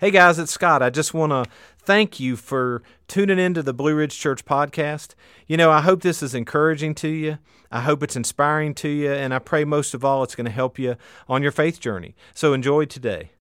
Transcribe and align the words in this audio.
Hey 0.00 0.10
guys, 0.10 0.38
it's 0.38 0.50
Scott. 0.50 0.82
I 0.82 0.88
just 0.88 1.12
want 1.12 1.30
to 1.30 1.44
thank 1.76 2.18
you 2.18 2.34
for 2.34 2.82
tuning 3.06 3.38
into 3.38 3.62
the 3.62 3.74
Blue 3.74 3.94
Ridge 3.94 4.18
Church 4.18 4.46
podcast. 4.46 5.10
You 5.46 5.58
know, 5.58 5.70
I 5.70 5.82
hope 5.82 6.00
this 6.00 6.22
is 6.22 6.34
encouraging 6.34 6.94
to 6.94 7.08
you. 7.08 7.36
I 7.70 7.82
hope 7.82 8.02
it's 8.02 8.16
inspiring 8.16 8.72
to 8.76 8.88
you, 8.88 9.12
and 9.12 9.34
I 9.34 9.40
pray 9.40 9.66
most 9.66 9.92
of 9.92 10.02
all 10.02 10.22
it's 10.22 10.34
going 10.34 10.46
to 10.46 10.50
help 10.50 10.78
you 10.78 10.96
on 11.28 11.42
your 11.42 11.52
faith 11.52 11.80
journey. 11.80 12.14
So 12.32 12.54
enjoy 12.54 12.86
today. 12.86 13.32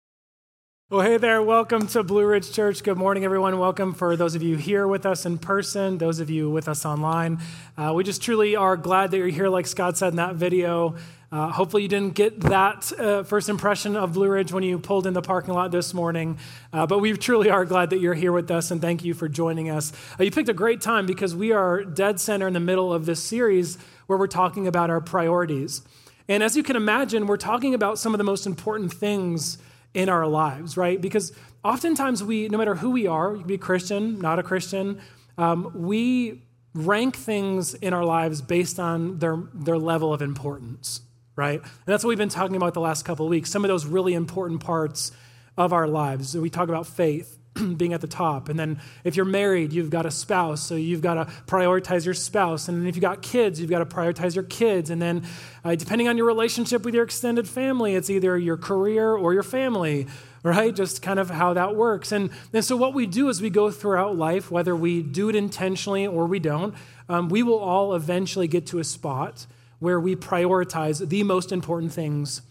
Well, 0.89 0.99
hey 0.99 1.15
there. 1.15 1.41
Welcome 1.41 1.87
to 1.87 2.03
Blue 2.03 2.25
Ridge 2.25 2.51
Church. 2.51 2.83
Good 2.83 2.97
morning, 2.97 3.23
everyone. 3.23 3.57
Welcome 3.57 3.93
for 3.93 4.17
those 4.17 4.35
of 4.35 4.43
you 4.43 4.57
here 4.57 4.85
with 4.85 5.05
us 5.05 5.25
in 5.25 5.37
person, 5.37 5.97
those 5.97 6.19
of 6.19 6.29
you 6.29 6.49
with 6.49 6.67
us 6.67 6.85
online. 6.85 7.39
Uh, 7.77 7.93
we 7.95 8.03
just 8.03 8.21
truly 8.21 8.57
are 8.57 8.75
glad 8.75 9.11
that 9.11 9.17
you're 9.17 9.27
here, 9.27 9.47
like 9.47 9.65
Scott 9.65 9.97
said 9.97 10.09
in 10.09 10.17
that 10.17 10.35
video. 10.35 10.95
Uh, 11.31 11.51
hopefully, 11.51 11.83
you 11.83 11.89
didn't 11.89 12.15
get 12.15 12.39
that 12.39 12.91
uh, 12.99 13.21
first 13.21 13.49
impression 13.49 13.95
of 13.95 14.13
Blue 14.13 14.27
Ridge 14.27 14.51
when 14.51 14.63
you 14.63 14.79
pulled 14.79 15.05
in 15.05 15.13
the 15.13 15.21
parking 15.21 15.53
lot 15.53 15.69
this 15.69 15.93
morning. 15.93 16.39
Uh, 16.73 16.87
but 16.87 16.99
we 16.99 17.13
truly 17.13 17.51
are 17.51 17.65
glad 17.65 17.91
that 17.91 17.99
you're 17.99 18.15
here 18.15 18.31
with 18.31 18.49
us, 18.49 18.71
and 18.71 18.81
thank 18.81 19.03
you 19.03 19.13
for 19.13 19.29
joining 19.29 19.69
us. 19.69 19.93
Uh, 20.19 20.23
you 20.23 20.31
picked 20.31 20.49
a 20.49 20.55
great 20.55 20.81
time 20.81 21.05
because 21.05 21.35
we 21.35 21.51
are 21.51 21.83
dead 21.83 22.19
center 22.19 22.47
in 22.47 22.53
the 22.53 22.59
middle 22.59 22.91
of 22.91 23.05
this 23.05 23.23
series 23.23 23.77
where 24.07 24.17
we're 24.17 24.25
talking 24.25 24.65
about 24.65 24.89
our 24.89 24.99
priorities. 24.99 25.83
And 26.27 26.41
as 26.41 26.57
you 26.57 26.63
can 26.63 26.75
imagine, 26.75 27.27
we're 27.27 27.37
talking 27.37 27.75
about 27.75 27.99
some 27.99 28.15
of 28.15 28.17
the 28.17 28.23
most 28.23 28.47
important 28.47 28.91
things 28.91 29.59
in 29.93 30.09
our 30.09 30.25
lives, 30.25 30.77
right? 30.77 30.99
Because 30.99 31.31
oftentimes 31.63 32.23
we, 32.23 32.49
no 32.49 32.57
matter 32.57 32.75
who 32.75 32.89
we 32.89 33.05
are, 33.05 33.33
you 33.33 33.39
can 33.39 33.47
be 33.47 33.55
a 33.55 33.59
Christian, 33.59 34.17
not 34.17 34.39
a 34.39 34.43
Christian, 34.43 34.99
um, 35.37 35.71
we 35.75 36.41
rank 36.73 37.15
things 37.15 37.75
in 37.75 37.93
our 37.93 38.05
lives 38.05 38.41
based 38.41 38.79
on 38.79 39.19
their, 39.19 39.37
their 39.53 39.77
level 39.77 40.11
of 40.11 40.23
importance 40.23 41.01
right? 41.39 41.61
And 41.61 41.71
that's 41.85 42.03
what 42.03 42.09
we've 42.09 42.17
been 42.17 42.27
talking 42.27 42.57
about 42.57 42.73
the 42.73 42.81
last 42.81 43.05
couple 43.05 43.25
of 43.25 43.29
weeks, 43.29 43.49
some 43.49 43.63
of 43.63 43.69
those 43.69 43.85
really 43.85 44.13
important 44.13 44.59
parts 44.61 45.13
of 45.57 45.71
our 45.71 45.87
lives. 45.87 46.37
We 46.37 46.49
talk 46.49 46.67
about 46.67 46.85
faith 46.85 47.39
being 47.77 47.93
at 47.93 48.01
the 48.01 48.07
top. 48.07 48.49
And 48.49 48.59
then 48.59 48.81
if 49.05 49.15
you're 49.15 49.25
married, 49.25 49.71
you've 49.71 49.89
got 49.89 50.05
a 50.05 50.11
spouse, 50.11 50.61
so 50.61 50.75
you've 50.75 51.01
got 51.01 51.13
to 51.13 51.25
prioritize 51.47 52.03
your 52.03 52.13
spouse. 52.13 52.67
And 52.67 52.85
if 52.85 52.97
you've 52.97 53.01
got 53.01 53.21
kids, 53.21 53.61
you've 53.61 53.69
got 53.69 53.79
to 53.79 53.85
prioritize 53.85 54.35
your 54.35 54.43
kids. 54.43 54.89
And 54.89 55.01
then 55.01 55.23
uh, 55.63 55.75
depending 55.75 56.09
on 56.09 56.17
your 56.17 56.27
relationship 56.27 56.83
with 56.83 56.93
your 56.93 57.05
extended 57.05 57.47
family, 57.47 57.95
it's 57.95 58.09
either 58.09 58.37
your 58.37 58.57
career 58.57 59.13
or 59.13 59.33
your 59.33 59.43
family, 59.43 60.07
right? 60.43 60.75
Just 60.75 61.01
kind 61.01 61.19
of 61.19 61.29
how 61.29 61.53
that 61.53 61.73
works. 61.73 62.11
And, 62.11 62.31
and 62.51 62.65
so 62.65 62.75
what 62.75 62.93
we 62.93 63.05
do 63.05 63.29
is 63.29 63.41
we 63.41 63.49
go 63.49 63.71
throughout 63.71 64.17
life, 64.17 64.51
whether 64.51 64.75
we 64.75 65.01
do 65.01 65.29
it 65.29 65.37
intentionally 65.37 66.05
or 66.05 66.25
we 66.25 66.39
don't, 66.39 66.75
um, 67.07 67.29
we 67.29 67.43
will 67.43 67.59
all 67.59 67.95
eventually 67.95 68.49
get 68.49 68.67
to 68.67 68.79
a 68.79 68.83
spot 68.83 69.47
where 69.79 69.99
we 69.99 70.15
prioritize 70.15 71.07
the 71.07 71.23
most 71.23 71.51
important 71.51 71.91
things 71.91 72.41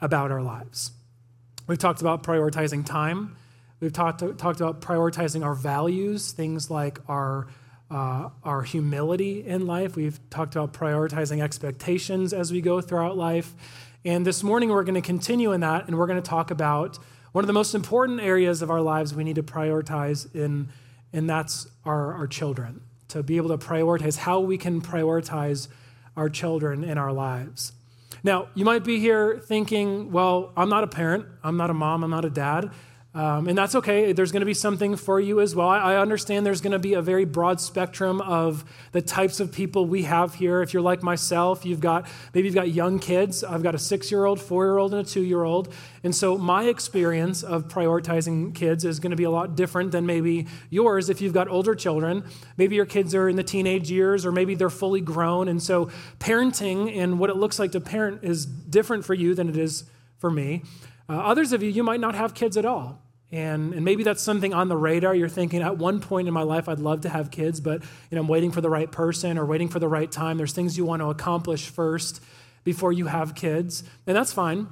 about 0.00 0.30
our 0.30 0.42
lives. 0.42 0.92
We've 1.66 1.78
talked 1.78 2.00
about 2.00 2.22
prioritizing 2.22 2.84
time. 2.84 3.36
We've 3.80 3.92
talked, 3.92 4.20
talked 4.38 4.60
about 4.60 4.80
prioritizing 4.80 5.44
our 5.44 5.54
values, 5.54 6.32
things 6.32 6.70
like 6.70 6.98
our, 7.08 7.46
uh, 7.90 8.30
our 8.42 8.62
humility 8.62 9.46
in 9.46 9.66
life. 9.66 9.94
We've 9.94 10.18
talked 10.30 10.56
about 10.56 10.72
prioritizing 10.72 11.42
expectations 11.42 12.32
as 12.32 12.50
we 12.50 12.60
go 12.60 12.80
throughout 12.80 13.16
life. 13.16 13.54
And 14.04 14.26
this 14.26 14.42
morning, 14.42 14.70
we're 14.70 14.84
going 14.84 14.94
to 14.94 15.00
continue 15.00 15.52
in 15.52 15.60
that, 15.60 15.86
and 15.86 15.98
we're 15.98 16.06
going 16.06 16.22
to 16.22 16.28
talk 16.28 16.50
about 16.50 16.98
one 17.32 17.44
of 17.44 17.46
the 17.46 17.52
most 17.52 17.74
important 17.74 18.20
areas 18.20 18.62
of 18.62 18.70
our 18.70 18.80
lives 18.80 19.14
we 19.14 19.22
need 19.22 19.36
to 19.36 19.42
prioritize, 19.42 20.34
in, 20.34 20.70
and 21.12 21.28
that's 21.28 21.68
our, 21.84 22.14
our 22.14 22.26
children. 22.26 22.80
To 23.08 23.22
be 23.22 23.36
able 23.36 23.56
to 23.56 23.58
prioritize 23.58 24.16
how 24.16 24.40
we 24.40 24.56
can 24.56 24.80
prioritize 24.80 25.68
our 26.18 26.28
children 26.28 26.82
in 26.82 26.98
our 26.98 27.12
lives. 27.12 27.72
Now, 28.24 28.48
you 28.54 28.64
might 28.64 28.82
be 28.82 28.98
here 28.98 29.38
thinking, 29.38 30.10
well, 30.10 30.52
I'm 30.56 30.68
not 30.68 30.82
a 30.82 30.88
parent, 30.88 31.26
I'm 31.44 31.56
not 31.56 31.70
a 31.70 31.74
mom, 31.74 32.02
I'm 32.02 32.10
not 32.10 32.24
a 32.24 32.30
dad. 32.30 32.72
Um, 33.18 33.48
and 33.48 33.58
that's 33.58 33.74
okay. 33.74 34.12
There's 34.12 34.30
going 34.30 34.42
to 34.42 34.46
be 34.46 34.54
something 34.54 34.94
for 34.94 35.18
you 35.18 35.40
as 35.40 35.52
well. 35.52 35.68
I, 35.68 35.96
understand 35.96 36.46
there's 36.46 36.60
going 36.60 36.70
to 36.70 36.78
be 36.78 36.94
a 36.94 37.02
very 37.02 37.24
broad 37.24 37.60
spectrum 37.60 38.20
of 38.20 38.64
the 38.92 39.02
types 39.02 39.40
of 39.40 39.50
people 39.50 39.86
we 39.86 40.02
have 40.02 40.34
here. 40.34 40.62
If 40.62 40.72
you're 40.72 40.84
like 40.84 41.02
myself, 41.02 41.66
you've 41.66 41.80
got 41.80 42.06
maybe 42.32 42.46
you've 42.46 42.54
got 42.54 42.70
young 42.70 43.00
kids. 43.00 43.42
I've 43.42 43.64
got 43.64 43.74
a 43.74 43.78
six 43.78 44.12
year 44.12 44.24
old, 44.24 44.40
four 44.40 44.66
year 44.66 44.78
old, 44.78 44.94
and 44.94 45.04
a 45.04 45.10
two 45.10 45.22
year 45.22 45.42
old. 45.42 45.74
And 46.04 46.14
so 46.14 46.38
my 46.38 46.66
experience 46.66 47.42
of 47.42 47.66
prioritizing 47.66 48.54
kids 48.54 48.84
is 48.84 49.00
going 49.00 49.10
to 49.10 49.16
be 49.16 49.24
a 49.24 49.32
lot 49.32 49.56
different 49.56 49.90
than 49.90 50.06
maybe 50.06 50.46
yours 50.70 51.10
if 51.10 51.20
you've 51.20 51.34
got 51.34 51.48
older 51.48 51.74
children. 51.74 52.22
Maybe 52.56 52.76
your 52.76 52.86
kids 52.86 53.16
are 53.16 53.28
in 53.28 53.34
the 53.34 53.42
teenage 53.42 53.90
years, 53.90 54.24
or 54.24 54.30
maybe 54.30 54.54
they're 54.54 54.70
fully 54.70 55.00
grown. 55.00 55.48
And 55.48 55.60
so 55.60 55.90
parenting 56.20 56.96
and 56.96 57.18
what 57.18 57.30
it 57.30 57.36
looks 57.36 57.58
like 57.58 57.72
to 57.72 57.80
parent 57.80 58.22
is 58.22 58.46
different 58.46 59.04
for 59.04 59.14
you 59.14 59.34
than 59.34 59.48
it 59.48 59.56
is 59.56 59.86
for 60.18 60.30
me. 60.30 60.62
Uh, 61.08 61.14
others 61.14 61.52
of 61.52 61.64
you, 61.64 61.70
you 61.70 61.82
might 61.82 61.98
not 61.98 62.14
have 62.14 62.32
kids 62.32 62.56
at 62.56 62.64
all. 62.64 63.02
And, 63.30 63.74
and 63.74 63.84
maybe 63.84 64.04
that's 64.04 64.22
something 64.22 64.54
on 64.54 64.68
the 64.68 64.76
radar. 64.76 65.14
You're 65.14 65.28
thinking, 65.28 65.60
at 65.60 65.76
one 65.76 66.00
point 66.00 66.28
in 66.28 66.34
my 66.34 66.42
life, 66.42 66.68
I'd 66.68 66.78
love 66.78 67.02
to 67.02 67.10
have 67.10 67.30
kids, 67.30 67.60
but 67.60 67.82
you 68.10 68.16
know, 68.16 68.22
I'm 68.22 68.28
waiting 68.28 68.52
for 68.52 68.60
the 68.60 68.70
right 68.70 68.90
person 68.90 69.36
or 69.36 69.44
waiting 69.44 69.68
for 69.68 69.78
the 69.78 69.88
right 69.88 70.10
time. 70.10 70.38
There's 70.38 70.52
things 70.52 70.78
you 70.78 70.86
want 70.86 71.02
to 71.02 71.10
accomplish 71.10 71.68
first 71.68 72.22
before 72.64 72.92
you 72.92 73.06
have 73.06 73.34
kids, 73.34 73.84
and 74.06 74.16
that's 74.16 74.32
fine. 74.32 74.68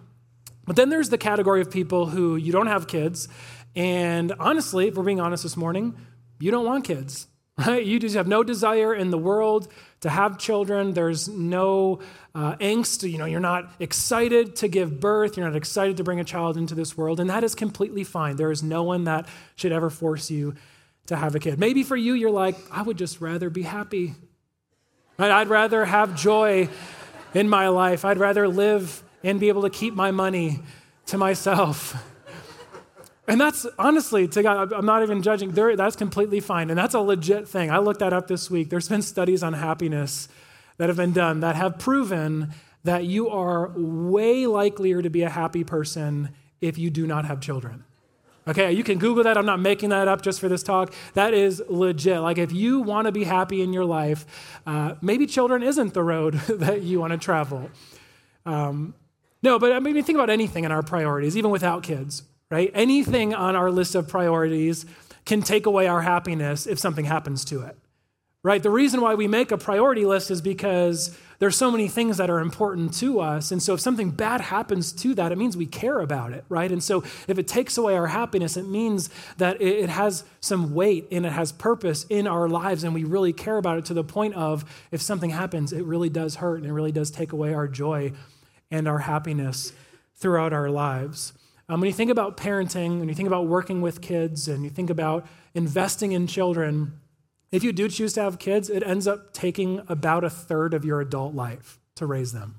But 0.66 0.76
then 0.76 0.88
there's 0.88 1.10
the 1.10 1.18
category 1.18 1.60
of 1.60 1.70
people 1.70 2.06
who 2.06 2.36
you 2.36 2.50
don't 2.50 2.66
have 2.66 2.88
kids, 2.88 3.28
and 3.74 4.32
honestly, 4.40 4.88
if 4.88 4.94
we're 4.94 5.04
being 5.04 5.20
honest 5.20 5.42
this 5.42 5.56
morning, 5.56 5.94
you 6.38 6.50
don't 6.50 6.64
want 6.64 6.84
kids? 6.84 7.26
You 7.58 7.98
just 7.98 8.16
have 8.16 8.26
no 8.26 8.42
desire 8.42 8.94
in 8.94 9.10
the 9.10 9.16
world 9.16 9.72
to 10.00 10.10
have 10.10 10.36
children. 10.36 10.92
There's 10.92 11.26
no 11.26 12.00
uh, 12.34 12.56
angst. 12.56 13.10
You 13.10 13.16
know, 13.16 13.24
you're 13.24 13.40
not 13.40 13.72
excited 13.80 14.56
to 14.56 14.68
give 14.68 15.00
birth. 15.00 15.38
You're 15.38 15.46
not 15.46 15.56
excited 15.56 15.96
to 15.96 16.04
bring 16.04 16.20
a 16.20 16.24
child 16.24 16.58
into 16.58 16.74
this 16.74 16.98
world. 16.98 17.18
And 17.18 17.30
that 17.30 17.44
is 17.44 17.54
completely 17.54 18.04
fine. 18.04 18.36
There 18.36 18.50
is 18.50 18.62
no 18.62 18.82
one 18.82 19.04
that 19.04 19.26
should 19.54 19.72
ever 19.72 19.88
force 19.88 20.30
you 20.30 20.54
to 21.06 21.16
have 21.16 21.34
a 21.34 21.38
kid. 21.38 21.58
Maybe 21.58 21.82
for 21.82 21.96
you, 21.96 22.12
you're 22.12 22.30
like, 22.30 22.56
I 22.70 22.82
would 22.82 22.98
just 22.98 23.22
rather 23.22 23.48
be 23.48 23.62
happy. 23.62 24.14
Right? 25.16 25.30
I'd 25.30 25.48
rather 25.48 25.86
have 25.86 26.14
joy 26.14 26.68
in 27.32 27.48
my 27.48 27.68
life. 27.68 28.04
I'd 28.04 28.18
rather 28.18 28.48
live 28.48 29.02
and 29.24 29.40
be 29.40 29.48
able 29.48 29.62
to 29.62 29.70
keep 29.70 29.94
my 29.94 30.10
money 30.10 30.60
to 31.06 31.16
myself. 31.16 31.96
And 33.28 33.40
that's 33.40 33.66
honestly, 33.78 34.28
to 34.28 34.42
God, 34.42 34.72
I'm 34.72 34.86
not 34.86 35.02
even 35.02 35.20
judging. 35.22 35.50
That's 35.50 35.96
completely 35.96 36.40
fine. 36.40 36.70
And 36.70 36.78
that's 36.78 36.94
a 36.94 37.00
legit 37.00 37.48
thing. 37.48 37.70
I 37.70 37.78
looked 37.78 38.00
that 38.00 38.12
up 38.12 38.28
this 38.28 38.50
week. 38.50 38.70
There's 38.70 38.88
been 38.88 39.02
studies 39.02 39.42
on 39.42 39.54
happiness 39.54 40.28
that 40.78 40.88
have 40.88 40.96
been 40.96 41.12
done 41.12 41.40
that 41.40 41.56
have 41.56 41.78
proven 41.78 42.52
that 42.84 43.04
you 43.04 43.28
are 43.28 43.72
way 43.76 44.46
likelier 44.46 45.02
to 45.02 45.10
be 45.10 45.22
a 45.22 45.28
happy 45.30 45.64
person 45.64 46.30
if 46.60 46.78
you 46.78 46.88
do 46.88 47.06
not 47.06 47.24
have 47.24 47.40
children. 47.40 47.84
Okay, 48.48 48.70
you 48.70 48.84
can 48.84 48.98
Google 48.98 49.24
that. 49.24 49.36
I'm 49.36 49.46
not 49.46 49.58
making 49.58 49.88
that 49.88 50.06
up 50.06 50.22
just 50.22 50.38
for 50.38 50.48
this 50.48 50.62
talk. 50.62 50.94
That 51.14 51.34
is 51.34 51.60
legit. 51.68 52.20
Like, 52.20 52.38
if 52.38 52.52
you 52.52 52.80
want 52.80 53.06
to 53.06 53.12
be 53.12 53.24
happy 53.24 53.60
in 53.60 53.72
your 53.72 53.84
life, 53.84 54.24
uh, 54.68 54.94
maybe 55.00 55.26
children 55.26 55.64
isn't 55.64 55.94
the 55.94 56.04
road 56.04 56.34
that 56.48 56.82
you 56.82 57.00
want 57.00 57.12
to 57.12 57.18
travel. 57.18 57.70
Um, 58.44 58.94
no, 59.42 59.58
but 59.58 59.72
I 59.72 59.80
mean, 59.80 60.00
think 60.04 60.16
about 60.16 60.30
anything 60.30 60.62
in 60.62 60.70
our 60.70 60.84
priorities, 60.84 61.36
even 61.36 61.50
without 61.50 61.82
kids 61.82 62.22
right? 62.50 62.70
Anything 62.74 63.34
on 63.34 63.56
our 63.56 63.70
list 63.70 63.94
of 63.94 64.08
priorities 64.08 64.86
can 65.24 65.42
take 65.42 65.66
away 65.66 65.86
our 65.86 66.02
happiness 66.02 66.66
if 66.66 66.78
something 66.78 67.04
happens 67.04 67.44
to 67.46 67.62
it, 67.62 67.76
right? 68.42 68.62
The 68.62 68.70
reason 68.70 69.00
why 69.00 69.14
we 69.14 69.26
make 69.26 69.50
a 69.50 69.58
priority 69.58 70.04
list 70.04 70.30
is 70.30 70.40
because 70.40 71.16
there's 71.38 71.56
so 71.56 71.70
many 71.70 71.88
things 71.88 72.16
that 72.16 72.30
are 72.30 72.40
important 72.40 72.94
to 72.94 73.20
us. 73.20 73.50
And 73.50 73.62
so 73.62 73.74
if 73.74 73.80
something 73.80 74.10
bad 74.10 74.40
happens 74.40 74.92
to 74.92 75.14
that, 75.16 75.32
it 75.32 75.36
means 75.36 75.56
we 75.56 75.66
care 75.66 76.00
about 76.00 76.32
it, 76.32 76.44
right? 76.48 76.70
And 76.70 76.82
so 76.82 77.02
if 77.28 77.38
it 77.38 77.46
takes 77.46 77.76
away 77.76 77.96
our 77.96 78.06
happiness, 78.06 78.56
it 78.56 78.66
means 78.66 79.10
that 79.36 79.60
it 79.60 79.90
has 79.90 80.24
some 80.40 80.74
weight 80.74 81.08
and 81.10 81.26
it 81.26 81.32
has 81.32 81.52
purpose 81.52 82.06
in 82.08 82.26
our 82.26 82.48
lives 82.48 82.84
and 82.84 82.94
we 82.94 83.04
really 83.04 83.32
care 83.32 83.58
about 83.58 83.78
it 83.78 83.84
to 83.86 83.94
the 83.94 84.04
point 84.04 84.34
of 84.34 84.64
if 84.90 85.02
something 85.02 85.30
happens, 85.30 85.72
it 85.72 85.84
really 85.84 86.08
does 86.08 86.36
hurt 86.36 86.58
and 86.58 86.66
it 86.66 86.72
really 86.72 86.92
does 86.92 87.10
take 87.10 87.32
away 87.32 87.52
our 87.52 87.68
joy 87.68 88.12
and 88.70 88.88
our 88.88 89.00
happiness 89.00 89.72
throughout 90.14 90.52
our 90.52 90.70
lives. 90.70 91.32
Um, 91.68 91.80
when 91.80 91.88
you 91.88 91.92
think 91.92 92.10
about 92.10 92.36
parenting, 92.36 93.00
when 93.00 93.08
you 93.08 93.14
think 93.14 93.26
about 93.26 93.46
working 93.46 93.80
with 93.80 94.00
kids, 94.00 94.46
and 94.46 94.62
you 94.62 94.70
think 94.70 94.88
about 94.88 95.26
investing 95.54 96.12
in 96.12 96.26
children, 96.26 97.00
if 97.50 97.64
you 97.64 97.72
do 97.72 97.88
choose 97.88 98.12
to 98.14 98.22
have 98.22 98.38
kids, 98.38 98.70
it 98.70 98.82
ends 98.84 99.06
up 99.08 99.32
taking 99.32 99.82
about 99.88 100.22
a 100.22 100.30
third 100.30 100.74
of 100.74 100.84
your 100.84 101.00
adult 101.00 101.34
life 101.34 101.80
to 101.96 102.06
raise 102.06 102.32
them. 102.32 102.56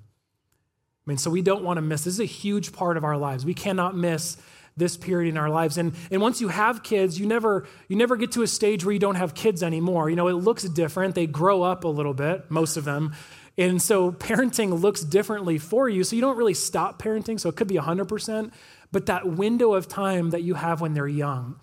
I 1.05 1.11
mean, 1.11 1.17
so 1.17 1.29
we 1.29 1.41
don't 1.41 1.63
want 1.63 1.77
to 1.77 1.81
miss. 1.81 2.03
This 2.03 2.15
is 2.15 2.19
a 2.19 2.25
huge 2.25 2.73
part 2.73 2.97
of 2.97 3.05
our 3.05 3.17
lives. 3.17 3.45
We 3.45 3.53
cannot 3.53 3.95
miss 3.95 4.35
this 4.75 4.97
period 4.97 5.29
in 5.29 5.37
our 5.37 5.49
lives. 5.49 5.77
And, 5.77 5.93
and 6.11 6.21
once 6.21 6.41
you 6.41 6.49
have 6.49 6.83
kids, 6.83 7.19
you 7.19 7.25
never, 7.25 7.65
you 7.87 7.95
never 7.95 8.15
get 8.15 8.33
to 8.33 8.43
a 8.43 8.47
stage 8.47 8.85
where 8.85 8.93
you 8.93 8.99
don't 8.99 9.15
have 9.15 9.33
kids 9.33 9.63
anymore. 9.63 10.09
You 10.09 10.15
know, 10.15 10.27
it 10.27 10.33
looks 10.33 10.63
different. 10.63 11.15
They 11.15 11.25
grow 11.25 11.63
up 11.63 11.83
a 11.83 11.87
little 11.87 12.13
bit, 12.13 12.51
most 12.51 12.77
of 12.77 12.83
them. 12.83 13.13
And 13.57 13.81
so 13.81 14.11
parenting 14.11 14.79
looks 14.79 15.01
differently 15.01 15.57
for 15.57 15.89
you. 15.89 16.03
So 16.03 16.15
you 16.15 16.21
don't 16.21 16.37
really 16.37 16.53
stop 16.53 17.01
parenting. 17.01 17.39
So 17.39 17.49
it 17.49 17.55
could 17.55 17.67
be 17.67 17.75
100%, 17.75 18.51
but 18.91 19.07
that 19.07 19.27
window 19.27 19.73
of 19.73 19.87
time 19.87 20.29
that 20.29 20.43
you 20.43 20.53
have 20.53 20.79
when 20.79 20.93
they're 20.93 21.07
young. 21.07 21.59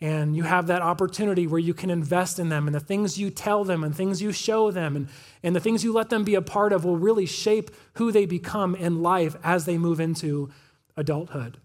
And 0.00 0.36
you 0.36 0.42
have 0.42 0.66
that 0.66 0.82
opportunity 0.82 1.46
where 1.46 1.60
you 1.60 1.72
can 1.72 1.88
invest 1.88 2.38
in 2.38 2.50
them, 2.50 2.66
and 2.66 2.74
the 2.74 2.80
things 2.80 3.16
you 3.16 3.30
tell 3.30 3.64
them, 3.64 3.82
and 3.82 3.96
things 3.96 4.20
you 4.20 4.30
show 4.30 4.70
them, 4.70 4.94
and, 4.94 5.08
and 5.42 5.56
the 5.56 5.60
things 5.60 5.82
you 5.82 5.94
let 5.94 6.10
them 6.10 6.22
be 6.22 6.34
a 6.34 6.42
part 6.42 6.74
of 6.74 6.84
will 6.84 6.98
really 6.98 7.24
shape 7.24 7.70
who 7.94 8.12
they 8.12 8.26
become 8.26 8.74
in 8.74 9.02
life 9.02 9.36
as 9.42 9.64
they 9.64 9.78
move 9.78 9.98
into 9.98 10.50
adulthood. 10.98 11.56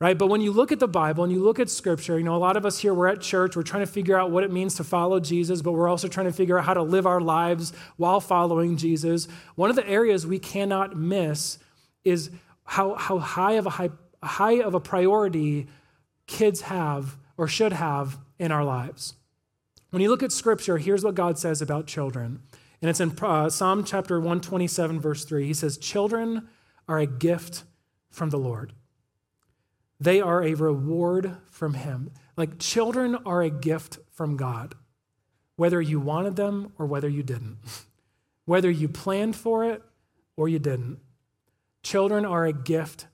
Right? 0.00 0.16
But 0.18 0.26
when 0.26 0.40
you 0.40 0.52
look 0.52 0.72
at 0.72 0.78
the 0.78 0.88
Bible 0.88 1.24
and 1.24 1.32
you 1.32 1.42
look 1.42 1.58
at 1.58 1.70
Scripture, 1.70 2.18
you 2.18 2.24
know, 2.24 2.36
a 2.36 2.38
lot 2.38 2.56
of 2.56 2.66
us 2.66 2.78
here, 2.78 2.92
we're 2.92 3.08
at 3.08 3.20
church, 3.20 3.56
we're 3.56 3.62
trying 3.62 3.84
to 3.84 3.90
figure 3.90 4.18
out 4.18 4.30
what 4.30 4.44
it 4.44 4.52
means 4.52 4.74
to 4.76 4.84
follow 4.84 5.20
Jesus, 5.20 5.62
but 5.62 5.72
we're 5.72 5.88
also 5.88 6.08
trying 6.08 6.26
to 6.26 6.32
figure 6.32 6.58
out 6.58 6.64
how 6.64 6.74
to 6.74 6.82
live 6.82 7.06
our 7.06 7.20
lives 7.20 7.72
while 7.96 8.20
following 8.20 8.76
Jesus. 8.76 9.26
One 9.54 9.70
of 9.70 9.76
the 9.76 9.88
areas 9.88 10.26
we 10.26 10.38
cannot 10.38 10.96
miss 10.96 11.58
is 12.04 12.30
how, 12.64 12.94
how 12.94 13.18
high, 13.18 13.52
of 13.52 13.66
a 13.66 13.70
high, 13.70 13.90
high 14.22 14.60
of 14.60 14.74
a 14.74 14.80
priority 14.80 15.66
kids 16.26 16.62
have 16.62 17.16
or 17.38 17.48
should 17.48 17.72
have 17.72 18.18
in 18.38 18.52
our 18.52 18.64
lives. 18.64 19.14
When 19.90 20.02
you 20.02 20.10
look 20.10 20.22
at 20.22 20.32
Scripture, 20.32 20.78
here's 20.78 21.04
what 21.04 21.14
God 21.14 21.38
says 21.38 21.62
about 21.62 21.86
children. 21.86 22.42
And 22.82 22.90
it's 22.90 23.00
in 23.00 23.16
uh, 23.22 23.48
Psalm 23.48 23.84
chapter 23.84 24.18
127, 24.18 25.00
verse 25.00 25.24
3. 25.24 25.46
He 25.46 25.54
says, 25.54 25.78
Children 25.78 26.48
are 26.86 26.98
a 26.98 27.06
gift 27.06 27.64
from 28.10 28.30
the 28.30 28.38
Lord. 28.38 28.74
They 29.98 30.20
are 30.20 30.42
a 30.42 30.54
reward 30.54 31.36
from 31.50 31.74
Him. 31.74 32.10
Like 32.36 32.58
children 32.58 33.16
are 33.26 33.42
a 33.42 33.50
gift 33.50 33.98
from 34.12 34.36
God, 34.36 34.74
whether 35.56 35.80
you 35.80 36.00
wanted 36.00 36.36
them 36.36 36.72
or 36.78 36.86
whether 36.86 37.08
you 37.08 37.22
didn't, 37.22 37.58
whether 38.44 38.70
you 38.70 38.88
planned 38.88 39.36
for 39.36 39.64
it 39.64 39.82
or 40.36 40.48
you 40.48 40.58
didn't. 40.58 40.98
Children 41.82 42.24
are 42.24 42.44
a 42.44 42.52
gift 42.52 43.06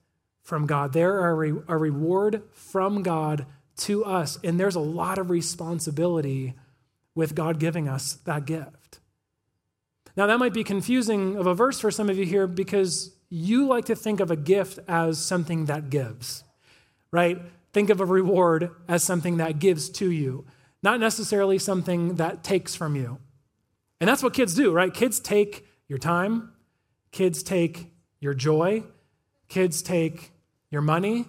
from 0.43 0.67
God. 0.67 0.93
They're 0.93 1.29
a, 1.29 1.35
re- 1.35 1.63
a 1.69 1.77
reward 1.77 2.43
from 2.53 3.03
God 3.03 3.47
to 3.79 4.05
us. 4.05 4.39
And 4.43 4.59
there's 4.59 4.75
a 4.75 4.81
lot 4.81 5.19
of 5.19 5.31
responsibility 5.31 6.55
with 7.15 7.35
God 7.35 7.61
giving 7.61 7.89
us 7.89 8.15
that 8.25 8.45
gift. 8.45 9.01
Now, 10.17 10.27
that 10.27 10.39
might 10.39 10.55
be 10.55 10.65
confusing 10.65 11.37
of 11.37 11.47
a 11.47 11.55
verse 11.55 11.81
for 11.81 11.91
some 11.91 12.11
of 12.11 12.19
you 12.19 12.27
here 12.27 12.47
because 12.47 13.15
you 13.31 13.67
like 13.67 13.87
to 13.87 13.97
think 13.97 14.21
of 14.21 14.31
a 14.31 14.37
gift 14.37 14.79
as 14.87 15.19
something 15.19 15.67
that 15.67 15.89
gives 15.89 16.45
right? 17.13 17.41
Think 17.73 17.91
of 17.91 18.01
a 18.01 18.05
reward 18.07 18.71
as 18.89 19.05
something 19.05 19.37
that 19.37 19.59
gives 19.59 19.89
to 19.91 20.11
you, 20.11 20.47
not 20.83 20.99
necessarily 20.99 21.59
something 21.59 22.17
that 22.17 22.43
takes 22.43 22.75
from 22.75 22.97
you. 22.97 23.19
And 24.01 24.09
that's 24.09 24.23
what 24.23 24.35
kids 24.35 24.55
do, 24.55 24.73
right? 24.73 24.93
Kids 24.93 25.21
take 25.21 25.67
your 25.87 25.99
time, 25.99 26.53
kids 27.13 27.43
take 27.43 27.93
your 28.19 28.35
joy, 28.35 28.83
kids 29.49 29.83
take 29.83 30.33
your 30.71 30.83
money, 30.83 31.27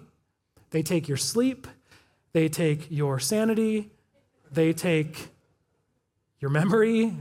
they 0.70 0.82
take 0.82 1.06
your 1.06 1.16
sleep, 1.16 1.68
they 2.32 2.48
take 2.48 2.90
your 2.90 3.20
sanity, 3.20 3.92
they 4.50 4.72
take 4.72 5.28
your 6.40 6.50
memory. 6.50 7.14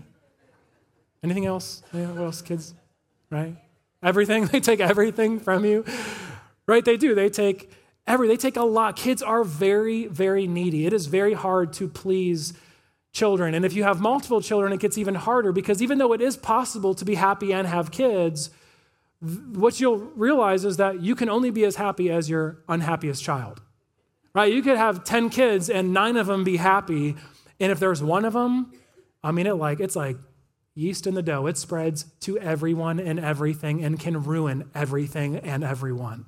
Anything 1.24 1.46
else? 1.46 1.84
Yeah, 1.94 2.08
what 2.08 2.24
else, 2.24 2.42
kids? 2.42 2.74
Right? 3.30 3.56
Everything. 4.02 4.48
They 4.52 4.60
take 4.60 4.80
everything 4.80 5.40
from 5.40 5.66
you. 5.66 5.86
Right? 6.68 6.84
They 6.84 6.98
do. 6.98 7.16
They 7.16 7.30
take 7.30 7.72
Every, 8.06 8.28
they 8.28 8.38
take 8.38 8.58
a 8.58 8.64
lot. 8.64 8.96
Kids 8.96 9.22
are 9.22 9.44
very, 9.44 10.08
very 10.08 10.46
needy. 10.46 10.86
It 10.86 10.94
is 10.94 11.06
very 11.06 11.34
hard 11.34 11.72
to 11.74 11.88
please 11.88 12.54
children. 13.14 13.54
And 13.54 13.64
if 13.64 13.74
you 13.74 13.84
have 13.84 14.02
multiple 14.02 14.42
children, 14.42 14.74
it 14.74 14.80
gets 14.80 14.98
even 14.98 15.16
harder 15.16 15.52
because 15.52 15.82
even 15.82 16.00
though 16.00 16.14
it 16.14 16.22
is 16.22 16.36
possible 16.36 16.94
to 16.96 17.06
be 17.06 17.16
happy 17.16 17.54
and 17.54 17.66
have 17.66 17.92
kids, 17.92 18.50
what 19.22 19.80
you'll 19.80 19.98
realize 19.98 20.66
is 20.66 20.78
that 20.78 21.02
you 21.02 21.16
can 21.16 21.30
only 21.30 21.50
be 21.50 21.64
as 21.64 21.78
happy 21.78 22.10
as 22.10 22.30
your 22.30 22.58
unhappiest 22.68 23.24
child. 23.24 23.62
Right? 24.34 24.52
You 24.52 24.62
could 24.62 24.78
have 24.78 25.04
10 25.04 25.30
kids 25.30 25.70
and 25.70 25.94
nine 25.94 26.18
of 26.18 26.28
them 26.28 26.44
be 26.44 26.58
happy. 26.58 27.16
And 27.60 27.72
if 27.72 27.80
there's 27.80 28.04
one 28.04 28.26
of 28.26 28.34
them, 28.34 28.74
I 29.24 29.32
mean, 29.32 29.48
it 29.48 29.54
like, 29.54 29.80
it's 29.80 29.96
like 29.96 30.18
yeast 30.76 31.08
in 31.08 31.14
the 31.14 31.22
dough. 31.22 31.46
It 31.46 31.58
spreads 31.58 32.06
to 32.22 32.38
everyone 32.40 33.00
and 33.00 33.20
everything 33.20 33.84
and 33.84 33.98
can 33.98 34.24
ruin 34.24 34.70
everything 34.76 35.38
and 35.38 35.64
everyone 35.64 36.26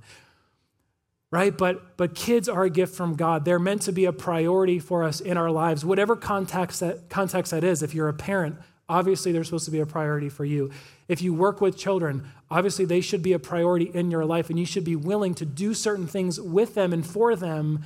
right? 1.32 1.58
But, 1.58 1.98
but 1.98 2.16
kids 2.16 2.48
are 2.48 2.64
a 2.64 2.70
gift 2.70 2.96
from 2.96 3.16
God. 3.16 3.46
They're 3.46 3.60
meant 3.60 3.84
to 3.84 3.92
be 3.92 4.06
a 4.06 4.14
priority 4.14 4.80
for 4.80 5.04
us 5.04 5.20
in 5.20 5.38
our 5.38 5.52
lives, 5.52 5.84
whatever 5.84 6.16
context 6.16 6.80
that, 6.80 7.10
context 7.10 7.52
that 7.52 7.64
is. 7.64 7.84
If 7.84 7.94
you're 7.94 8.10
a 8.10 8.14
parent, 8.14 8.58
obviously 8.88 9.32
they're 9.32 9.44
supposed 9.44 9.66
to 9.66 9.72
be 9.72 9.80
a 9.80 9.86
priority 9.86 10.30
for 10.30 10.46
you. 10.46 10.72
If 11.08 11.22
you 11.22 11.34
work 11.34 11.62
with 11.62 11.78
children, 11.78 12.28
obviously 12.50 12.86
they 12.86 13.02
should 13.02 13.22
be 13.22 13.34
a 13.34 13.40
priority 13.40 13.86
in 13.94 14.12
your 14.12 14.26
life, 14.26 14.50
and 14.50 14.60
you 14.60 14.66
should 14.66 14.84
be 14.84 14.96
willing 14.96 15.34
to 15.36 15.46
do 15.46 15.74
certain 15.74 16.08
things 16.08 16.40
with 16.40 16.74
them 16.74 16.94
and 16.94 17.06
for 17.06 17.36
them 17.36 17.84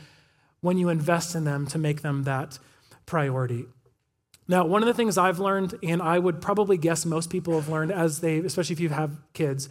when 0.62 0.78
you 0.78 0.90
invest 0.90 1.36
in 1.36 1.46
them 1.46 1.66
to 1.68 1.78
make 1.78 2.02
them 2.02 2.24
that 2.24 2.60
priority. 3.06 3.66
Now, 4.48 4.66
one 4.66 4.82
of 4.82 4.88
the 4.88 4.94
things 4.94 5.18
I've 5.18 5.40
learned, 5.40 5.76
and 5.84 6.02
I 6.02 6.18
would 6.18 6.42
probably 6.42 6.78
guess 6.78 7.06
most 7.06 7.30
people 7.30 7.54
have 7.54 7.70
learned 7.70 7.92
as 7.92 8.20
they, 8.20 8.40
especially 8.40 8.74
if 8.74 8.80
you 8.80 8.90
have 8.90 9.20
kids, 9.34 9.70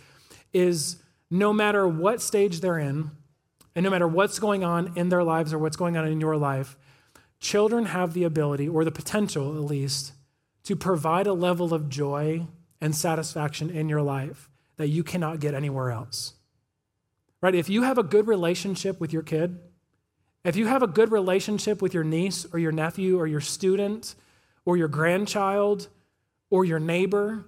is 0.52 1.02
no 1.30 1.52
matter 1.52 1.86
what 1.86 2.22
stage 2.22 2.60
they're 2.60 2.78
in, 2.78 3.10
and 3.78 3.84
no 3.84 3.90
matter 3.90 4.08
what's 4.08 4.40
going 4.40 4.64
on 4.64 4.92
in 4.96 5.08
their 5.08 5.22
lives 5.22 5.52
or 5.52 5.58
what's 5.60 5.76
going 5.76 5.96
on 5.96 6.04
in 6.04 6.20
your 6.20 6.36
life, 6.36 6.76
children 7.38 7.86
have 7.86 8.12
the 8.12 8.25
ability, 8.25 8.69
or 8.69 8.84
the 8.84 8.90
potential 8.90 9.54
at 9.54 9.62
least, 9.62 10.14
to 10.64 10.75
provide 10.75 11.28
a 11.28 11.32
level 11.32 11.72
of 11.72 11.88
joy 11.88 12.44
and 12.80 12.92
satisfaction 12.92 13.70
in 13.70 13.88
your 13.88 14.02
life 14.02 14.50
that 14.78 14.88
you 14.88 15.04
cannot 15.04 15.38
get 15.38 15.54
anywhere 15.54 15.92
else. 15.92 16.34
Right? 17.40 17.54
If 17.54 17.69
you 17.69 17.82
have 17.82 17.98
a 17.98 18.02
good 18.02 18.26
relationship 18.26 18.98
with 18.98 19.12
your 19.12 19.22
kid, 19.22 19.60
if 20.42 20.56
you 20.56 20.66
have 20.66 20.82
a 20.82 20.88
good 20.88 21.12
relationship 21.12 21.80
with 21.80 21.94
your 21.94 22.02
niece 22.02 22.44
or 22.52 22.58
your 22.58 22.72
nephew 22.72 23.16
or 23.16 23.28
your 23.28 23.40
student 23.40 24.16
or 24.64 24.76
your 24.76 24.88
grandchild 24.88 25.86
or 26.50 26.64
your 26.64 26.80
neighbor, 26.80 27.44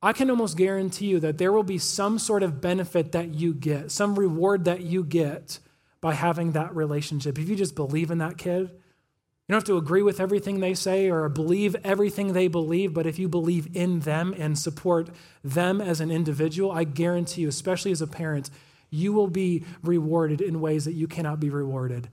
I 0.00 0.12
can 0.12 0.30
almost 0.30 0.56
guarantee 0.56 1.06
you 1.06 1.18
that 1.18 1.38
there 1.38 1.50
will 1.50 1.64
be 1.64 1.78
some 1.78 2.20
sort 2.20 2.44
of 2.44 2.60
benefit 2.60 3.10
that 3.10 3.34
you 3.34 3.52
get, 3.52 3.90
some 3.90 4.14
reward 4.14 4.66
that 4.66 4.82
you 4.82 5.02
get 5.02 5.58
by 6.04 6.12
having 6.12 6.52
that 6.52 6.76
relationship. 6.76 7.38
If 7.38 7.48
you 7.48 7.56
just 7.56 7.74
believe 7.74 8.10
in 8.10 8.18
that 8.18 8.36
kid, 8.36 8.68
you 8.68 9.48
don't 9.48 9.56
have 9.56 9.64
to 9.64 9.78
agree 9.78 10.02
with 10.02 10.20
everything 10.20 10.60
they 10.60 10.74
say 10.74 11.08
or 11.08 11.26
believe 11.30 11.74
everything 11.82 12.34
they 12.34 12.46
believe, 12.46 12.92
but 12.92 13.06
if 13.06 13.18
you 13.18 13.26
believe 13.26 13.74
in 13.74 14.00
them 14.00 14.34
and 14.36 14.58
support 14.58 15.08
them 15.42 15.80
as 15.80 16.02
an 16.02 16.10
individual, 16.10 16.70
I 16.70 16.84
guarantee 16.84 17.40
you, 17.40 17.48
especially 17.48 17.90
as 17.90 18.02
a 18.02 18.06
parent, 18.06 18.50
you 18.90 19.14
will 19.14 19.28
be 19.28 19.64
rewarded 19.82 20.42
in 20.42 20.60
ways 20.60 20.84
that 20.84 20.92
you 20.92 21.08
cannot 21.08 21.40
be 21.40 21.48
rewarded 21.48 22.10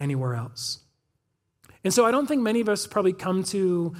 anywhere 0.00 0.34
else. 0.34 0.78
And 1.84 1.92
so 1.92 2.06
I 2.06 2.12
don't 2.12 2.26
think 2.26 2.40
many 2.40 2.62
of 2.62 2.70
us 2.70 2.86
probably 2.86 3.12
come 3.12 3.44
to 3.44 3.94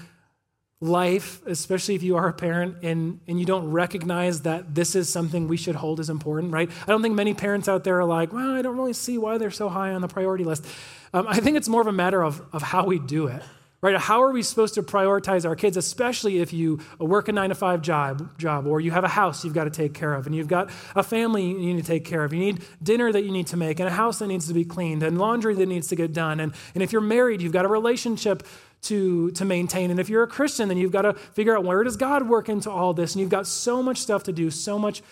life, 0.81 1.41
especially 1.47 1.95
if 1.95 2.03
you 2.03 2.17
are 2.17 2.29
a 2.29 2.33
parent 2.33 2.77
and, 2.83 3.21
and 3.27 3.41
you 3.41 3.47
don't 3.47 3.71
recognize 3.71 4.43
that 4.43 4.75
this 4.75 4.95
is 4.95 5.09
something 5.09 5.49
we 5.49 5.57
should 5.57 5.77
hold 5.77 6.01
as 6.01 6.11
important, 6.11 6.53
right? 6.53 6.71
I 6.83 6.87
don't 6.87 7.01
think 7.01 7.15
many 7.15 7.33
parents 7.33 7.69
out 7.69 7.85
there 7.85 8.01
are 8.01 8.05
like, 8.05 8.33
well, 8.33 8.55
I 8.55 8.61
don't 8.61 8.77
really 8.77 8.93
see 8.93 9.17
why 9.17 9.39
they're 9.39 9.51
so 9.51 9.69
high 9.69 9.95
on 9.95 10.03
the 10.03 10.09
priority 10.09 10.45
list. 10.45 10.67
Um, 11.15 11.27
I 11.29 11.41
think 11.41 11.57
it's 11.57 11.69
more 11.69 11.81
of 11.81 11.87
a 11.87 11.93
matter 11.93 12.23
of, 12.23 12.43
of 12.53 12.61
how 12.61 12.85
we 12.85 12.99
do 12.99 13.29
it, 13.29 13.43
right? 13.81 13.97
How 13.97 14.23
are 14.25 14.33
we 14.33 14.43
supposed 14.43 14.75
to 14.75 14.83
prioritize 14.83 15.47
our 15.47 15.57
kids, 15.57 15.77
especially 15.77 16.41
if 16.41 16.53
you 16.53 16.81
work 16.99 17.29
a 17.29 17.33
nine 17.33 17.49
to 17.49 17.55
five 17.55 17.81
job, 17.81 18.37
job 18.37 18.67
or 18.67 18.81
you 18.81 18.91
have 18.91 19.05
a 19.05 19.09
house 19.09 19.45
you've 19.45 19.55
got 19.55 19.65
to 19.65 19.71
take 19.71 19.95
care 19.95 20.13
of 20.13 20.27
and 20.27 20.35
you've 20.35 20.49
got 20.49 20.71
a 20.95 21.03
family 21.03 21.47
you 21.47 21.73
need 21.73 21.81
to 21.81 21.87
take 21.87 22.05
care 22.05 22.25
of. 22.25 22.35
You 22.35 22.41
need 22.41 22.63
dinner 22.83 23.11
that 23.13 23.23
you 23.23 23.31
need 23.31 23.47
to 23.47 23.57
make 23.57 23.79
and 23.81 23.89
a 23.89 23.93
house 23.93 24.19
that 24.19 24.27
needs 24.27 24.49
to 24.49 24.55
be 24.55 24.65
cleaned 24.65 25.03
and 25.03 25.19
laundry 25.19 25.55
that 25.55 25.67
needs 25.67 25.87
to 25.89 25.97
get 25.97 26.13
done. 26.13 26.41
And, 26.41 26.53
and 26.75 26.83
if 26.83 26.93
you're 26.93 27.01
married, 27.01 27.41
you've 27.41 27.53
got 27.53 27.65
a 27.65 27.69
relationship 27.69 28.43
to, 28.85 29.31
to 29.33 29.45
maintain. 29.45 29.91
And 29.91 29.99
if 29.99 30.09
you're 30.09 30.23
a 30.23 30.29
Christian, 30.29 30.69
then 30.69 30.79
you've 30.79 30.93
got 30.93 31.03
to 31.03 31.15
figure 31.15 31.57
out 31.57 31.65
where 31.65 31.83
does 31.83 31.97
God 31.97 32.29
work 32.29 32.49
into 32.49 32.71
all 32.71 32.95
this? 32.95 33.15
And 33.15 33.21
you've 33.21 33.31
got 33.31 33.47
so 33.47 33.83
much 33.83 33.99
stuff 33.99 34.25
to 34.25 34.33
do, 34.33 34.51
so 34.51 34.79
much 34.79 35.03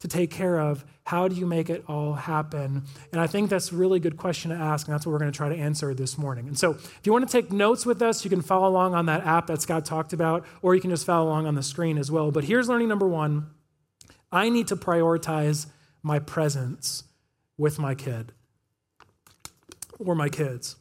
to 0.00 0.08
take 0.08 0.30
care 0.30 0.58
of. 0.58 0.84
How 1.04 1.28
do 1.28 1.34
you 1.34 1.46
make 1.46 1.70
it 1.70 1.84
all 1.88 2.14
happen? 2.14 2.82
And 3.12 3.20
I 3.20 3.26
think 3.26 3.50
that's 3.50 3.72
a 3.72 3.76
really 3.76 4.00
good 4.00 4.16
question 4.16 4.50
to 4.50 4.56
ask, 4.56 4.86
and 4.86 4.94
that's 4.94 5.06
what 5.06 5.12
we're 5.12 5.18
going 5.18 5.32
to 5.32 5.36
try 5.36 5.48
to 5.48 5.56
answer 5.56 5.94
this 5.94 6.16
morning. 6.16 6.48
And 6.48 6.58
so, 6.58 6.72
if 6.72 7.00
you 7.04 7.12
want 7.12 7.28
to 7.28 7.32
take 7.32 7.52
notes 7.52 7.84
with 7.84 8.00
us, 8.00 8.24
you 8.24 8.30
can 8.30 8.40
follow 8.40 8.68
along 8.68 8.94
on 8.94 9.06
that 9.06 9.26
app 9.26 9.46
that 9.48 9.60
Scott 9.60 9.84
talked 9.84 10.12
about, 10.12 10.46
or 10.62 10.74
you 10.74 10.80
can 10.80 10.90
just 10.90 11.04
follow 11.04 11.28
along 11.28 11.46
on 11.46 11.54
the 11.54 11.62
screen 11.62 11.98
as 11.98 12.10
well. 12.10 12.30
But 12.30 12.44
here's 12.44 12.68
learning 12.68 12.88
number 12.88 13.08
one 13.08 13.50
I 14.32 14.48
need 14.48 14.68
to 14.68 14.76
prioritize 14.76 15.66
my 16.02 16.18
presence 16.18 17.04
with 17.58 17.78
my 17.78 17.94
kid 17.94 18.32
or 19.98 20.14
my 20.14 20.28
kids. 20.28 20.76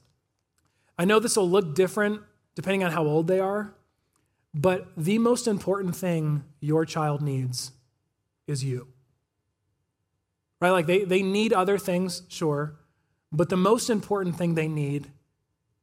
I 0.97 1.05
know 1.05 1.19
this 1.19 1.35
will 1.35 1.49
look 1.49 1.75
different 1.75 2.21
depending 2.55 2.83
on 2.83 2.91
how 2.91 3.05
old 3.05 3.27
they 3.27 3.39
are. 3.39 3.73
But 4.53 4.87
the 4.97 5.19
most 5.19 5.47
important 5.47 5.95
thing 5.95 6.43
your 6.59 6.85
child 6.85 7.21
needs 7.21 7.71
is 8.47 8.63
you. 8.63 8.87
Right? 10.59 10.71
Like 10.71 10.87
they, 10.87 11.03
they 11.03 11.21
need 11.21 11.53
other 11.53 11.77
things, 11.77 12.23
sure, 12.27 12.75
but 13.31 13.49
the 13.49 13.57
most 13.57 13.89
important 13.89 14.37
thing 14.37 14.55
they 14.55 14.67
need 14.67 15.11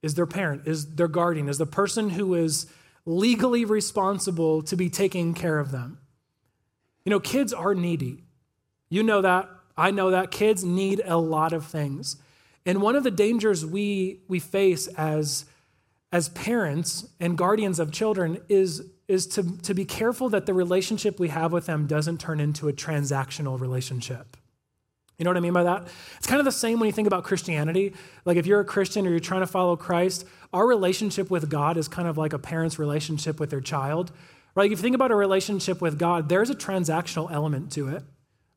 is 0.03 0.15
their 0.15 0.27
parent, 0.27 0.67
is 0.67 0.97
their 0.97 1.09
guardian, 1.09 1.49
is 1.49 1.59
the 1.59 1.67
person 1.67 2.11
who 2.11 2.35
is 2.35 2.67
legally 3.05 3.65
responsible 3.65 4.63
to 4.63 4.77
be 4.77 4.91
taking 4.91 5.33
care 5.33 5.59
of 5.59 5.71
them. 5.71 5.99
You 7.05 7.11
know, 7.11 7.21
kids 7.21 7.53
are 7.53 7.75
needy. 7.75 8.25
You 8.89 9.03
know 9.03 9.23
that. 9.23 9.49
I 9.77 9.93
know 9.93 10.11
that. 10.11 10.31
Kids 10.31 10.65
need 10.65 11.01
a 11.05 11.17
lot 11.17 11.53
of 11.53 11.65
things. 11.65 12.17
And 12.65 12.83
one 12.83 12.97
of 12.97 13.05
the 13.05 13.11
dangers 13.13 13.65
we, 13.65 14.23
we 14.27 14.41
face 14.41 14.89
as 14.89 15.45
as 16.17 16.31
parents 16.31 17.07
and 17.21 17.37
guardians 17.37 17.79
of 17.79 17.93
children 17.93 18.41
is, 18.49 18.83
is 19.07 19.27
to, 19.27 19.59
to 19.59 19.75
be 19.75 19.85
careful 19.85 20.31
that 20.31 20.47
the 20.47 20.55
relationship 20.55 21.21
we 21.21 21.29
have 21.29 21.53
with 21.53 21.67
them 21.67 21.87
doesn't 21.87 22.19
turn 22.19 22.41
into 22.41 22.69
a 22.69 22.73
transactional 22.73 23.61
relationship. 23.61 24.35
You 25.19 25.25
know 25.25 25.31
what 25.31 25.37
I 25.37 25.41
mean 25.41 25.53
by 25.53 25.65
that? 25.65 25.89
It's 26.17 26.27
kind 26.27 26.39
of 26.39 26.47
the 26.47 26.53
same 26.53 26.81
when 26.81 26.87
you 26.87 26.93
think 26.95 27.07
about 27.07 27.25
Christianity. 27.25 27.93
Like 28.25 28.39
if 28.39 28.47
you're 28.47 28.61
a 28.61 28.65
Christian 28.65 29.07
or 29.07 29.11
you're 29.11 29.21
trying 29.21 29.43
to 29.43 29.47
follow 29.47 29.77
Christ, 29.77 30.25
our 30.55 30.67
relationship 30.67 31.31
with 31.31 31.51
God 31.51 31.77
is 31.77 31.87
kind 31.87 32.09
of 32.09 32.17
like 32.17 32.33
a 32.33 32.39
parent's 32.39 32.79
relationship 32.79 33.39
with 33.39 33.51
their 33.51 33.61
child. 33.61 34.11
Right? 34.55 34.73
If 34.73 34.79
you 34.79 34.83
think 34.83 34.95
about 34.95 35.11
a 35.11 35.17
relationship 35.17 35.83
with 35.83 35.99
God, 35.99 36.31
there's 36.31 36.49
a 36.49 36.55
transactional 36.55 37.31
element 37.31 37.73
to 37.73 37.89
it. 37.89 38.05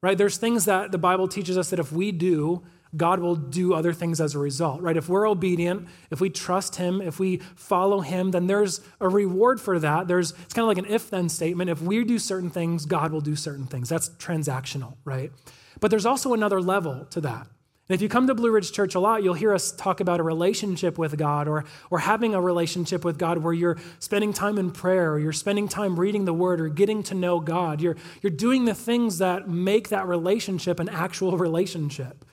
Right? 0.01 0.17
There's 0.17 0.37
things 0.37 0.63
that 0.63 0.93
the 0.93 0.97
Bible 0.97 1.27
teaches 1.27 1.57
us 1.57 1.71
that 1.71 1.79
if 1.79 1.91
we 1.91 2.13
do, 2.13 2.63
God 2.95 3.19
will 3.19 3.35
do 3.35 3.73
other 3.73 3.93
things 3.93 4.19
as 4.19 4.33
a 4.33 4.39
result, 4.39 4.81
right? 4.81 4.97
If 4.97 5.07
we're 5.07 5.27
obedient, 5.27 5.87
if 6.09 6.19
we 6.19 6.29
trust 6.29 6.77
Him, 6.77 7.01
if 7.01 7.19
we 7.19 7.37
follow 7.55 8.01
Him, 8.01 8.31
then 8.31 8.47
there's 8.47 8.81
a 8.99 9.07
reward 9.07 9.61
for 9.61 9.77
that. 9.79 10.07
There's 10.07 10.31
it's 10.31 10.53
kind 10.53 10.63
of 10.63 10.67
like 10.67 10.77
an 10.77 10.91
if-then 10.91 11.29
statement. 11.29 11.69
If 11.69 11.81
we 11.81 12.03
do 12.03 12.17
certain 12.17 12.49
things, 12.49 12.85
God 12.85 13.11
will 13.11 13.21
do 13.21 13.35
certain 13.35 13.67
things. 13.67 13.89
That's 13.89 14.09
transactional, 14.09 14.95
right? 15.05 15.31
But 15.79 15.91
there's 15.91 16.05
also 16.05 16.33
another 16.33 16.61
level 16.61 17.05
to 17.11 17.21
that. 17.21 17.47
And 17.89 17.95
if 17.95 18.03
you 18.03 18.09
come 18.09 18.27
to 18.27 18.35
Blue 18.35 18.51
Ridge 18.51 18.71
Church 18.71 18.93
a 18.93 18.99
lot, 18.99 19.23
you'll 19.23 19.33
hear 19.33 19.51
us 19.51 19.71
talk 19.71 19.99
about 19.99 20.19
a 20.19 20.23
relationship 20.23 20.99
with 20.99 21.17
God 21.17 21.47
or, 21.47 21.65
or 21.89 21.99
having 21.99 22.35
a 22.35 22.41
relationship 22.41 23.03
with 23.03 23.17
God 23.17 23.39
where 23.39 23.53
you're 23.53 23.77
spending 23.97 24.31
time 24.31 24.59
in 24.59 24.69
prayer 24.69 25.11
or 25.13 25.19
you're 25.19 25.33
spending 25.33 25.67
time 25.67 25.99
reading 25.99 26.25
the 26.25 26.33
Word 26.33 26.61
or 26.61 26.69
getting 26.69 27.01
to 27.03 27.15
know 27.15 27.39
God. 27.39 27.81
You're, 27.81 27.97
you're 28.21 28.29
doing 28.29 28.65
the 28.65 28.75
things 28.75 29.17
that 29.17 29.49
make 29.49 29.89
that 29.89 30.07
relationship 30.07 30.79
an 30.79 30.87
actual 30.87 31.35
relationship 31.35 32.25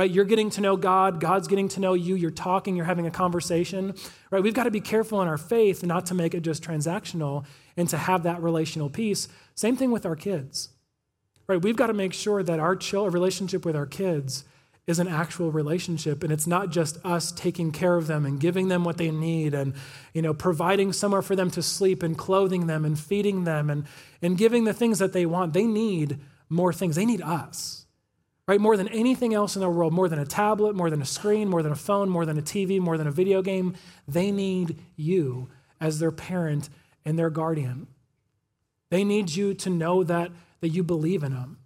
right? 0.00 0.10
You're 0.10 0.24
getting 0.24 0.48
to 0.48 0.62
know 0.62 0.78
God, 0.78 1.20
God's 1.20 1.46
getting 1.46 1.68
to 1.68 1.80
know 1.80 1.92
you, 1.92 2.14
you're 2.14 2.30
talking, 2.30 2.74
you're 2.74 2.86
having 2.86 3.06
a 3.06 3.10
conversation, 3.10 3.94
right? 4.30 4.42
We've 4.42 4.54
got 4.54 4.64
to 4.64 4.70
be 4.70 4.80
careful 4.80 5.20
in 5.20 5.28
our 5.28 5.36
faith 5.36 5.84
not 5.84 6.06
to 6.06 6.14
make 6.14 6.32
it 6.32 6.40
just 6.40 6.62
transactional 6.62 7.44
and 7.76 7.86
to 7.90 7.98
have 7.98 8.22
that 8.22 8.42
relational 8.42 8.88
piece. 8.88 9.28
Same 9.54 9.76
thing 9.76 9.90
with 9.90 10.06
our 10.06 10.16
kids, 10.16 10.70
right? 11.46 11.60
We've 11.60 11.76
got 11.76 11.88
to 11.88 11.92
make 11.92 12.14
sure 12.14 12.42
that 12.42 12.58
our 12.58 12.78
relationship 13.10 13.66
with 13.66 13.76
our 13.76 13.84
kids 13.84 14.44
is 14.86 14.98
an 14.98 15.06
actual 15.06 15.52
relationship 15.52 16.22
and 16.22 16.32
it's 16.32 16.46
not 16.46 16.70
just 16.70 16.96
us 17.04 17.30
taking 17.30 17.70
care 17.70 17.96
of 17.96 18.06
them 18.06 18.24
and 18.24 18.40
giving 18.40 18.68
them 18.68 18.84
what 18.84 18.96
they 18.96 19.10
need 19.10 19.52
and 19.52 19.74
you 20.14 20.22
know 20.22 20.32
providing 20.32 20.94
somewhere 20.94 21.20
for 21.20 21.36
them 21.36 21.50
to 21.50 21.62
sleep 21.62 22.02
and 22.02 22.16
clothing 22.16 22.66
them 22.66 22.86
and 22.86 22.98
feeding 22.98 23.44
them 23.44 23.68
and, 23.68 23.84
and 24.22 24.38
giving 24.38 24.64
the 24.64 24.72
things 24.72 24.98
that 24.98 25.12
they 25.12 25.26
want 25.26 25.52
they 25.52 25.66
need 25.66 26.18
more 26.48 26.72
things 26.72 26.96
they 26.96 27.04
need 27.04 27.20
us 27.20 27.79
right? 28.50 28.60
More 28.60 28.76
than 28.76 28.88
anything 28.88 29.32
else 29.32 29.54
in 29.54 29.62
the 29.62 29.70
world, 29.70 29.92
more 29.92 30.08
than 30.08 30.18
a 30.18 30.26
tablet, 30.26 30.74
more 30.74 30.90
than 30.90 31.00
a 31.00 31.06
screen, 31.06 31.48
more 31.48 31.62
than 31.62 31.70
a 31.70 31.76
phone, 31.76 32.08
more 32.08 32.26
than 32.26 32.36
a 32.36 32.42
TV, 32.42 32.80
more 32.80 32.98
than 32.98 33.06
a 33.06 33.12
video 33.12 33.42
game, 33.42 33.76
they 34.08 34.32
need 34.32 34.76
you 34.96 35.48
as 35.80 36.00
their 36.00 36.10
parent 36.10 36.68
and 37.04 37.16
their 37.16 37.30
guardian. 37.30 37.86
They 38.90 39.04
need 39.04 39.30
you 39.30 39.54
to 39.54 39.70
know 39.70 40.02
that, 40.02 40.32
that 40.62 40.70
you 40.70 40.82
believe 40.82 41.22
in 41.22 41.32
them. 41.32 41.58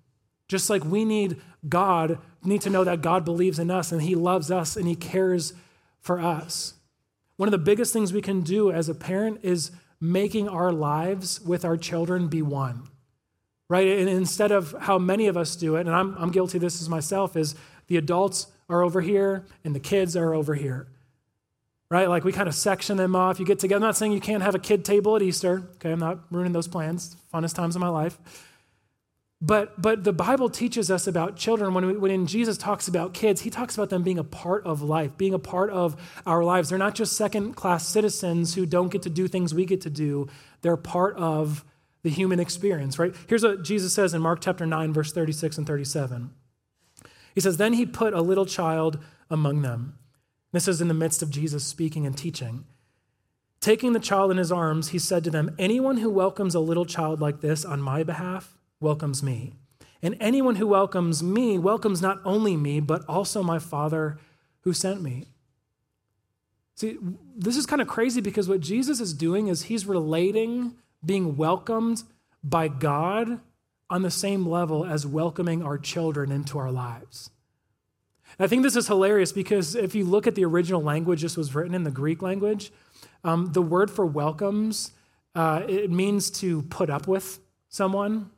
Just 0.46 0.68
like 0.68 0.84
we 0.84 1.06
need 1.06 1.40
God, 1.66 2.18
need 2.42 2.60
to 2.60 2.70
know 2.70 2.84
that 2.84 3.00
God 3.00 3.24
believes 3.24 3.58
in 3.58 3.70
us 3.70 3.90
and 3.90 4.02
He 4.02 4.14
loves 4.14 4.50
us 4.50 4.76
and 4.76 4.86
He 4.86 4.94
cares 4.94 5.54
for 6.00 6.20
us. 6.20 6.74
One 7.38 7.46
of 7.46 7.52
the 7.52 7.56
biggest 7.56 7.94
things 7.94 8.12
we 8.12 8.20
can 8.20 8.42
do 8.42 8.70
as 8.70 8.90
a 8.90 8.94
parent 8.94 9.40
is 9.42 9.70
making 10.02 10.50
our 10.50 10.70
lives 10.70 11.40
with 11.40 11.64
our 11.64 11.78
children 11.78 12.28
be 12.28 12.42
one 12.42 12.88
right? 13.68 13.86
And 13.98 14.08
instead 14.08 14.52
of 14.52 14.74
how 14.80 14.98
many 14.98 15.26
of 15.26 15.36
us 15.36 15.56
do 15.56 15.76
it, 15.76 15.80
and 15.86 15.90
I'm, 15.90 16.14
I'm 16.18 16.30
guilty 16.30 16.58
this 16.58 16.80
as 16.80 16.88
myself, 16.88 17.36
is 17.36 17.54
the 17.86 17.96
adults 17.96 18.48
are 18.68 18.82
over 18.82 19.00
here 19.00 19.44
and 19.64 19.74
the 19.74 19.80
kids 19.80 20.16
are 20.16 20.34
over 20.34 20.54
here, 20.54 20.86
right? 21.90 22.08
Like 22.08 22.24
we 22.24 22.32
kind 22.32 22.48
of 22.48 22.54
section 22.54 22.96
them 22.96 23.14
off. 23.16 23.38
You 23.38 23.46
get 23.46 23.58
together. 23.58 23.76
I'm 23.84 23.88
not 23.88 23.96
saying 23.96 24.12
you 24.12 24.20
can't 24.20 24.42
have 24.42 24.54
a 24.54 24.58
kid 24.58 24.84
table 24.84 25.16
at 25.16 25.22
Easter. 25.22 25.62
Okay, 25.76 25.92
I'm 25.92 25.98
not 25.98 26.20
ruining 26.30 26.52
those 26.52 26.68
plans. 26.68 27.16
Funnest 27.32 27.54
times 27.54 27.76
of 27.76 27.80
my 27.80 27.88
life. 27.88 28.18
But, 29.40 29.80
but 29.80 30.04
the 30.04 30.12
Bible 30.12 30.48
teaches 30.48 30.90
us 30.90 31.06
about 31.06 31.36
children. 31.36 31.74
When, 31.74 31.86
we, 31.86 31.96
when 31.98 32.26
Jesus 32.26 32.56
talks 32.56 32.88
about 32.88 33.12
kids, 33.12 33.42
he 33.42 33.50
talks 33.50 33.74
about 33.74 33.90
them 33.90 34.02
being 34.02 34.18
a 34.18 34.24
part 34.24 34.64
of 34.64 34.80
life, 34.80 35.18
being 35.18 35.34
a 35.34 35.38
part 35.38 35.68
of 35.68 36.00
our 36.24 36.42
lives. 36.42 36.70
They're 36.70 36.78
not 36.78 36.94
just 36.94 37.14
second 37.14 37.54
class 37.54 37.86
citizens 37.86 38.54
who 38.54 38.64
don't 38.64 38.88
get 38.90 39.02
to 39.02 39.10
do 39.10 39.28
things 39.28 39.52
we 39.52 39.66
get 39.66 39.82
to 39.82 39.90
do, 39.90 40.28
they're 40.62 40.78
part 40.78 41.16
of 41.16 41.62
the 42.04 42.10
human 42.10 42.38
experience, 42.38 42.98
right? 42.98 43.14
Here's 43.26 43.42
what 43.42 43.64
Jesus 43.64 43.94
says 43.94 44.14
in 44.14 44.22
Mark 44.22 44.40
chapter 44.40 44.66
9, 44.66 44.92
verse 44.92 45.10
36 45.10 45.58
and 45.58 45.66
37. 45.66 46.30
He 47.34 47.40
says, 47.40 47.56
Then 47.56 47.72
he 47.72 47.86
put 47.86 48.12
a 48.12 48.20
little 48.20 48.46
child 48.46 49.02
among 49.30 49.62
them. 49.62 49.98
This 50.52 50.68
is 50.68 50.80
in 50.80 50.88
the 50.88 50.94
midst 50.94 51.22
of 51.22 51.30
Jesus 51.30 51.64
speaking 51.64 52.06
and 52.06 52.16
teaching. 52.16 52.66
Taking 53.58 53.94
the 53.94 54.00
child 54.00 54.30
in 54.30 54.36
his 54.36 54.52
arms, 54.52 54.90
he 54.90 54.98
said 54.98 55.24
to 55.24 55.30
them, 55.30 55.56
Anyone 55.58 55.96
who 55.96 56.10
welcomes 56.10 56.54
a 56.54 56.60
little 56.60 56.84
child 56.84 57.20
like 57.20 57.40
this 57.40 57.64
on 57.64 57.80
my 57.80 58.02
behalf 58.02 58.58
welcomes 58.80 59.22
me. 59.22 59.54
And 60.02 60.14
anyone 60.20 60.56
who 60.56 60.68
welcomes 60.68 61.22
me 61.22 61.56
welcomes 61.56 62.02
not 62.02 62.20
only 62.26 62.58
me, 62.58 62.80
but 62.80 63.02
also 63.08 63.42
my 63.42 63.58
Father 63.58 64.18
who 64.60 64.74
sent 64.74 65.00
me. 65.00 65.24
See, 66.74 66.98
this 67.34 67.56
is 67.56 67.64
kind 67.64 67.80
of 67.80 67.88
crazy 67.88 68.20
because 68.20 68.46
what 68.46 68.60
Jesus 68.60 69.00
is 69.00 69.14
doing 69.14 69.48
is 69.48 69.62
he's 69.62 69.86
relating 69.86 70.74
being 71.04 71.36
welcomed 71.36 72.02
by 72.42 72.68
God 72.68 73.40
on 73.90 74.02
the 74.02 74.10
same 74.10 74.46
level 74.46 74.84
as 74.84 75.06
welcoming 75.06 75.62
our 75.62 75.78
children 75.78 76.32
into 76.32 76.58
our 76.58 76.70
lives. 76.70 77.30
I 78.38 78.46
think 78.46 78.62
this 78.62 78.76
is 78.76 78.88
hilarious 78.88 79.32
because 79.32 79.74
if 79.74 79.94
you 79.94 80.04
look 80.04 80.26
at 80.26 80.34
the 80.34 80.44
original 80.44 80.82
language, 80.82 81.22
this 81.22 81.36
was 81.36 81.54
written 81.54 81.74
in 81.74 81.84
the 81.84 81.90
Greek 81.90 82.22
language. 82.22 82.72
Um, 83.22 83.52
the 83.52 83.62
word 83.62 83.90
for 83.90 84.04
welcomes 84.04 84.92
uh, 85.34 85.62
it 85.68 85.90
means 85.90 86.30
to 86.30 86.62
put 86.62 86.90
up 86.90 87.08
with 87.08 87.40
someone, 87.68 88.30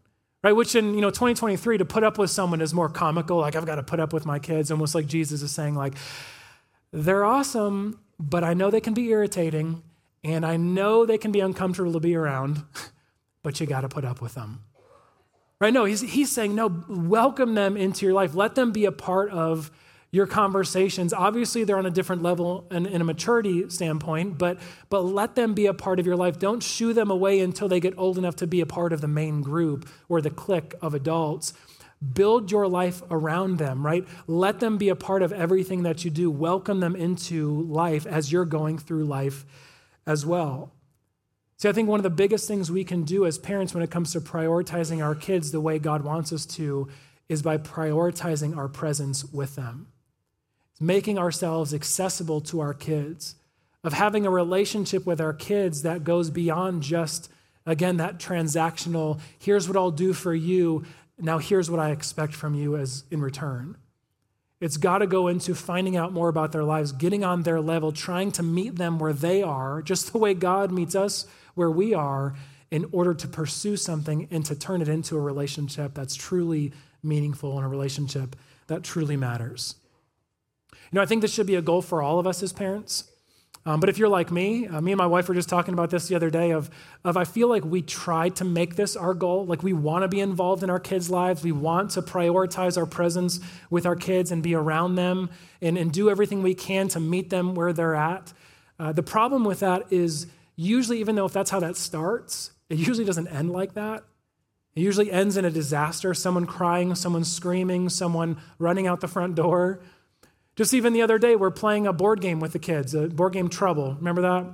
right? 0.42 0.52
Which 0.52 0.74
in 0.74 0.94
you 0.94 1.00
know 1.00 1.10
2023 1.10 1.78
to 1.78 1.84
put 1.84 2.04
up 2.04 2.18
with 2.18 2.30
someone 2.30 2.60
is 2.60 2.72
more 2.72 2.88
comical. 2.88 3.38
Like 3.38 3.54
I've 3.54 3.66
got 3.66 3.76
to 3.76 3.82
put 3.82 4.00
up 4.00 4.12
with 4.12 4.24
my 4.24 4.38
kids, 4.38 4.70
almost 4.70 4.94
like 4.94 5.06
Jesus 5.06 5.42
is 5.42 5.50
saying 5.50 5.74
like 5.74 5.94
they're 6.92 7.24
awesome, 7.24 8.00
but 8.18 8.44
I 8.44 8.54
know 8.54 8.70
they 8.70 8.80
can 8.80 8.94
be 8.94 9.08
irritating, 9.10 9.82
and 10.24 10.44
I 10.44 10.56
know 10.56 11.06
they 11.06 11.18
can 11.18 11.32
be 11.32 11.40
uncomfortable 11.40 11.92
to 11.92 12.00
be 12.00 12.14
around, 12.16 12.64
but 13.42 13.60
you 13.60 13.66
got 13.66 13.82
to 13.82 13.88
put 13.88 14.04
up 14.04 14.20
with 14.20 14.34
them. 14.34 14.64
Right? 15.58 15.72
No, 15.72 15.84
he's, 15.84 16.02
he's 16.02 16.30
saying, 16.30 16.54
no, 16.54 16.84
welcome 16.88 17.54
them 17.54 17.76
into 17.76 18.04
your 18.04 18.14
life. 18.14 18.34
Let 18.34 18.54
them 18.54 18.72
be 18.72 18.84
a 18.84 18.92
part 18.92 19.30
of 19.30 19.70
your 20.10 20.26
conversations. 20.26 21.12
Obviously, 21.12 21.64
they're 21.64 21.78
on 21.78 21.86
a 21.86 21.90
different 21.90 22.22
level 22.22 22.66
in, 22.70 22.86
in, 22.86 23.00
a 23.00 23.04
maturity 23.04 23.68
standpoint, 23.70 24.38
but, 24.38 24.58
but 24.88 25.00
let 25.00 25.34
them 25.34 25.54
be 25.54 25.66
a 25.66 25.74
part 25.74 25.98
of 25.98 26.06
your 26.06 26.16
life. 26.16 26.38
Don't 26.38 26.62
shoo 26.62 26.92
them 26.92 27.10
away 27.10 27.40
until 27.40 27.68
they 27.68 27.80
get 27.80 27.94
old 27.98 28.18
enough 28.18 28.36
to 28.36 28.46
be 28.46 28.60
a 28.60 28.66
part 28.66 28.92
of 28.92 29.00
the 29.00 29.08
main 29.08 29.42
group 29.42 29.88
or 30.08 30.20
the 30.20 30.30
clique 30.30 30.74
of 30.80 30.94
adults. 30.94 31.52
Build 32.14 32.50
your 32.50 32.68
life 32.68 33.02
around 33.10 33.58
them, 33.58 33.84
right? 33.84 34.06
Let 34.26 34.60
them 34.60 34.76
be 34.76 34.90
a 34.90 34.96
part 34.96 35.22
of 35.22 35.32
everything 35.32 35.82
that 35.84 36.04
you 36.04 36.10
do. 36.10 36.30
Welcome 36.30 36.80
them 36.80 36.94
into 36.94 37.62
life 37.62 38.06
as 38.06 38.30
you're 38.30 38.44
going 38.44 38.78
through 38.78 39.04
life 39.04 39.44
as 40.06 40.24
well. 40.24 40.72
See, 41.58 41.68
I 41.68 41.72
think 41.72 41.88
one 41.88 41.98
of 41.98 42.04
the 42.04 42.10
biggest 42.10 42.46
things 42.46 42.70
we 42.70 42.84
can 42.84 43.04
do 43.04 43.24
as 43.24 43.38
parents 43.38 43.72
when 43.72 43.82
it 43.82 43.90
comes 43.90 44.12
to 44.12 44.20
prioritizing 44.20 45.02
our 45.02 45.14
kids 45.14 45.52
the 45.52 45.60
way 45.60 45.78
God 45.78 46.04
wants 46.04 46.32
us 46.32 46.44
to 46.46 46.88
is 47.28 47.42
by 47.42 47.56
prioritizing 47.56 48.56
our 48.56 48.68
presence 48.68 49.24
with 49.24 49.56
them. 49.56 49.88
It's 50.72 50.80
making 50.80 51.18
ourselves 51.18 51.72
accessible 51.72 52.42
to 52.42 52.60
our 52.60 52.74
kids, 52.74 53.36
of 53.82 53.94
having 53.94 54.26
a 54.26 54.30
relationship 54.30 55.06
with 55.06 55.20
our 55.20 55.32
kids 55.32 55.82
that 55.82 56.04
goes 56.04 56.28
beyond 56.28 56.82
just, 56.82 57.30
again, 57.64 57.96
that 57.96 58.18
transactional, 58.18 59.20
here's 59.38 59.66
what 59.66 59.76
I'll 59.76 59.90
do 59.90 60.12
for 60.12 60.34
you, 60.34 60.84
now 61.18 61.38
here's 61.38 61.70
what 61.70 61.80
I 61.80 61.90
expect 61.90 62.34
from 62.34 62.54
you 62.54 62.76
as 62.76 63.04
in 63.10 63.20
return. 63.22 63.76
It's 64.60 64.78
got 64.78 64.98
to 64.98 65.06
go 65.06 65.28
into 65.28 65.54
finding 65.54 65.96
out 65.96 66.12
more 66.12 66.28
about 66.28 66.52
their 66.52 66.64
lives, 66.64 66.92
getting 66.92 67.22
on 67.22 67.42
their 67.42 67.60
level, 67.60 67.92
trying 67.92 68.32
to 68.32 68.42
meet 68.42 68.76
them 68.76 68.98
where 68.98 69.12
they 69.12 69.42
are, 69.42 69.82
just 69.82 70.12
the 70.12 70.18
way 70.18 70.32
God 70.32 70.72
meets 70.72 70.94
us 70.94 71.26
where 71.54 71.70
we 71.70 71.92
are, 71.92 72.34
in 72.70 72.86
order 72.90 73.14
to 73.14 73.28
pursue 73.28 73.76
something 73.76 74.26
and 74.30 74.44
to 74.46 74.54
turn 74.54 74.82
it 74.82 74.88
into 74.88 75.16
a 75.16 75.20
relationship 75.20 75.94
that's 75.94 76.14
truly 76.14 76.72
meaningful 77.02 77.56
and 77.56 77.66
a 77.66 77.68
relationship 77.68 78.34
that 78.66 78.82
truly 78.82 79.16
matters. 79.16 79.76
You 80.72 80.78
know, 80.92 81.02
I 81.02 81.06
think 81.06 81.22
this 81.22 81.32
should 81.32 81.46
be 81.46 81.54
a 81.54 81.62
goal 81.62 81.82
for 81.82 82.02
all 82.02 82.18
of 82.18 82.26
us 82.26 82.42
as 82.42 82.52
parents. 82.52 83.10
Um, 83.66 83.80
but 83.80 83.88
if 83.88 83.98
you're 83.98 84.08
like 84.08 84.30
me, 84.30 84.68
uh, 84.68 84.80
me 84.80 84.92
and 84.92 84.98
my 84.98 85.06
wife 85.06 85.28
were 85.28 85.34
just 85.34 85.48
talking 85.48 85.74
about 85.74 85.90
this 85.90 86.06
the 86.06 86.14
other 86.14 86.30
day 86.30 86.52
of, 86.52 86.70
of 87.04 87.16
I 87.16 87.24
feel 87.24 87.48
like 87.48 87.64
we 87.64 87.82
try 87.82 88.28
to 88.30 88.44
make 88.44 88.76
this 88.76 88.94
our 88.94 89.12
goal. 89.12 89.44
Like 89.44 89.64
we 89.64 89.72
want 89.72 90.02
to 90.02 90.08
be 90.08 90.20
involved 90.20 90.62
in 90.62 90.70
our 90.70 90.78
kids' 90.78 91.10
lives. 91.10 91.42
We 91.42 91.50
want 91.50 91.90
to 91.90 92.02
prioritize 92.02 92.78
our 92.78 92.86
presence 92.86 93.40
with 93.68 93.84
our 93.84 93.96
kids 93.96 94.30
and 94.30 94.40
be 94.40 94.54
around 94.54 94.94
them 94.94 95.30
and, 95.60 95.76
and 95.76 95.92
do 95.92 96.08
everything 96.08 96.44
we 96.44 96.54
can 96.54 96.86
to 96.88 97.00
meet 97.00 97.28
them 97.28 97.56
where 97.56 97.72
they're 97.72 97.96
at. 97.96 98.32
Uh, 98.78 98.92
the 98.92 99.02
problem 99.02 99.44
with 99.44 99.60
that 99.60 99.92
is 99.92 100.28
usually, 100.54 101.00
even 101.00 101.16
though 101.16 101.26
if 101.26 101.32
that's 101.32 101.50
how 101.50 101.58
that 101.58 101.76
starts, 101.76 102.52
it 102.68 102.78
usually 102.78 103.04
doesn't 103.04 103.28
end 103.28 103.50
like 103.50 103.74
that. 103.74 104.04
It 104.76 104.82
usually 104.82 105.10
ends 105.10 105.36
in 105.36 105.44
a 105.44 105.50
disaster 105.50 106.14
someone 106.14 106.46
crying, 106.46 106.94
someone 106.94 107.24
screaming, 107.24 107.88
someone 107.88 108.36
running 108.60 108.86
out 108.86 109.00
the 109.00 109.08
front 109.08 109.34
door. 109.34 109.80
Just 110.56 110.72
even 110.74 110.92
the 110.92 111.02
other 111.02 111.18
day, 111.18 111.36
we're 111.36 111.50
playing 111.50 111.86
a 111.86 111.92
board 111.92 112.20
game 112.20 112.40
with 112.40 112.52
the 112.52 112.58
kids, 112.58 112.94
a 112.94 113.08
board 113.08 113.34
game 113.34 113.48
Trouble. 113.48 113.94
Remember 113.94 114.22
that? 114.22 114.46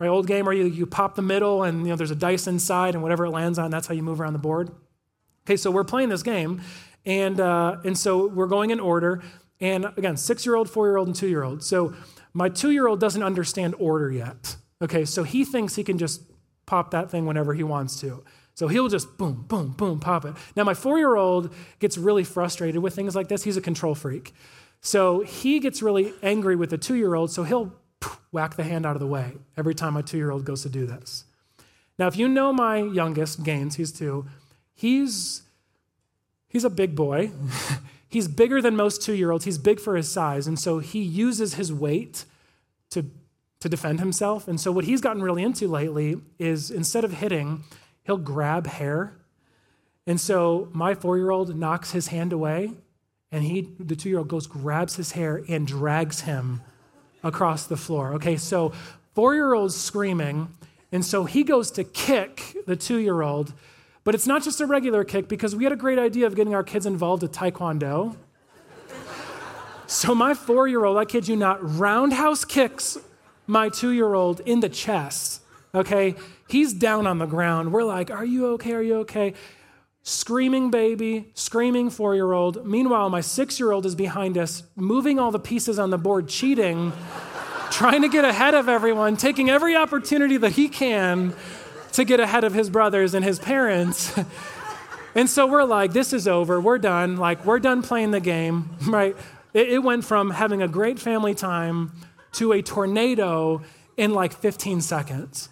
Right, 0.00 0.08
old 0.08 0.26
game 0.26 0.44
where 0.44 0.54
you, 0.54 0.64
you 0.64 0.86
pop 0.86 1.14
the 1.14 1.22
middle 1.22 1.62
and 1.62 1.84
you 1.84 1.90
know 1.90 1.96
there's 1.96 2.10
a 2.10 2.16
dice 2.16 2.48
inside 2.48 2.94
and 2.94 3.02
whatever 3.02 3.26
it 3.26 3.30
lands 3.30 3.60
on, 3.60 3.70
that's 3.70 3.86
how 3.86 3.94
you 3.94 4.02
move 4.02 4.20
around 4.20 4.32
the 4.32 4.40
board. 4.40 4.70
Okay, 5.46 5.56
so 5.56 5.70
we're 5.70 5.84
playing 5.84 6.08
this 6.08 6.22
game, 6.22 6.62
And, 7.04 7.38
uh, 7.38 7.76
and 7.84 7.96
so 7.96 8.26
we're 8.26 8.46
going 8.46 8.70
in 8.70 8.80
order. 8.80 9.22
And 9.60 9.86
again, 9.96 10.16
six 10.16 10.44
year 10.44 10.56
old, 10.56 10.68
four 10.68 10.86
year 10.86 10.96
old, 10.96 11.06
and 11.06 11.14
two 11.14 11.28
year 11.28 11.44
old. 11.44 11.62
So 11.62 11.94
my 12.32 12.48
two 12.48 12.70
year 12.70 12.86
old 12.86 12.98
doesn't 12.98 13.22
understand 13.22 13.74
order 13.78 14.10
yet. 14.10 14.56
Okay, 14.82 15.04
so 15.04 15.22
he 15.22 15.44
thinks 15.44 15.76
he 15.76 15.84
can 15.84 15.98
just 15.98 16.22
pop 16.66 16.90
that 16.90 17.10
thing 17.10 17.26
whenever 17.26 17.54
he 17.54 17.62
wants 17.62 18.00
to. 18.00 18.24
So 18.54 18.68
he'll 18.68 18.88
just 18.88 19.16
boom, 19.18 19.44
boom, 19.48 19.72
boom, 19.72 20.00
pop 20.00 20.24
it. 20.24 20.34
Now, 20.56 20.64
my 20.64 20.74
four 20.74 20.98
year 20.98 21.14
old 21.14 21.52
gets 21.78 21.98
really 21.98 22.24
frustrated 22.24 22.82
with 22.82 22.94
things 22.94 23.14
like 23.14 23.28
this. 23.28 23.44
He's 23.44 23.56
a 23.56 23.60
control 23.60 23.94
freak. 23.94 24.32
So 24.84 25.20
he 25.20 25.60
gets 25.60 25.80
really 25.80 26.12
angry 26.22 26.56
with 26.56 26.68
the 26.68 26.76
two 26.76 26.94
year 26.94 27.14
old, 27.14 27.30
so 27.30 27.42
he'll 27.42 27.72
whack 28.30 28.56
the 28.56 28.64
hand 28.64 28.84
out 28.84 28.94
of 28.94 29.00
the 29.00 29.06
way 29.06 29.32
every 29.56 29.74
time 29.74 29.96
a 29.96 30.02
two 30.02 30.18
year 30.18 30.30
old 30.30 30.44
goes 30.44 30.60
to 30.62 30.68
do 30.68 30.84
this. 30.84 31.24
Now, 31.98 32.06
if 32.06 32.18
you 32.18 32.28
know 32.28 32.52
my 32.52 32.76
youngest, 32.76 33.42
Gaines, 33.42 33.76
he's 33.76 33.90
two, 33.90 34.26
he's, 34.74 35.42
he's 36.48 36.64
a 36.64 36.70
big 36.70 36.94
boy. 36.94 37.30
he's 38.08 38.28
bigger 38.28 38.60
than 38.60 38.76
most 38.76 39.00
two 39.00 39.14
year 39.14 39.30
olds. 39.30 39.46
He's 39.46 39.56
big 39.56 39.80
for 39.80 39.96
his 39.96 40.10
size. 40.10 40.46
And 40.46 40.58
so 40.58 40.80
he 40.80 41.00
uses 41.00 41.54
his 41.54 41.72
weight 41.72 42.26
to, 42.90 43.06
to 43.60 43.68
defend 43.70 44.00
himself. 44.00 44.46
And 44.46 44.60
so 44.60 44.70
what 44.70 44.84
he's 44.84 45.00
gotten 45.00 45.22
really 45.22 45.42
into 45.42 45.66
lately 45.66 46.20
is 46.38 46.70
instead 46.70 47.04
of 47.04 47.14
hitting, 47.14 47.64
he'll 48.02 48.18
grab 48.18 48.66
hair. 48.66 49.16
And 50.06 50.20
so 50.20 50.68
my 50.74 50.94
four 50.94 51.16
year 51.16 51.30
old 51.30 51.56
knocks 51.56 51.92
his 51.92 52.08
hand 52.08 52.34
away, 52.34 52.72
and 53.34 53.42
he, 53.42 53.68
the 53.80 53.96
two 53.96 54.08
year 54.08 54.18
old, 54.18 54.28
goes, 54.28 54.46
grabs 54.46 54.94
his 54.94 55.10
hair, 55.12 55.42
and 55.48 55.66
drags 55.66 56.20
him 56.20 56.60
across 57.24 57.66
the 57.66 57.76
floor. 57.76 58.14
Okay, 58.14 58.36
so 58.36 58.72
four 59.12 59.34
year 59.34 59.54
old's 59.54 59.76
screaming, 59.76 60.54
and 60.92 61.04
so 61.04 61.24
he 61.24 61.42
goes 61.42 61.72
to 61.72 61.82
kick 61.82 62.56
the 62.66 62.76
two 62.76 62.98
year 62.98 63.22
old. 63.22 63.52
But 64.04 64.14
it's 64.14 64.28
not 64.28 64.44
just 64.44 64.60
a 64.60 64.66
regular 64.66 65.02
kick 65.02 65.28
because 65.28 65.56
we 65.56 65.64
had 65.64 65.72
a 65.72 65.76
great 65.76 65.98
idea 65.98 66.28
of 66.28 66.36
getting 66.36 66.54
our 66.54 66.62
kids 66.62 66.86
involved 66.86 67.22
with 67.22 67.32
Taekwondo. 67.32 68.14
so 69.88 70.14
my 70.14 70.34
four 70.34 70.68
year 70.68 70.84
old, 70.84 70.96
I 70.96 71.04
kid 71.04 71.26
you 71.26 71.34
not, 71.34 71.58
roundhouse 71.60 72.44
kicks 72.44 72.98
my 73.48 73.68
two 73.68 73.90
year 73.90 74.14
old 74.14 74.40
in 74.40 74.60
the 74.60 74.68
chest. 74.68 75.42
Okay? 75.74 76.14
He's 76.48 76.72
down 76.72 77.04
on 77.04 77.18
the 77.18 77.26
ground. 77.26 77.72
We're 77.72 77.82
like, 77.82 78.12
Are 78.12 78.24
you 78.24 78.46
okay? 78.52 78.74
Are 78.74 78.82
you 78.82 78.98
okay? 78.98 79.34
Screaming 80.06 80.70
baby, 80.70 81.30
screaming 81.32 81.88
four 81.88 82.14
year 82.14 82.30
old. 82.32 82.66
Meanwhile, 82.66 83.08
my 83.08 83.22
six 83.22 83.58
year 83.58 83.72
old 83.72 83.86
is 83.86 83.94
behind 83.94 84.36
us, 84.36 84.62
moving 84.76 85.18
all 85.18 85.30
the 85.30 85.38
pieces 85.38 85.78
on 85.78 85.88
the 85.88 85.96
board, 85.96 86.28
cheating, 86.28 86.92
trying 87.70 88.02
to 88.02 88.08
get 88.08 88.22
ahead 88.22 88.54
of 88.54 88.68
everyone, 88.68 89.16
taking 89.16 89.48
every 89.48 89.74
opportunity 89.74 90.36
that 90.36 90.52
he 90.52 90.68
can 90.68 91.34
to 91.92 92.04
get 92.04 92.20
ahead 92.20 92.44
of 92.44 92.52
his 92.52 92.68
brothers 92.68 93.14
and 93.14 93.24
his 93.24 93.38
parents. 93.38 94.12
and 95.14 95.30
so 95.30 95.46
we're 95.46 95.64
like, 95.64 95.94
this 95.94 96.12
is 96.12 96.28
over. 96.28 96.60
We're 96.60 96.76
done. 96.76 97.16
Like, 97.16 97.46
we're 97.46 97.58
done 97.58 97.80
playing 97.80 98.10
the 98.10 98.20
game, 98.20 98.76
right? 98.86 99.16
It, 99.54 99.70
it 99.70 99.82
went 99.82 100.04
from 100.04 100.32
having 100.32 100.60
a 100.60 100.68
great 100.68 100.98
family 100.98 101.34
time 101.34 101.92
to 102.32 102.52
a 102.52 102.60
tornado 102.60 103.62
in 103.96 104.12
like 104.12 104.34
15 104.34 104.82
seconds, 104.82 105.48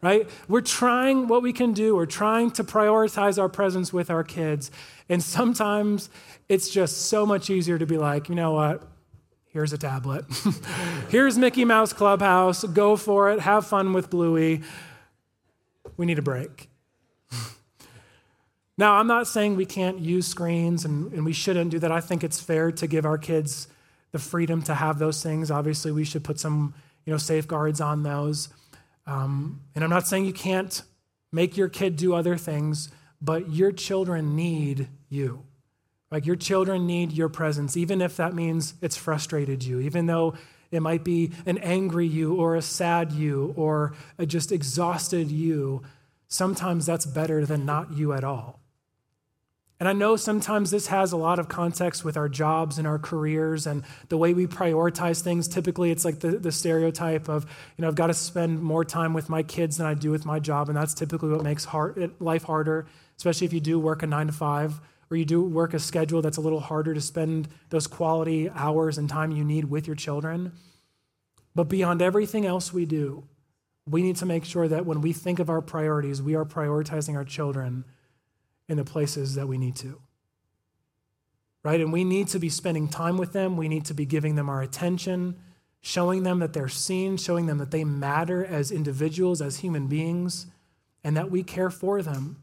right? 0.00 0.28
We're 0.48 0.60
trying 0.60 1.28
what 1.28 1.42
we 1.42 1.52
can 1.52 1.72
do. 1.72 1.96
We're 1.96 2.06
trying 2.06 2.50
to 2.52 2.64
prioritize 2.64 3.38
our 3.38 3.48
presence 3.48 3.92
with 3.92 4.10
our 4.10 4.24
kids. 4.24 4.70
And 5.08 5.22
sometimes 5.22 6.10
it's 6.48 6.70
just 6.70 7.08
so 7.08 7.26
much 7.26 7.50
easier 7.50 7.78
to 7.78 7.86
be 7.86 7.98
like, 7.98 8.28
you 8.28 8.34
know 8.34 8.52
what? 8.52 8.82
Here's 9.46 9.72
a 9.72 9.78
tablet. 9.78 10.24
Here's 11.08 11.38
Mickey 11.38 11.64
Mouse 11.64 11.92
Clubhouse. 11.92 12.64
Go 12.64 12.96
for 12.96 13.30
it. 13.30 13.40
Have 13.40 13.66
fun 13.66 13.92
with 13.92 14.10
Bluey 14.10 14.62
we 15.98 16.06
need 16.06 16.18
a 16.18 16.22
break. 16.22 16.70
now, 18.78 18.94
I'm 18.94 19.06
not 19.06 19.26
saying 19.26 19.56
we 19.56 19.66
can't 19.66 19.98
use 19.98 20.26
screens 20.26 20.86
and, 20.86 21.12
and 21.12 21.26
we 21.26 21.34
shouldn't 21.34 21.70
do 21.70 21.78
that. 21.80 21.92
I 21.92 22.00
think 22.00 22.24
it's 22.24 22.40
fair 22.40 22.72
to 22.72 22.86
give 22.86 23.04
our 23.04 23.18
kids 23.18 23.68
the 24.12 24.18
freedom 24.18 24.62
to 24.62 24.74
have 24.74 24.98
those 24.98 25.22
things. 25.22 25.50
Obviously, 25.50 25.92
we 25.92 26.04
should 26.04 26.24
put 26.24 26.40
some 26.40 26.72
you 27.04 27.12
know, 27.12 27.18
safeguards 27.18 27.80
on 27.82 28.04
those. 28.04 28.48
Um, 29.08 29.62
and 29.74 29.82
I'm 29.82 29.90
not 29.90 30.06
saying 30.06 30.26
you 30.26 30.34
can't 30.34 30.82
make 31.32 31.56
your 31.56 31.68
kid 31.68 31.96
do 31.96 32.14
other 32.14 32.36
things, 32.36 32.90
but 33.20 33.50
your 33.50 33.72
children 33.72 34.36
need 34.36 34.88
you. 35.08 35.44
Like 36.10 36.26
your 36.26 36.36
children 36.36 36.86
need 36.86 37.12
your 37.12 37.30
presence, 37.30 37.76
even 37.76 38.00
if 38.00 38.16
that 38.18 38.34
means 38.34 38.74
it's 38.82 38.96
frustrated 38.96 39.64
you, 39.64 39.80
even 39.80 40.06
though 40.06 40.34
it 40.70 40.80
might 40.80 41.04
be 41.04 41.32
an 41.46 41.58
angry 41.58 42.06
you 42.06 42.34
or 42.34 42.54
a 42.54 42.62
sad 42.62 43.12
you 43.12 43.54
or 43.56 43.94
a 44.18 44.26
just 44.26 44.52
exhausted 44.52 45.30
you. 45.30 45.82
Sometimes 46.28 46.84
that's 46.84 47.06
better 47.06 47.46
than 47.46 47.64
not 47.64 47.92
you 47.92 48.12
at 48.12 48.24
all. 48.24 48.60
And 49.80 49.88
I 49.88 49.92
know 49.92 50.16
sometimes 50.16 50.72
this 50.72 50.88
has 50.88 51.12
a 51.12 51.16
lot 51.16 51.38
of 51.38 51.48
context 51.48 52.04
with 52.04 52.16
our 52.16 52.28
jobs 52.28 52.78
and 52.78 52.86
our 52.86 52.98
careers 52.98 53.64
and 53.64 53.84
the 54.08 54.16
way 54.16 54.34
we 54.34 54.48
prioritize 54.48 55.20
things. 55.20 55.46
Typically, 55.46 55.92
it's 55.92 56.04
like 56.04 56.18
the, 56.18 56.32
the 56.32 56.50
stereotype 56.50 57.28
of, 57.28 57.44
you 57.76 57.82
know, 57.82 57.88
I've 57.88 57.94
got 57.94 58.08
to 58.08 58.14
spend 58.14 58.60
more 58.60 58.84
time 58.84 59.14
with 59.14 59.28
my 59.28 59.44
kids 59.44 59.76
than 59.76 59.86
I 59.86 59.94
do 59.94 60.10
with 60.10 60.26
my 60.26 60.40
job. 60.40 60.68
And 60.68 60.76
that's 60.76 60.94
typically 60.94 61.30
what 61.30 61.44
makes 61.44 61.64
hard, 61.64 62.12
life 62.18 62.42
harder, 62.42 62.86
especially 63.16 63.46
if 63.46 63.52
you 63.52 63.60
do 63.60 63.78
work 63.78 64.02
a 64.02 64.06
nine 64.06 64.26
to 64.26 64.32
five 64.32 64.80
or 65.10 65.16
you 65.16 65.24
do 65.24 65.42
work 65.42 65.74
a 65.74 65.78
schedule 65.78 66.22
that's 66.22 66.36
a 66.36 66.40
little 66.40 66.60
harder 66.60 66.92
to 66.92 67.00
spend 67.00 67.48
those 67.70 67.86
quality 67.86 68.50
hours 68.50 68.98
and 68.98 69.08
time 69.08 69.30
you 69.30 69.44
need 69.44 69.66
with 69.66 69.86
your 69.86 69.96
children. 69.96 70.52
But 71.54 71.64
beyond 71.64 72.02
everything 72.02 72.44
else 72.44 72.72
we 72.72 72.84
do, 72.84 73.24
we 73.88 74.02
need 74.02 74.16
to 74.16 74.26
make 74.26 74.44
sure 74.44 74.66
that 74.68 74.84
when 74.84 75.00
we 75.00 75.12
think 75.12 75.38
of 75.38 75.48
our 75.48 75.62
priorities, 75.62 76.20
we 76.20 76.34
are 76.34 76.44
prioritizing 76.44 77.14
our 77.14 77.24
children 77.24 77.84
in 78.68 78.76
the 78.76 78.84
places 78.84 79.34
that 79.34 79.48
we 79.48 79.58
need 79.58 79.76
to. 79.76 80.00
Right? 81.64 81.80
And 81.80 81.92
we 81.92 82.04
need 82.04 82.28
to 82.28 82.38
be 82.38 82.48
spending 82.48 82.88
time 82.88 83.16
with 83.16 83.32
them. 83.32 83.56
We 83.56 83.68
need 83.68 83.84
to 83.86 83.94
be 83.94 84.06
giving 84.06 84.36
them 84.36 84.48
our 84.48 84.62
attention, 84.62 85.36
showing 85.80 86.22
them 86.22 86.38
that 86.38 86.52
they're 86.52 86.68
seen, 86.68 87.16
showing 87.16 87.46
them 87.46 87.58
that 87.58 87.70
they 87.70 87.84
matter 87.84 88.44
as 88.44 88.70
individuals, 88.70 89.42
as 89.42 89.58
human 89.58 89.86
beings, 89.86 90.46
and 91.02 91.16
that 91.16 91.30
we 91.30 91.42
care 91.42 91.70
for 91.70 92.02
them. 92.02 92.42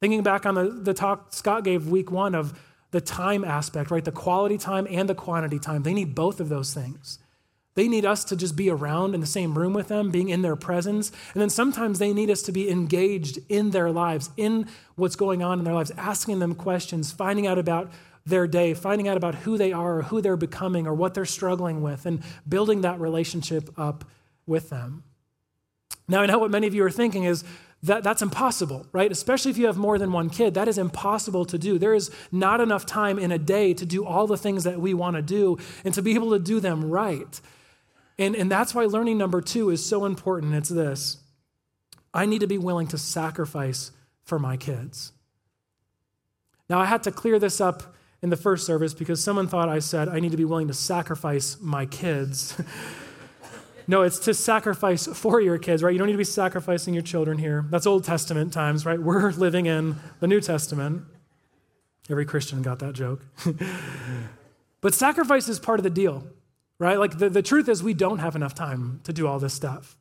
Thinking 0.00 0.22
back 0.22 0.46
on 0.46 0.54
the, 0.54 0.68
the 0.68 0.94
talk 0.94 1.32
Scott 1.32 1.64
gave 1.64 1.88
week 1.88 2.10
one 2.10 2.34
of 2.34 2.58
the 2.90 3.00
time 3.00 3.44
aspect, 3.44 3.90
right? 3.90 4.04
The 4.04 4.12
quality 4.12 4.58
time 4.58 4.86
and 4.88 5.08
the 5.08 5.14
quantity 5.14 5.58
time. 5.58 5.82
They 5.82 5.94
need 5.94 6.14
both 6.14 6.38
of 6.40 6.48
those 6.48 6.72
things. 6.72 7.18
They 7.74 7.88
need 7.88 8.04
us 8.04 8.24
to 8.26 8.36
just 8.36 8.54
be 8.54 8.70
around 8.70 9.14
in 9.14 9.20
the 9.20 9.26
same 9.26 9.58
room 9.58 9.72
with 9.72 9.88
them, 9.88 10.10
being 10.10 10.28
in 10.28 10.42
their 10.42 10.56
presence. 10.56 11.10
And 11.32 11.42
then 11.42 11.50
sometimes 11.50 11.98
they 11.98 12.12
need 12.12 12.30
us 12.30 12.42
to 12.42 12.52
be 12.52 12.70
engaged 12.70 13.38
in 13.48 13.70
their 13.70 13.90
lives, 13.90 14.30
in 14.36 14.68
what's 14.94 15.16
going 15.16 15.42
on 15.42 15.58
in 15.58 15.64
their 15.64 15.74
lives, 15.74 15.90
asking 15.96 16.38
them 16.38 16.54
questions, 16.54 17.10
finding 17.10 17.46
out 17.46 17.58
about 17.58 17.90
their 18.24 18.46
day, 18.46 18.74
finding 18.74 19.08
out 19.08 19.16
about 19.16 19.34
who 19.34 19.58
they 19.58 19.72
are 19.72 19.98
or 19.98 20.02
who 20.02 20.20
they're 20.20 20.36
becoming 20.36 20.86
or 20.86 20.94
what 20.94 21.14
they're 21.14 21.24
struggling 21.24 21.82
with, 21.82 22.06
and 22.06 22.22
building 22.48 22.82
that 22.82 23.00
relationship 23.00 23.68
up 23.78 24.04
with 24.46 24.70
them. 24.70 25.02
Now, 26.06 26.20
I 26.20 26.26
know 26.26 26.38
what 26.38 26.50
many 26.50 26.66
of 26.66 26.74
you 26.74 26.84
are 26.84 26.90
thinking 26.90 27.24
is 27.24 27.44
that 27.82 28.02
that's 28.02 28.22
impossible, 28.22 28.86
right? 28.92 29.10
Especially 29.12 29.50
if 29.50 29.58
you 29.58 29.66
have 29.66 29.76
more 29.76 29.98
than 29.98 30.12
one 30.12 30.30
kid, 30.30 30.54
that 30.54 30.68
is 30.68 30.78
impossible 30.78 31.44
to 31.46 31.58
do. 31.58 31.78
There 31.78 31.92
is 31.92 32.10
not 32.32 32.60
enough 32.60 32.86
time 32.86 33.18
in 33.18 33.30
a 33.30 33.38
day 33.38 33.74
to 33.74 33.84
do 33.84 34.06
all 34.06 34.26
the 34.26 34.38
things 34.38 34.64
that 34.64 34.80
we 34.80 34.94
want 34.94 35.16
to 35.16 35.22
do 35.22 35.58
and 35.84 35.92
to 35.92 36.00
be 36.00 36.14
able 36.14 36.30
to 36.30 36.38
do 36.38 36.60
them 36.60 36.90
right. 36.90 37.40
And, 38.18 38.36
and 38.36 38.50
that's 38.50 38.74
why 38.74 38.84
learning 38.84 39.18
number 39.18 39.40
two 39.40 39.70
is 39.70 39.84
so 39.84 40.04
important. 40.04 40.54
It's 40.54 40.68
this 40.68 41.18
I 42.12 42.26
need 42.26 42.40
to 42.40 42.46
be 42.46 42.58
willing 42.58 42.86
to 42.88 42.98
sacrifice 42.98 43.90
for 44.22 44.38
my 44.38 44.56
kids. 44.56 45.12
Now, 46.68 46.80
I 46.80 46.86
had 46.86 47.02
to 47.02 47.12
clear 47.12 47.38
this 47.38 47.60
up 47.60 47.94
in 48.22 48.30
the 48.30 48.36
first 48.36 48.64
service 48.64 48.94
because 48.94 49.22
someone 49.22 49.48
thought 49.48 49.68
I 49.68 49.80
said 49.80 50.08
I 50.08 50.20
need 50.20 50.30
to 50.30 50.36
be 50.38 50.46
willing 50.46 50.68
to 50.68 50.74
sacrifice 50.74 51.58
my 51.60 51.86
kids. 51.86 52.60
No, 53.86 54.02
it's 54.02 54.18
to 54.20 54.34
sacrifice 54.34 55.06
for 55.06 55.40
your 55.40 55.58
kids, 55.58 55.82
right? 55.82 55.92
You 55.92 55.98
don't 55.98 56.06
need 56.06 56.14
to 56.14 56.18
be 56.18 56.24
sacrificing 56.24 56.94
your 56.94 57.02
children 57.02 57.38
here. 57.38 57.66
That's 57.68 57.86
Old 57.86 58.04
Testament 58.04 58.52
times, 58.52 58.86
right? 58.86 58.98
We're 58.98 59.30
living 59.36 59.66
in 59.66 59.96
the 60.20 60.26
New 60.26 60.40
Testament. 60.40 61.04
Every 62.08 62.24
Christian 62.24 62.62
got 62.62 62.78
that 62.80 62.94
joke. 62.94 63.24
but 64.80 64.94
sacrifice 64.94 65.48
is 65.48 65.58
part 65.58 65.78
of 65.78 65.84
the 65.84 65.90
deal, 65.90 66.24
right? 66.78 66.98
Like 66.98 67.18
the, 67.18 67.28
the 67.28 67.42
truth 67.42 67.68
is, 67.68 67.82
we 67.82 67.94
don't 67.94 68.18
have 68.18 68.36
enough 68.36 68.54
time 68.54 69.00
to 69.04 69.12
do 69.12 69.26
all 69.26 69.38
this 69.38 69.54
stuff. 69.54 69.96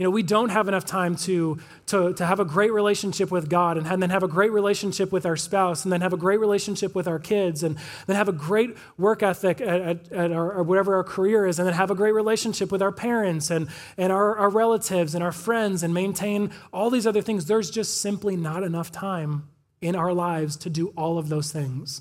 You 0.00 0.04
know, 0.04 0.10
we 0.10 0.22
don't 0.22 0.48
have 0.48 0.66
enough 0.66 0.86
time 0.86 1.14
to, 1.16 1.58
to, 1.88 2.14
to 2.14 2.24
have 2.24 2.40
a 2.40 2.44
great 2.46 2.72
relationship 2.72 3.30
with 3.30 3.50
God 3.50 3.76
and, 3.76 3.86
and 3.86 4.02
then 4.02 4.08
have 4.08 4.22
a 4.22 4.28
great 4.28 4.50
relationship 4.50 5.12
with 5.12 5.26
our 5.26 5.36
spouse 5.36 5.84
and 5.84 5.92
then 5.92 6.00
have 6.00 6.14
a 6.14 6.16
great 6.16 6.40
relationship 6.40 6.94
with 6.94 7.06
our 7.06 7.18
kids 7.18 7.62
and 7.62 7.76
then 8.06 8.16
have 8.16 8.26
a 8.26 8.32
great 8.32 8.74
work 8.96 9.22
ethic 9.22 9.60
at, 9.60 9.80
at, 9.82 10.10
at 10.10 10.32
our, 10.32 10.54
or 10.54 10.62
whatever 10.62 10.94
our 10.94 11.04
career 11.04 11.44
is 11.44 11.58
and 11.58 11.68
then 11.68 11.74
have 11.74 11.90
a 11.90 11.94
great 11.94 12.14
relationship 12.14 12.72
with 12.72 12.80
our 12.80 12.92
parents 12.92 13.50
and, 13.50 13.68
and 13.98 14.10
our, 14.10 14.38
our 14.38 14.48
relatives 14.48 15.14
and 15.14 15.22
our 15.22 15.32
friends 15.32 15.82
and 15.82 15.92
maintain 15.92 16.50
all 16.72 16.88
these 16.88 17.06
other 17.06 17.20
things. 17.20 17.44
There's 17.44 17.70
just 17.70 18.00
simply 18.00 18.36
not 18.36 18.62
enough 18.62 18.90
time 18.90 19.50
in 19.82 19.96
our 19.96 20.14
lives 20.14 20.56
to 20.56 20.70
do 20.70 20.94
all 20.96 21.18
of 21.18 21.28
those 21.28 21.52
things. 21.52 22.00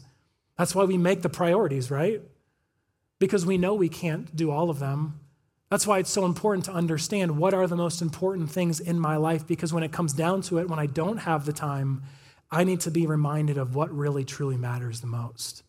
That's 0.58 0.74
why 0.74 0.86
we 0.86 0.98
make 0.98 1.22
the 1.22 1.28
priorities, 1.28 1.92
right? 1.92 2.22
Because 3.20 3.46
we 3.46 3.58
know 3.58 3.74
we 3.74 3.90
can't 3.90 4.34
do 4.36 4.50
all 4.50 4.70
of 4.70 4.80
them. 4.80 5.20
That's 5.70 5.86
why 5.86 6.00
it's 6.00 6.10
so 6.10 6.26
important 6.26 6.66
to 6.66 6.72
understand 6.72 7.38
what 7.38 7.54
are 7.54 7.68
the 7.68 7.76
most 7.76 8.02
important 8.02 8.50
things 8.50 8.80
in 8.80 9.00
my 9.00 9.18
life 9.18 9.46
because 9.46 9.72
when 9.72 9.84
it 9.84 9.92
comes 9.92 10.14
down 10.14 10.42
to 10.44 10.58
it, 10.58 10.68
when 10.68 10.80
I 10.80 10.88
don't 10.88 11.18
have 11.18 11.46
the 11.46 11.54
time, 11.54 12.02
I 12.50 12.64
need 12.64 12.80
to 12.82 12.92
be 12.92 13.06
reminded 13.06 13.58
of 13.58 13.76
what 13.76 13.96
really 13.96 14.26
truly 14.26 14.58
matters 14.58 15.02
the 15.02 15.08
most. 15.08 15.64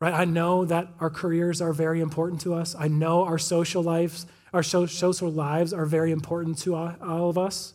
Right? 0.00 0.12
I 0.12 0.24
know 0.24 0.64
that 0.64 0.88
our 0.98 1.10
careers 1.10 1.60
are 1.60 1.72
very 1.72 2.00
important 2.00 2.40
to 2.42 2.54
us. 2.54 2.74
I 2.76 2.88
know 2.88 3.24
our 3.24 3.38
social 3.38 3.82
lives, 3.82 4.26
our 4.52 4.64
social 4.64 5.30
lives 5.30 5.72
are 5.72 5.86
very 5.86 6.10
important 6.10 6.58
to 6.58 6.74
all 6.74 7.30
of 7.30 7.38
us, 7.38 7.74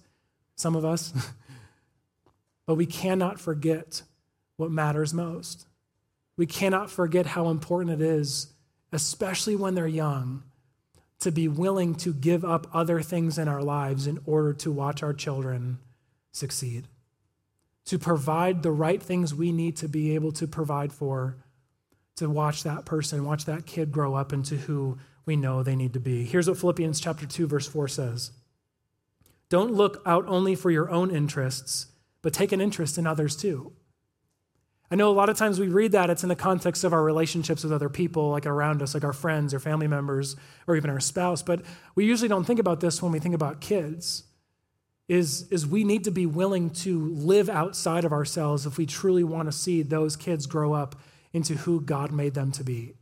some 0.55 0.75
of 0.75 0.83
us. 0.83 1.13
but 2.65 2.75
we 2.75 2.85
cannot 2.85 3.39
forget 3.39 4.03
what 4.57 4.69
matters 4.69 5.13
most. 5.13 5.65
We 6.39 6.45
cannot 6.45 6.89
forget 6.89 7.25
how 7.25 7.49
important 7.49 8.01
it 8.01 8.01
is, 8.01 8.53
especially 8.93 9.57
when 9.57 9.75
they're 9.75 9.85
young, 9.85 10.43
to 11.19 11.33
be 11.33 11.49
willing 11.49 11.95
to 11.95 12.13
give 12.13 12.45
up 12.45 12.65
other 12.73 13.01
things 13.01 13.37
in 13.37 13.49
our 13.49 13.61
lives 13.61 14.07
in 14.07 14.21
order 14.25 14.53
to 14.53 14.71
watch 14.71 15.03
our 15.03 15.11
children 15.11 15.79
succeed, 16.31 16.87
to 17.83 17.99
provide 17.99 18.63
the 18.63 18.71
right 18.71 19.03
things 19.03 19.35
we 19.35 19.51
need 19.51 19.75
to 19.75 19.89
be 19.89 20.15
able 20.15 20.31
to 20.31 20.47
provide 20.47 20.93
for, 20.93 21.35
to 22.15 22.29
watch 22.29 22.63
that 22.63 22.85
person, 22.85 23.25
watch 23.25 23.43
that 23.43 23.65
kid 23.65 23.91
grow 23.91 24.15
up 24.15 24.31
into 24.31 24.55
who 24.55 24.97
we 25.25 25.35
know 25.35 25.61
they 25.61 25.75
need 25.75 25.91
to 25.91 25.99
be. 25.99 26.23
Here's 26.23 26.47
what 26.47 26.57
Philippians 26.57 27.01
chapter 27.01 27.25
2 27.25 27.47
verse 27.47 27.67
4 27.67 27.89
says. 27.89 28.31
Don't 29.49 29.73
look 29.73 30.01
out 30.05 30.23
only 30.25 30.55
for 30.55 30.71
your 30.71 30.89
own 30.89 31.11
interests, 31.13 31.87
but 32.21 32.31
take 32.31 32.53
an 32.53 32.61
interest 32.61 32.97
in 32.97 33.05
others 33.05 33.35
too. 33.35 33.73
I 34.91 34.95
know 34.95 35.09
a 35.09 35.13
lot 35.13 35.29
of 35.29 35.37
times 35.37 35.59
we 35.59 35.67
read 35.67 35.91
that, 35.91 36.09
it's 36.09 36.23
in 36.23 36.29
the 36.29 36.35
context 36.35 36.83
of 36.83 36.93
our 36.93 37.03
relationships 37.03 37.63
with 37.63 37.71
other 37.71 37.89
people, 37.89 38.29
like 38.29 38.47
around 38.47 38.81
us, 38.81 38.95
like 38.95 39.03
our 39.03 39.13
friends 39.13 39.53
or 39.53 39.59
family 39.59 39.87
members, 39.87 40.35
or 40.65 40.75
even 40.75 40.89
our 40.89 40.99
spouse. 40.99 41.43
But 41.43 41.61
we 41.93 42.05
usually 42.05 42.27
don't 42.27 42.43
think 42.43 42.59
about 42.59 42.79
this 42.79 43.01
when 43.01 43.11
we 43.11 43.19
think 43.19 43.35
about 43.35 43.61
kids. 43.61 44.23
Is, 45.07 45.47
is 45.49 45.65
we 45.65 45.83
need 45.83 46.03
to 46.03 46.11
be 46.11 46.25
willing 46.25 46.69
to 46.71 47.09
live 47.09 47.49
outside 47.49 48.05
of 48.05 48.11
ourselves 48.11 48.65
if 48.65 48.77
we 48.77 48.85
truly 48.85 49.23
want 49.23 49.47
to 49.47 49.51
see 49.51 49.81
those 49.81 50.15
kids 50.15 50.45
grow 50.45 50.73
up 50.73 50.95
into 51.33 51.55
who 51.55 51.81
God 51.81 52.11
made 52.11 52.33
them 52.33 52.51
to 52.53 52.63
be. 52.63 52.93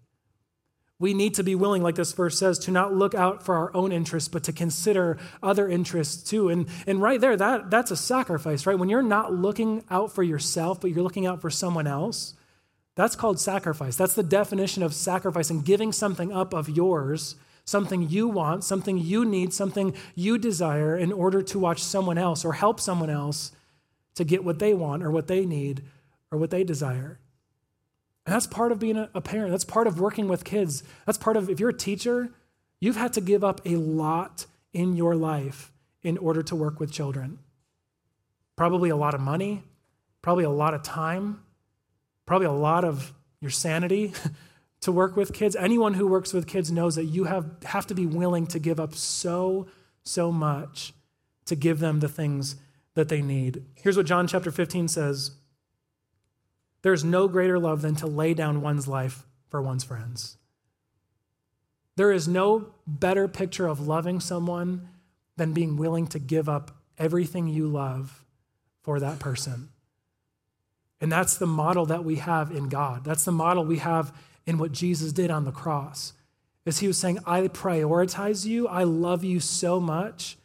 We 1.00 1.14
need 1.14 1.36
to 1.36 1.44
be 1.44 1.54
willing, 1.54 1.84
like 1.84 1.96
this 1.96 2.14
verse 2.14 2.40
says, 2.40 2.58
to 2.60 2.72
not 2.72 2.94
look 2.94 3.14
out 3.14 3.44
for 3.44 3.56
our 3.56 3.76
own 3.76 3.92
interests, 3.92 4.30
but 4.30 4.44
to 4.44 4.52
consider 4.52 5.18
other 5.44 5.70
interests 5.70 6.28
too. 6.28 6.50
And, 6.50 6.68
and 6.88 7.02
right 7.02 7.22
there, 7.22 7.38
that, 7.38 7.70
that's 7.70 7.92
a 7.92 7.96
sacrifice, 7.96 8.66
right? 8.66 8.78
When 8.78 8.90
you're 8.90 9.04
not 9.04 9.32
looking 9.32 9.84
out 9.92 10.12
for 10.12 10.24
yourself, 10.24 10.82
but 10.82 10.90
you're 10.90 11.04
looking 11.04 11.28
out 11.28 11.40
for 11.40 11.52
someone 11.52 11.86
else, 11.86 12.34
that's 12.96 13.16
called 13.16 13.40
sacrifice. 13.40 13.96
That's 13.96 14.16
the 14.16 14.24
definition 14.24 14.82
of 14.82 14.92
sacrifice 14.92 15.52
and 15.52 15.64
giving 15.64 15.92
something 15.92 16.34
up 16.34 16.52
of 16.52 16.68
yours, 16.68 17.36
something 17.64 18.10
you 18.10 18.28
want, 18.28 18.64
something 18.64 18.98
you 18.98 19.24
need, 19.24 19.54
something 19.54 19.94
you 20.16 20.40
desire 20.40 20.98
in 20.98 21.12
order 21.12 21.44
to 21.44 21.60
watch 21.60 21.84
someone 21.84 22.18
else 22.18 22.44
or 22.44 22.54
help 22.54 22.80
someone 22.80 23.12
else 23.12 23.52
to 24.16 24.24
get 24.24 24.44
what 24.44 24.58
they 24.58 24.74
want 24.74 25.04
or 25.04 25.12
what 25.12 25.28
they 25.28 25.46
need 25.46 25.84
or 26.32 26.40
what 26.40 26.50
they 26.50 26.64
desire. 26.64 27.20
And 28.28 28.36
that's 28.36 28.46
part 28.46 28.74
of 28.74 28.80
being 28.80 28.98
a, 28.98 29.22
parent. 29.22 29.52
That's 29.52 29.64
part 29.64 29.88
of 29.88 30.02
working 30.02 30.28
with 30.28 30.44
kids. 30.44 30.84
That's 31.06 31.18
part 31.18 31.38
of, 31.38 31.50
if 31.50 31.62
you're 31.62 31.70
a 31.70 31.74
teacher, 31.74 32.30
you've 32.82 32.98
had 32.98 33.14
to 33.14 33.22
give 33.22 33.42
up 33.42 33.62
a 33.64 33.78
lot 33.78 34.48
in 34.74 34.98
your 34.98 35.16
life 35.16 35.72
in 36.04 36.18
order 36.18 36.44
to 36.44 36.54
work 36.54 36.78
with 36.78 36.92
children. 36.92 37.40
Probably 38.58 38.90
a 38.90 38.98
lot 38.98 39.14
of 39.14 39.22
money, 39.22 39.64
probably 40.22 40.44
a 40.44 40.50
lot 40.50 40.74
of 40.74 40.84
time, 40.84 41.42
probably 42.26 42.48
a 42.48 42.52
lot 42.52 42.84
of 42.84 43.14
your 43.40 43.50
sanity 43.50 44.12
to 44.82 44.92
work 44.92 45.16
with 45.16 45.32
kids. 45.32 45.56
Anyone 45.56 45.94
who 45.94 46.06
works 46.06 46.34
with 46.34 46.48
kids 46.48 46.70
knows 46.70 46.96
that 46.96 47.06
you 47.06 47.24
have, 47.24 47.50
have 47.64 47.88
to 47.88 47.96
be 47.96 48.06
willing 48.06 48.46
to 48.48 48.60
give 48.60 48.78
up 48.78 48.94
so, 48.94 49.68
so 50.04 50.34
much 50.34 50.92
to 51.46 51.56
give 51.56 51.80
them 51.80 52.02
the 52.02 52.10
things 52.10 52.58
that 52.94 53.08
they 53.08 53.22
need. 53.22 53.64
Here's 53.76 53.96
what 53.96 54.06
John 54.06 54.28
chapter 54.28 54.52
15 54.52 54.90
says 54.90 55.32
there 56.82 56.94
is 56.94 57.04
no 57.04 57.28
greater 57.28 57.60
love 57.60 57.82
than 57.82 57.96
to 57.96 58.08
lay 58.08 58.34
down 58.34 58.62
one's 58.62 58.88
life 58.88 59.26
for 59.50 59.62
one's 59.62 59.84
friends. 59.84 60.38
There 61.96 62.12
is 62.12 62.28
no 62.28 62.68
better 62.86 63.28
picture 63.28 63.68
of 63.68 63.88
loving 63.88 64.20
someone 64.20 64.90
than 65.36 65.54
being 65.54 65.78
willing 65.78 66.08
to 66.08 66.20
give 66.20 66.48
up 66.48 66.72
everything 66.98 67.48
you 67.48 67.68
love 67.68 68.24
for 68.82 69.00
that 69.00 69.20
person. 69.20 69.70
And 71.02 71.12
that's 71.12 71.38
the 71.38 71.48
model 71.48 71.86
that 71.88 72.04
we 72.04 72.16
have 72.16 72.52
in 72.52 72.70
God. 72.70 73.04
That's 73.04 73.26
the 73.26 73.32
model 73.32 73.66
we 73.66 73.78
have 73.78 74.16
in 74.46 74.58
what 74.58 74.72
Jesus 74.72 75.12
did 75.12 75.30
on 75.30 75.46
the 75.46 75.52
cross. 75.52 76.14
Is 76.66 76.80
he 76.80 76.88
was 76.88 76.98
saying, 76.98 77.20
I 77.26 77.42
prioritize 77.42 78.46
you, 78.46 78.68
I 78.68 78.84
love 78.84 79.24
you 79.24 79.40
so 79.40 79.80
much 79.80 80.38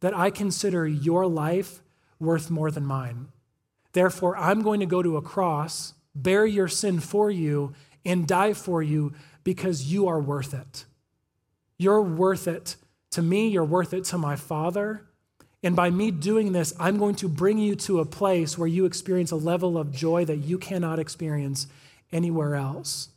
that 0.00 0.16
I 0.16 0.30
consider 0.30 0.86
your 0.86 1.26
life 1.26 1.82
worth 2.18 2.50
more 2.50 2.70
than 2.70 2.86
mine. 2.86 3.28
Therefore, 3.96 4.36
I'm 4.36 4.60
going 4.60 4.80
to 4.80 4.86
go 4.86 5.02
to 5.02 5.16
a 5.16 5.22
cross, 5.22 5.94
bear 6.14 6.44
your 6.44 6.68
sin 6.68 7.00
for 7.00 7.30
you, 7.30 7.72
and 8.04 8.28
die 8.28 8.52
for 8.52 8.82
you 8.82 9.14
because 9.42 9.90
you 9.90 10.06
are 10.06 10.20
worth 10.20 10.52
it. 10.52 10.84
You're 11.78 12.02
worth 12.02 12.46
it 12.46 12.76
to 13.12 13.22
me, 13.22 13.48
you're 13.48 13.64
worth 13.64 13.94
it 13.94 14.04
to 14.04 14.18
my 14.18 14.36
Father. 14.36 15.06
And 15.62 15.74
by 15.74 15.88
me 15.88 16.10
doing 16.10 16.52
this, 16.52 16.74
I'm 16.78 16.98
going 16.98 17.14
to 17.14 17.26
bring 17.26 17.56
you 17.56 17.74
to 17.74 18.00
a 18.00 18.04
place 18.04 18.58
where 18.58 18.68
you 18.68 18.84
experience 18.84 19.30
a 19.30 19.36
level 19.36 19.78
of 19.78 19.92
joy 19.92 20.26
that 20.26 20.44
you 20.44 20.58
cannot 20.58 20.98
experience 20.98 21.66
anywhere 22.12 22.54
else. 22.54 23.08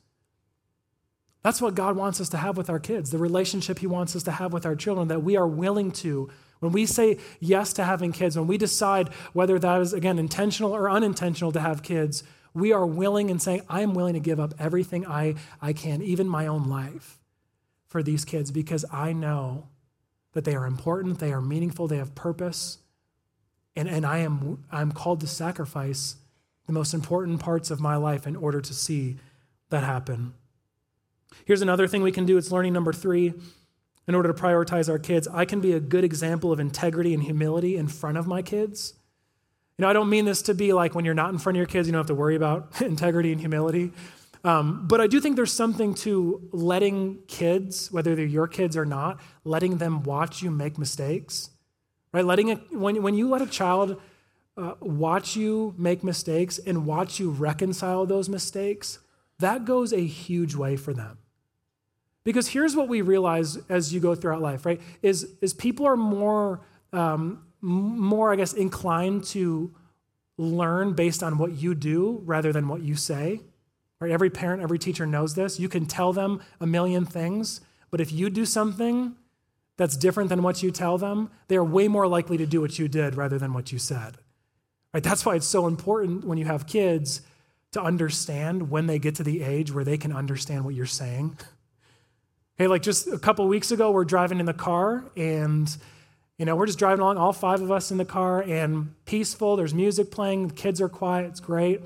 That's 1.44 1.62
what 1.62 1.76
God 1.76 1.98
wants 1.98 2.22
us 2.22 2.30
to 2.30 2.38
have 2.38 2.56
with 2.56 2.70
our 2.70 2.80
kids, 2.80 3.12
the 3.12 3.18
relationship 3.18 3.80
He 3.80 3.88
wants 3.88 4.16
us 4.16 4.24
to 4.24 4.32
have 4.32 4.54
with 4.54 4.66
our 4.66 4.78
children, 4.78 5.10
that 5.10 5.24
we 5.24 5.36
are 5.36 5.46
willing 5.46 5.92
to 5.92 6.30
when 6.60 6.72
we 6.72 6.86
say 6.86 7.18
yes 7.40 7.74
to 7.74 7.84
having 7.84 8.12
kids, 8.12 8.38
when 8.38 8.48
we 8.48 8.58
decide 8.58 9.10
whether 9.34 9.58
that 9.60 9.82
is, 9.82 9.94
again, 9.94 10.20
intentional 10.20 10.76
or 10.76 10.90
unintentional 10.90 11.52
to 11.54 11.60
have 11.60 11.84
kids, 11.84 12.24
we 12.54 12.74
are 12.74 12.86
willing 12.86 13.32
and 13.32 13.42
saying, 13.42 13.62
I 13.70 13.82
am 13.82 13.94
willing 13.94 14.14
to 14.14 14.20
give 14.20 14.40
up 14.40 14.54
everything 14.60 15.06
I, 15.06 15.36
I 15.62 15.74
can, 15.74 16.02
even 16.02 16.28
my 16.28 16.48
own 16.48 16.68
life, 16.68 17.20
for 17.88 18.04
these 18.04 18.26
kids 18.26 18.52
because 18.52 18.86
I 18.92 19.14
know 19.14 19.68
that 20.34 20.44
they 20.44 20.56
are 20.56 20.66
important, 20.66 21.20
they 21.20 21.32
are 21.32 21.42
meaningful, 21.42 21.88
they 21.88 21.98
have 21.98 22.16
purpose. 22.16 22.80
And, 23.76 23.88
and 23.88 24.06
I 24.06 24.20
am 24.20 24.66
I'm 24.72 24.92
called 24.92 25.22
to 25.22 25.28
sacrifice 25.28 26.18
the 26.68 26.74
most 26.74 26.94
important 26.94 27.40
parts 27.40 27.72
of 27.72 27.80
my 27.80 27.96
life 27.96 28.28
in 28.28 28.36
order 28.36 28.62
to 28.62 28.74
see 28.74 29.18
that 29.70 29.84
happen. 29.84 30.34
Here's 31.46 31.62
another 31.62 31.88
thing 31.88 32.02
we 32.02 32.12
can 32.12 32.26
do. 32.26 32.38
It's 32.38 32.52
learning 32.52 32.74
number 32.74 32.94
three 32.94 33.34
in 34.10 34.16
order 34.16 34.34
to 34.34 34.42
prioritize 34.42 34.90
our 34.90 34.98
kids, 34.98 35.28
I 35.28 35.46
can 35.46 35.62
be 35.62 35.74
a 35.74 35.80
good 35.80 36.04
example 36.04 36.52
of 36.52 36.60
integrity 36.60 37.14
and 37.14 37.22
humility 37.22 37.78
in 37.78 37.88
front 37.88 38.18
of 38.18 38.26
my 38.26 38.42
kids. 38.42 38.96
You 39.78 39.84
know, 39.84 39.90
I 39.90 39.94
don't 39.94 40.10
mean 40.10 40.26
this 40.26 40.42
to 40.44 40.56
be 40.56 40.74
like 40.74 40.96
when 40.96 41.06
you're 41.06 41.14
not 41.14 41.30
in 41.30 41.38
front 41.38 41.58
of 41.58 41.60
your 41.60 41.68
kids, 41.68 41.88
you 41.88 41.92
don't 41.92 42.00
have 42.00 42.08
to 42.08 42.16
worry 42.16 42.36
about 42.36 42.82
integrity 42.82 43.32
and 43.32 43.40
humility. 43.40 43.92
Um, 44.44 44.88
but 44.88 45.00
I 45.00 45.06
do 45.06 45.22
think 45.22 45.36
there's 45.36 45.54
something 45.54 45.94
to 45.96 46.42
letting 46.52 47.20
kids, 47.28 47.92
whether 47.92 48.16
they're 48.16 48.26
your 48.26 48.48
kids 48.48 48.76
or 48.76 48.84
not, 48.84 49.22
letting 49.44 49.78
them 49.78 50.02
watch 50.02 50.42
you 50.42 50.50
make 50.50 50.80
mistakes. 50.80 51.52
Right? 52.12 52.26
Letting 52.26 52.48
it, 52.48 52.74
when, 52.74 53.04
when 53.04 53.14
you 53.14 53.30
let 53.30 53.44
a 53.44 53.48
child 53.48 54.02
uh, 54.58 54.74
watch 54.80 55.36
you 55.36 55.76
make 55.78 56.04
mistakes 56.04 56.58
and 56.58 56.88
watch 56.88 57.20
you 57.20 57.30
reconcile 57.30 58.08
those 58.08 58.28
mistakes, 58.28 58.98
that 59.38 59.66
goes 59.66 59.94
a 59.94 60.04
huge 60.04 60.56
way 60.56 60.78
for 60.78 60.96
them. 60.96 61.20
Because 62.24 62.48
here's 62.50 62.76
what 62.76 62.88
we 62.88 63.02
realize 63.02 63.58
as 63.70 63.94
you 63.94 64.00
go 64.00 64.16
throughout 64.16 64.42
life, 64.42 64.66
right? 64.66 64.82
Is, 65.02 65.36
is 65.42 65.54
people 65.54 65.86
are 65.86 65.98
more, 65.98 66.62
um, 66.94 67.44
more, 67.62 68.32
I 68.32 68.36
guess, 68.36 68.54
inclined 68.54 69.24
to 69.26 69.74
learn 70.38 70.94
based 70.94 71.22
on 71.22 71.38
what 71.38 71.54
you 71.54 71.76
do 71.76 72.22
rather 72.26 72.52
than 72.52 72.68
what 72.68 72.82
you 72.82 72.96
say. 72.96 73.42
Right? 74.00 74.12
Every 74.12 74.30
parent, 74.30 74.62
every 74.62 74.80
teacher 74.80 75.06
knows 75.06 75.36
this. 75.36 75.60
You 75.60 75.68
can 75.68 75.86
tell 75.86 76.14
them 76.14 76.42
a 76.62 76.66
million 76.66 77.06
things, 77.06 77.62
but 77.92 78.00
if 78.00 78.12
you 78.12 78.30
do 78.30 78.46
something 78.46 79.16
that's 79.76 79.98
different 79.98 80.30
than 80.30 80.44
what 80.44 80.64
you 80.64 80.72
tell 80.72 80.98
them, 80.98 81.30
they 81.48 81.56
are 81.56 81.64
way 81.64 81.88
more 81.88 82.08
likely 82.08 82.38
to 82.38 82.46
do 82.46 82.62
what 82.62 82.80
you 82.80 82.88
did 82.88 83.16
rather 83.16 83.38
than 83.38 83.54
what 83.54 83.72
you 83.72 83.80
said. 83.80 84.18
Right? 84.94 85.04
That's 85.04 85.26
why 85.26 85.36
it's 85.36 85.48
so 85.48 85.68
important 85.68 86.26
when 86.26 86.38
you 86.38 86.46
have 86.46 86.68
kids 86.68 87.22
to 87.72 87.82
understand 87.82 88.70
when 88.72 88.88
they 88.88 89.00
get 89.00 89.16
to 89.16 89.24
the 89.24 89.44
age 89.44 89.72
where 89.72 89.84
they 89.84 89.98
can 89.98 90.12
understand 90.12 90.66
what 90.66 90.74
you're 90.74 90.86
saying. 90.86 91.38
Hey, 92.60 92.68
like 92.68 92.82
just 92.82 93.08
a 93.08 93.18
couple 93.18 93.48
weeks 93.48 93.72
ago, 93.72 93.90
we're 93.90 94.04
driving 94.04 94.42
in 94.42 94.46
the 94.46 94.54
car 94.54 95.06
and 95.16 95.74
you 96.38 96.44
know, 96.44 96.58
we're 96.58 96.66
just 96.66 96.78
driving 96.78 97.00
along, 97.00 97.16
all 97.16 97.32
five 97.32 97.62
of 97.62 97.72
us 97.72 97.90
in 97.90 97.98
the 97.98 98.04
car, 98.04 98.42
and 98.42 98.94
peaceful. 99.06 99.56
There's 99.56 99.74
music 99.74 100.12
playing, 100.12 100.50
the 100.50 100.54
kids 100.54 100.82
are 100.82 100.90
quiet, 100.90 101.28
it's 101.28 101.40
great. 101.40 101.80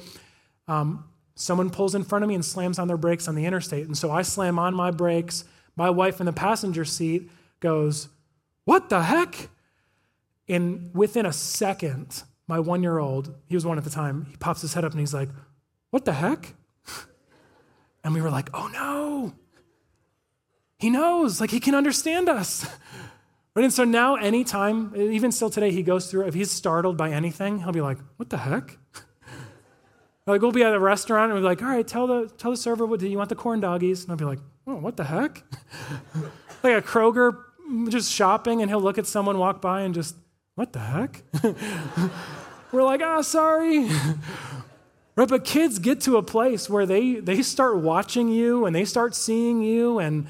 Um, 0.67 1.05
someone 1.35 1.69
pulls 1.69 1.93
in 1.93 2.03
front 2.03 2.23
of 2.23 2.29
me 2.29 2.33
and 2.33 2.43
slams 2.43 2.79
on 2.79 2.87
their 2.87 2.97
brakes 2.97 3.27
on 3.27 3.35
the 3.35 3.45
interstate. 3.45 3.85
And 3.85 3.95
so 3.95 4.09
I 4.09 4.23
slam 4.23 4.57
on 4.57 4.73
my 4.73 4.89
brakes. 4.89 5.45
My 5.75 5.91
wife 5.91 6.19
in 6.19 6.25
the 6.25 6.33
passenger 6.33 6.85
seat 6.85 7.29
goes, 7.59 8.09
What 8.65 8.89
the 8.89 9.03
heck? 9.03 9.49
And 10.49 10.89
within 10.95 11.27
a 11.27 11.33
second, 11.33 12.23
my 12.47 12.59
one 12.59 12.81
year 12.81 12.97
old, 12.97 13.35
he 13.45 13.53
was 13.53 13.63
one 13.63 13.77
at 13.77 13.83
the 13.83 13.91
time, 13.91 14.25
he 14.27 14.37
pops 14.37 14.61
his 14.61 14.73
head 14.73 14.83
up 14.83 14.91
and 14.91 14.99
he's 14.99 15.13
like, 15.13 15.29
What 15.91 16.05
the 16.05 16.13
heck? 16.13 16.55
And 18.03 18.13
we 18.15 18.21
were 18.21 18.31
like, 18.31 18.49
Oh 18.55 18.67
no. 18.73 19.33
He 20.83 20.89
knows, 20.89 21.39
like, 21.39 21.49
he 21.49 21.61
can 21.61 21.75
understand 21.75 22.27
us. 22.27 22.69
Right? 23.55 23.65
And 23.65 23.71
so 23.71 23.83
now, 23.83 24.15
anytime, 24.15 24.93
even 24.95 25.31
still 25.31 25.51
today, 25.51 25.69
he 25.69 25.83
goes 25.83 26.09
through, 26.09 26.25
if 26.25 26.33
he's 26.33 26.49
startled 26.49 26.97
by 26.97 27.11
anything, 27.11 27.59
he'll 27.59 27.71
be 27.71 27.81
like, 27.81 27.99
What 28.17 28.31
the 28.31 28.39
heck? 28.39 28.79
like, 30.25 30.41
we'll 30.41 30.51
be 30.51 30.63
at 30.63 30.73
a 30.73 30.79
restaurant 30.79 31.25
and 31.25 31.33
we'll 31.33 31.43
be 31.43 31.49
like, 31.49 31.61
All 31.61 31.69
right, 31.69 31.87
tell 31.87 32.07
the, 32.07 32.31
tell 32.39 32.49
the 32.49 32.57
server, 32.57 32.83
what, 32.87 32.99
do 32.99 33.07
you 33.07 33.15
want 33.15 33.29
the 33.29 33.35
corn 33.35 33.59
doggies? 33.59 34.01
And 34.01 34.11
I'll 34.11 34.17
be 34.17 34.25
like, 34.25 34.39
Oh, 34.65 34.77
what 34.77 34.97
the 34.97 35.03
heck? 35.03 35.43
like 36.63 36.73
a 36.73 36.81
Kroger 36.81 37.43
just 37.89 38.11
shopping, 38.11 38.63
and 38.63 38.71
he'll 38.71 38.81
look 38.81 38.97
at 38.97 39.05
someone 39.05 39.37
walk 39.37 39.61
by 39.61 39.81
and 39.81 39.93
just, 39.93 40.15
What 40.55 40.73
the 40.73 40.79
heck? 40.79 41.21
We're 42.71 42.83
like, 42.83 43.01
Ah, 43.03 43.17
oh, 43.17 43.21
sorry. 43.21 43.87
right? 45.15 45.29
But 45.29 45.45
kids 45.45 45.77
get 45.77 46.01
to 46.01 46.17
a 46.17 46.23
place 46.23 46.67
where 46.71 46.87
they, 46.87 47.17
they 47.17 47.43
start 47.43 47.77
watching 47.77 48.29
you 48.29 48.65
and 48.65 48.75
they 48.75 48.83
start 48.83 49.13
seeing 49.13 49.61
you 49.61 49.99
and 49.99 50.25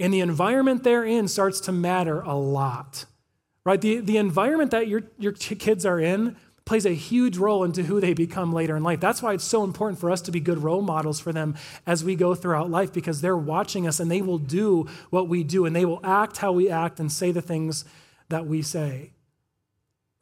and 0.00 0.12
the 0.12 0.20
environment 0.20 0.82
they're 0.82 1.04
in 1.04 1.28
starts 1.28 1.60
to 1.60 1.72
matter 1.72 2.20
a 2.22 2.34
lot. 2.34 3.04
Right? 3.64 3.80
The, 3.80 4.00
the 4.00 4.16
environment 4.16 4.70
that 4.70 4.88
your, 4.88 5.02
your 5.18 5.32
kids 5.32 5.84
are 5.84 6.00
in 6.00 6.36
plays 6.64 6.86
a 6.86 6.94
huge 6.94 7.36
role 7.36 7.64
into 7.64 7.82
who 7.82 8.00
they 8.00 8.14
become 8.14 8.52
later 8.52 8.76
in 8.76 8.82
life. 8.82 9.00
That's 9.00 9.22
why 9.22 9.34
it's 9.34 9.44
so 9.44 9.64
important 9.64 9.98
for 9.98 10.10
us 10.10 10.20
to 10.22 10.30
be 10.30 10.40
good 10.40 10.62
role 10.62 10.82
models 10.82 11.20
for 11.20 11.32
them 11.32 11.56
as 11.86 12.04
we 12.04 12.14
go 12.14 12.34
throughout 12.34 12.70
life 12.70 12.92
because 12.92 13.20
they're 13.20 13.36
watching 13.36 13.86
us 13.86 14.00
and 14.00 14.10
they 14.10 14.22
will 14.22 14.38
do 14.38 14.88
what 15.10 15.28
we 15.28 15.44
do 15.44 15.66
and 15.66 15.74
they 15.74 15.84
will 15.84 16.00
act 16.04 16.38
how 16.38 16.52
we 16.52 16.70
act 16.70 17.00
and 17.00 17.10
say 17.10 17.32
the 17.32 17.42
things 17.42 17.84
that 18.28 18.46
we 18.46 18.62
say. 18.62 19.10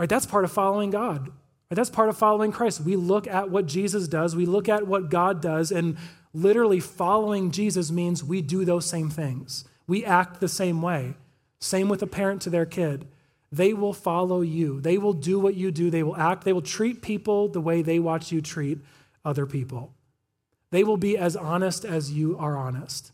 Right? 0.00 0.08
That's 0.08 0.26
part 0.26 0.44
of 0.44 0.50
following 0.50 0.90
God. 0.90 1.28
Right? 1.28 1.76
That's 1.76 1.90
part 1.90 2.08
of 2.08 2.16
following 2.16 2.50
Christ. 2.50 2.80
We 2.80 2.96
look 2.96 3.26
at 3.26 3.50
what 3.50 3.66
Jesus 3.66 4.08
does, 4.08 4.34
we 4.34 4.46
look 4.46 4.68
at 4.68 4.86
what 4.86 5.10
God 5.10 5.42
does, 5.42 5.70
and 5.70 5.96
literally 6.32 6.80
following 6.80 7.50
Jesus 7.50 7.90
means 7.90 8.24
we 8.24 8.42
do 8.42 8.64
those 8.64 8.86
same 8.86 9.10
things. 9.10 9.64
We 9.88 10.04
act 10.04 10.38
the 10.38 10.46
same 10.46 10.80
way. 10.80 11.14
Same 11.58 11.88
with 11.88 12.02
a 12.02 12.06
parent 12.06 12.42
to 12.42 12.50
their 12.50 12.66
kid. 12.66 13.08
They 13.50 13.72
will 13.72 13.94
follow 13.94 14.42
you. 14.42 14.80
They 14.80 14.98
will 14.98 15.14
do 15.14 15.40
what 15.40 15.56
you 15.56 15.70
do. 15.70 15.90
They 15.90 16.02
will 16.02 16.16
act. 16.16 16.44
They 16.44 16.52
will 16.52 16.62
treat 16.62 17.02
people 17.02 17.48
the 17.48 17.60
way 17.60 17.82
they 17.82 17.98
watch 17.98 18.30
you 18.30 18.40
treat 18.40 18.78
other 19.24 19.46
people. 19.46 19.94
They 20.70 20.84
will 20.84 20.98
be 20.98 21.16
as 21.16 21.34
honest 21.34 21.84
as 21.84 22.12
you 22.12 22.36
are 22.38 22.56
honest. 22.56 23.12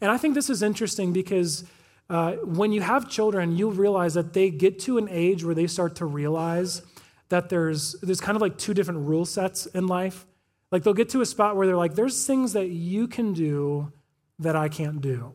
And 0.00 0.10
I 0.10 0.18
think 0.18 0.34
this 0.34 0.50
is 0.50 0.62
interesting 0.62 1.12
because 1.12 1.64
uh, 2.10 2.32
when 2.42 2.72
you 2.72 2.80
have 2.80 3.08
children, 3.08 3.56
you'll 3.56 3.72
realize 3.72 4.14
that 4.14 4.32
they 4.32 4.50
get 4.50 4.80
to 4.80 4.98
an 4.98 5.08
age 5.08 5.44
where 5.44 5.54
they 5.54 5.68
start 5.68 5.94
to 5.96 6.04
realize 6.04 6.82
that 7.28 7.48
there's, 7.48 7.92
there's 8.02 8.20
kind 8.20 8.36
of 8.36 8.42
like 8.42 8.58
two 8.58 8.74
different 8.74 9.06
rule 9.06 9.24
sets 9.24 9.66
in 9.66 9.86
life. 9.86 10.26
Like 10.72 10.82
they'll 10.82 10.94
get 10.94 11.08
to 11.10 11.20
a 11.20 11.26
spot 11.26 11.56
where 11.56 11.66
they're 11.66 11.76
like, 11.76 11.94
there's 11.94 12.26
things 12.26 12.52
that 12.52 12.68
you 12.68 13.06
can 13.06 13.32
do 13.32 13.92
that 14.40 14.56
I 14.56 14.68
can't 14.68 15.00
do. 15.00 15.34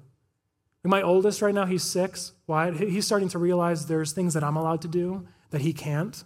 My 0.84 1.02
oldest 1.02 1.42
right 1.42 1.54
now, 1.54 1.66
he's 1.66 1.84
six. 1.84 2.34
Why? 2.48 2.72
He's 2.72 3.06
starting 3.06 3.30
to 3.30 3.40
realize 3.40 3.86
there's 3.86 4.14
things 4.14 4.34
that 4.34 4.44
I'm 4.44 4.56
allowed 4.56 4.82
to 4.82 4.88
do 4.88 5.28
that 5.52 5.62
he 5.62 5.74
can't. 5.74 6.24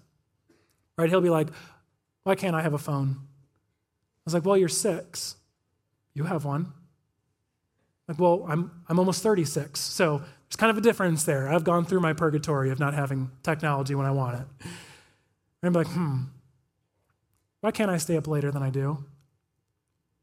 Right? 0.98 1.10
He'll 1.10 1.22
be 1.22 1.30
like, 1.30 1.50
why 2.24 2.36
can't 2.36 2.56
I 2.56 2.62
have 2.62 2.74
a 2.74 2.78
phone? 2.78 3.18
I 3.20 4.24
was 4.24 4.34
like, 4.34 4.46
well, 4.46 4.58
you're 4.58 4.70
six. 4.70 5.36
You 6.13 6.24
have 6.24 6.46
one. 6.46 6.72
Like, 8.08 8.20
well, 8.20 8.46
I'm, 8.48 8.72
I'm 8.88 8.98
almost 8.98 9.22
36. 9.22 9.80
So 9.80 10.20
there's 10.20 10.56
kind 10.56 10.72
of 10.72 10.78
a 10.78 10.82
difference 10.82 11.24
there. 11.24 11.50
I've 11.50 11.63
gone 11.63 11.86
through 11.86 12.00
my 12.00 12.13
purgatory 12.13 12.70
of 12.70 12.80
not 12.80 12.94
having 12.94 13.32
technology 13.44 13.94
when 13.94 14.06
I 14.06 14.12
want 14.12 14.39
it. 14.39 14.48
And 14.62 14.70
I'm 15.63 15.74
like, 15.74 15.88
hmm, 15.88 16.22
why 17.62 17.72
can't 17.72 17.91
I 17.91 17.98
stay 17.98 18.15
up 18.15 18.28
later 18.28 18.52
than 18.52 18.63
I 18.63 18.70
do? 18.70 19.04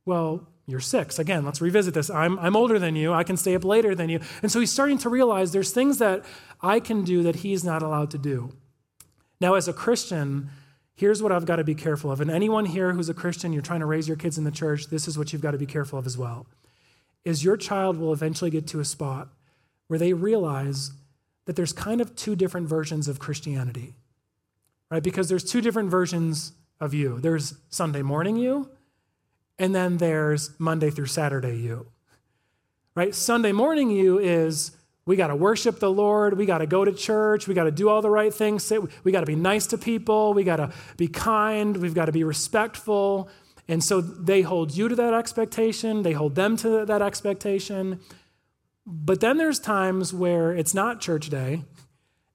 Well, 0.05 0.49
you're 0.73 0.81
six. 0.81 1.21
Again, 1.21 1.45
let's 1.45 1.61
revisit 1.61 1.95
this. 1.95 2.11
I'm, 2.11 2.39
I'm 2.41 2.57
older 2.57 2.81
than 2.81 2.97
you. 2.97 3.13
I 3.13 3.23
can 3.23 3.37
stay 3.37 3.55
up 3.55 3.65
later 3.65 3.95
than 3.95 4.09
you. 4.09 4.19
And 4.43 4.51
so 4.51 4.59
he's 4.59 4.73
starting 4.73 4.99
to 4.99 5.09
realize 5.09 5.53
there's 5.53 5.71
things 5.71 5.99
that 5.99 6.25
I 6.61 6.81
can 6.81 7.05
do 7.05 7.23
that 7.23 7.37
he's 7.37 7.63
not 7.63 7.83
allowed 7.83 8.11
to 8.11 8.19
do. 8.19 8.53
Now, 9.41 9.55
as 9.55 9.69
a 9.69 9.73
Christian, 9.73 10.51
here's 10.95 11.23
what 11.23 11.31
I've 11.31 11.47
got 11.47 11.57
to 11.57 11.65
be 11.65 11.75
careful 11.75 12.11
of. 12.11 12.21
And 12.21 12.31
anyone 12.31 12.65
here 12.65 12.93
who's 12.93 13.09
a 13.09 13.15
Christian, 13.15 13.53
you're 13.53 13.63
trying 13.63 13.81
to 13.81 13.87
raise 13.87 14.09
your 14.09 14.17
kids 14.17 14.39
in 14.39 14.45
the 14.45 14.51
church, 14.51 14.87
this 14.87 15.07
is 15.07 15.17
what 15.17 15.33
you've 15.33 15.43
got 15.43 15.53
to 15.53 15.59
be 15.59 15.67
careful 15.67 15.99
of 15.99 16.07
as 16.07 16.19
well. 16.19 16.47
Is 17.25 17.45
your 17.45 17.57
child 17.57 17.99
will 17.99 18.13
eventually 18.13 18.51
get 18.51 18.67
to 18.69 18.81
a 18.81 18.85
spot 18.85 19.29
where 19.87 19.99
they 19.99 20.13
realize 20.13 20.93
that 21.45 21.57
there's 21.57 21.73
kind 21.73 22.01
of 22.01 22.17
two 22.17 22.35
different 22.35 22.69
versions 22.69 23.09
of 23.09 23.19
Christianity. 23.19 23.95
Right? 24.91 25.03
Because 25.03 25.29
there's 25.29 25.45
two 25.45 25.61
different 25.61 25.91
versions 25.91 26.53
of 26.81 26.95
you. 26.95 27.21
There's 27.21 27.55
Sunday 27.69 28.03
morning 28.03 28.37
you, 28.37 28.71
and 29.59 29.75
then 29.75 29.99
there's 29.99 30.51
Monday 30.59 30.91
through 30.91 31.07
Saturday 31.07 31.57
you. 31.59 31.87
Right? 32.95 33.15
Sunday 33.15 33.53
morning 33.53 33.91
you 33.91 34.19
is 34.19 34.73
we 35.05 35.17
got 35.17 35.29
to 35.29 35.37
worship 35.37 35.81
the 35.81 35.91
Lord. 35.91 36.37
We 36.37 36.47
got 36.47 36.59
to 36.59 36.67
go 36.67 36.85
to 36.85 36.93
church. 36.93 37.49
We 37.49 37.55
got 37.55 37.65
to 37.65 37.71
do 37.71 37.89
all 37.89 38.03
the 38.03 38.11
right 38.11 38.33
things. 38.33 38.73
We 39.03 39.13
got 39.13 39.21
to 39.21 39.27
be 39.27 39.35
nice 39.35 39.67
to 39.69 39.79
people. 39.79 40.35
We 40.35 40.45
got 40.45 40.57
to 40.57 40.73
be 40.97 41.09
kind. 41.09 41.77
We've 41.77 41.95
got 41.95 42.07
to 42.07 42.13
be 42.13 42.25
respectful. 42.25 43.29
And 43.67 43.83
so 43.83 44.01
they 44.01 44.43
hold 44.43 44.77
you 44.77 44.89
to 44.89 44.97
that 44.97 45.15
expectation. 45.15 46.03
They 46.03 46.13
hold 46.13 46.35
them 46.35 46.57
to 46.59 46.85
that 46.85 47.03
expectation. 47.03 48.01
But 48.87 49.21
then 49.21 49.39
there's 49.39 49.59
times 49.59 50.13
where 50.13 50.53
it's 50.53 50.75
not 50.75 51.01
church 51.01 51.31
day 51.31 51.65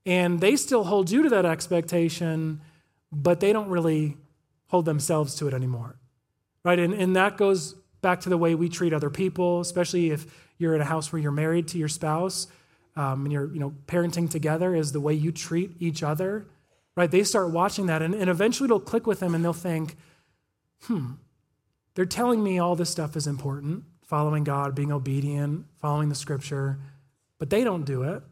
and 0.06 0.39
they 0.39 0.56
still 0.56 0.86
hold 0.86 1.12
you 1.12 1.21
to 1.23 1.30
that 1.30 1.45
expectation, 1.45 2.62
but 3.12 3.41
they 3.41 3.51
don't 3.51 3.67
really 3.67 4.17
hold 4.67 4.86
themselves 4.86 5.36
to 5.36 5.47
it 5.47 5.53
anymore. 5.53 5.96
Right? 6.67 6.80
And, 6.80 6.93
and 6.93 7.15
that 7.15 7.38
goes 7.38 7.75
back 8.01 8.19
to 8.21 8.30
the 8.30 8.38
way 8.38 8.53
we 8.53 8.67
treat 8.67 8.91
other 8.91 9.10
people, 9.10 9.62
especially 9.62 10.12
if 10.12 10.25
you're 10.58 10.75
in 10.75 10.82
a 10.82 10.86
house 10.86 11.13
where 11.13 11.21
you're 11.21 11.32
married 11.32 11.69
to 11.69 11.77
your 11.77 11.88
spouse 11.88 12.47
um, 12.97 13.23
and 13.23 13.32
you're 13.32 13.53
you 13.53 13.60
know, 13.62 13.73
parenting 13.88 14.30
together, 14.30 14.75
is 14.75 14.91
the 14.91 14.99
way 14.99 15.13
you 15.13 15.32
treat 15.32 15.71
each 15.80 16.03
other. 16.03 16.45
Right? 16.97 17.10
They 17.10 17.23
start 17.23 17.51
watching 17.51 17.86
that, 17.86 18.01
and, 18.01 18.13
and 18.13 18.30
eventually 18.30 18.65
it'll 18.65 18.82
click 18.82 19.08
with 19.08 19.21
them 19.21 19.34
and 19.34 19.45
they'll 19.45 19.53
think, 19.53 19.95
hmm, 20.82 21.12
they're 21.95 22.03
telling 22.03 22.43
me 22.43 22.60
all 22.60 22.75
this 22.75 22.89
stuff 22.89 23.15
is 23.15 23.27
important 23.27 23.86
following 24.01 24.43
God, 24.43 24.75
being 24.75 24.91
obedient, 24.91 25.67
following 25.80 26.10
the 26.10 26.15
scripture, 26.15 26.80
but 27.39 27.49
they 27.49 27.63
don't 27.63 27.86
do 27.86 28.03
it. 28.03 28.23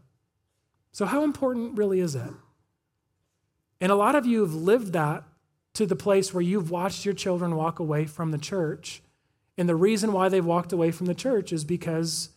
So, 0.91 1.05
how 1.05 1.23
important 1.23 1.77
really 1.77 2.01
is 2.01 2.15
it? 2.15 2.33
And 3.79 3.93
a 3.93 3.95
lot 3.95 4.15
of 4.15 4.25
you 4.25 4.41
have 4.41 4.53
lived 4.53 4.91
that 4.91 5.23
to 5.75 5.85
the 5.85 5.95
place 5.95 6.33
where 6.33 6.41
you've 6.41 6.71
watched 6.71 7.05
your 7.05 7.13
children 7.13 7.55
walk 7.55 7.79
away 7.79 8.05
from 8.05 8.31
the 8.31 8.37
church. 8.37 9.01
And 9.57 9.69
the 9.69 9.75
reason 9.75 10.11
why 10.11 10.29
they've 10.29 10.45
walked 10.45 10.73
away 10.73 10.91
from 10.91 11.05
the 11.05 11.13
church 11.13 11.53
is 11.53 11.63
because 11.63 12.29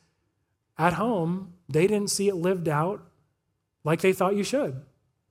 at 0.76 0.94
home, 0.94 1.54
they 1.68 1.86
didn't 1.86 2.10
see 2.10 2.28
it 2.28 2.36
lived 2.36 2.68
out 2.68 3.02
like 3.84 4.00
they 4.00 4.12
thought 4.12 4.36
you 4.36 4.44
should. 4.44 4.82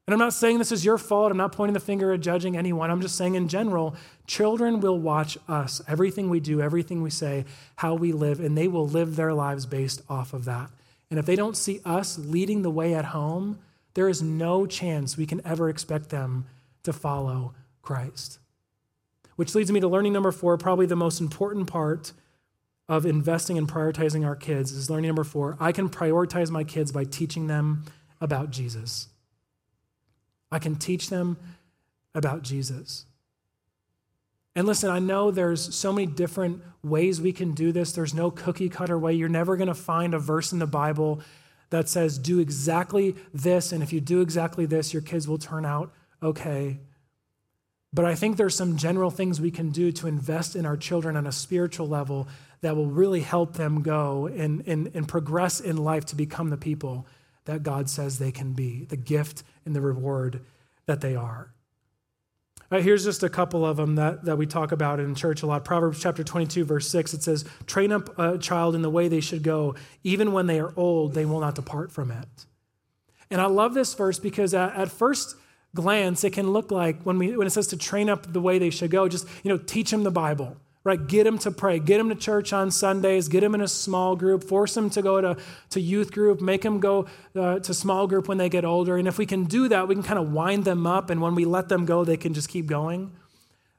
And 0.07 0.13
I'm 0.13 0.19
not 0.19 0.33
saying 0.33 0.57
this 0.57 0.71
is 0.71 0.85
your 0.85 0.97
fault. 0.97 1.31
I'm 1.31 1.37
not 1.37 1.51
pointing 1.51 1.73
the 1.73 1.81
finger 1.81 2.13
at 2.13 2.21
judging 2.21 2.55
anyone. 2.55 2.89
I'm 2.89 3.01
just 3.01 3.17
saying, 3.17 3.35
in 3.35 3.49
general, 3.49 3.93
children 4.25 4.79
will 4.79 4.97
watch 4.97 5.37
us, 5.49 5.81
everything 5.85 6.29
we 6.29 6.39
do, 6.39 6.61
everything 6.61 7.01
we 7.01 7.09
say, 7.09 7.43
how 7.75 7.93
we 7.93 8.13
live, 8.13 8.39
and 8.39 8.57
they 8.57 8.69
will 8.69 8.87
live 8.87 9.17
their 9.17 9.33
lives 9.33 9.65
based 9.65 10.01
off 10.09 10.33
of 10.33 10.45
that. 10.45 10.69
And 11.09 11.19
if 11.19 11.25
they 11.25 11.35
don't 11.35 11.57
see 11.57 11.81
us 11.83 12.17
leading 12.17 12.61
the 12.61 12.71
way 12.71 12.93
at 12.93 13.05
home, 13.05 13.59
there 13.95 14.07
is 14.07 14.21
no 14.21 14.65
chance 14.65 15.17
we 15.17 15.25
can 15.25 15.45
ever 15.45 15.67
expect 15.67 16.09
them 16.09 16.45
to 16.83 16.93
follow 16.93 17.53
Christ. 17.87 18.39
Which 19.37 19.55
leads 19.55 19.71
me 19.71 19.79
to 19.79 19.87
learning 19.87 20.11
number 20.11 20.33
four, 20.33 20.57
probably 20.57 20.85
the 20.85 20.97
most 20.97 21.21
important 21.21 21.67
part 21.67 22.11
of 22.89 23.05
investing 23.05 23.57
and 23.57 23.65
prioritizing 23.65 24.25
our 24.25 24.35
kids 24.35 24.73
is 24.73 24.89
learning 24.89 25.07
number 25.07 25.23
four. 25.23 25.55
I 25.57 25.71
can 25.71 25.87
prioritize 25.87 26.51
my 26.51 26.65
kids 26.65 26.91
by 26.91 27.05
teaching 27.05 27.47
them 27.47 27.85
about 28.19 28.51
Jesus. 28.51 29.07
I 30.51 30.59
can 30.59 30.75
teach 30.75 31.09
them 31.09 31.37
about 32.13 32.41
Jesus. 32.41 33.05
And 34.53 34.67
listen, 34.67 34.89
I 34.89 34.99
know 34.99 35.31
there's 35.31 35.73
so 35.73 35.93
many 35.93 36.07
different 36.07 36.61
ways 36.83 37.21
we 37.21 37.31
can 37.31 37.53
do 37.53 37.71
this. 37.71 37.93
There's 37.93 38.13
no 38.13 38.31
cookie 38.31 38.67
cutter 38.67 38.99
way. 38.99 39.13
You're 39.13 39.29
never 39.29 39.55
going 39.55 39.69
to 39.69 39.73
find 39.73 40.13
a 40.13 40.19
verse 40.19 40.51
in 40.51 40.59
the 40.59 40.67
Bible 40.67 41.21
that 41.69 41.87
says, 41.87 42.17
do 42.17 42.39
exactly 42.39 43.15
this. 43.33 43.71
And 43.71 43.81
if 43.81 43.93
you 43.93 44.01
do 44.01 44.19
exactly 44.19 44.65
this, 44.65 44.91
your 44.91 45.03
kids 45.03 45.25
will 45.25 45.37
turn 45.37 45.63
out 45.63 45.93
okay. 46.21 46.79
But 47.97 48.05
I 48.05 48.13
think 48.13 48.37
there's 48.37 48.53
some 48.53 48.77
general 48.77 49.09
things 49.09 49.41
we 49.41 49.49
can 49.49 49.71
do 49.71 49.91
to 49.93 50.05
invest 50.05 50.55
in 50.55 50.67
our 50.67 50.77
children 50.77 51.17
on 51.17 51.25
a 51.25 51.31
spiritual 51.31 51.87
level 51.87 52.27
that 52.61 52.75
will 52.75 52.85
really 52.85 53.21
help 53.21 53.53
them 53.53 53.81
go 53.81 54.27
and, 54.27 54.61
and, 54.67 54.91
and 54.93 55.07
progress 55.07 55.59
in 55.59 55.77
life 55.77 56.05
to 56.05 56.15
become 56.15 56.51
the 56.51 56.57
people 56.57 57.07
that 57.45 57.63
God 57.63 57.89
says 57.89 58.19
they 58.19 58.31
can 58.31 58.53
be, 58.53 58.85
the 58.85 58.97
gift 58.97 59.41
and 59.65 59.75
the 59.75 59.81
reward 59.81 60.45
that 60.85 61.01
they 61.01 61.15
are. 61.15 61.55
Right, 62.69 62.83
here's 62.83 63.03
just 63.03 63.23
a 63.23 63.29
couple 63.29 63.65
of 63.65 63.77
them 63.77 63.95
that, 63.95 64.25
that 64.25 64.37
we 64.37 64.45
talk 64.45 64.71
about 64.71 64.99
in 64.99 65.15
church 65.15 65.41
a 65.41 65.47
lot. 65.47 65.65
Proverbs 65.65 65.99
chapter 65.99 66.23
22, 66.23 66.65
verse 66.65 66.87
6, 66.89 67.15
it 67.15 67.23
says, 67.23 67.45
Train 67.65 67.91
up 67.91 68.19
a 68.19 68.37
child 68.37 68.75
in 68.75 68.83
the 68.83 68.91
way 68.91 69.07
they 69.07 69.21
should 69.21 69.41
go. 69.41 69.73
Even 70.03 70.33
when 70.33 70.45
they 70.45 70.59
are 70.59 70.71
old, 70.77 71.15
they 71.15 71.25
will 71.25 71.39
not 71.39 71.55
depart 71.55 71.91
from 71.91 72.11
it. 72.11 72.45
And 73.31 73.41
I 73.41 73.47
love 73.47 73.73
this 73.73 73.95
verse 73.95 74.19
because 74.19 74.53
at, 74.53 74.75
at 74.75 74.91
first 74.91 75.35
glance, 75.77 76.23
it 76.23 76.33
can 76.33 76.51
look 76.51 76.71
like 76.71 77.03
when, 77.03 77.19
we, 77.19 77.37
when 77.37 77.45
it 77.45 77.51
says 77.51 77.67
to 77.67 77.77
train 77.77 78.09
up 78.09 78.33
the 78.33 78.41
way 78.41 78.57
they 78.57 78.71
should 78.71 78.89
go, 78.89 79.07
just, 79.07 79.27
you 79.43 79.49
know, 79.51 79.57
teach 79.57 79.91
them 79.91 80.03
the 80.03 80.11
Bible, 80.11 80.57
right? 80.83 81.07
Get 81.07 81.25
them 81.25 81.37
to 81.39 81.51
pray, 81.51 81.77
get 81.77 81.99
them 81.99 82.09
to 82.09 82.15
church 82.15 82.51
on 82.51 82.71
Sundays, 82.71 83.27
get 83.27 83.41
them 83.41 83.53
in 83.53 83.61
a 83.61 83.67
small 83.67 84.15
group, 84.15 84.43
force 84.43 84.73
them 84.73 84.89
to 84.89 85.03
go 85.03 85.21
to, 85.21 85.37
to 85.69 85.79
youth 85.79 86.11
group, 86.11 86.41
make 86.41 86.63
them 86.63 86.79
go 86.79 87.05
uh, 87.35 87.59
to 87.59 87.73
small 87.75 88.07
group 88.07 88.27
when 88.27 88.39
they 88.39 88.49
get 88.49 88.65
older. 88.65 88.97
And 88.97 89.07
if 89.07 89.19
we 89.19 89.27
can 89.27 89.43
do 89.45 89.67
that, 89.67 89.87
we 89.87 89.93
can 89.93 90.03
kind 90.03 90.17
of 90.19 90.33
wind 90.33 90.65
them 90.65 90.87
up. 90.87 91.11
And 91.11 91.21
when 91.21 91.35
we 91.35 91.45
let 91.45 91.69
them 91.69 91.85
go, 91.85 92.03
they 92.03 92.17
can 92.17 92.33
just 92.33 92.49
keep 92.49 92.65
going. 92.65 93.11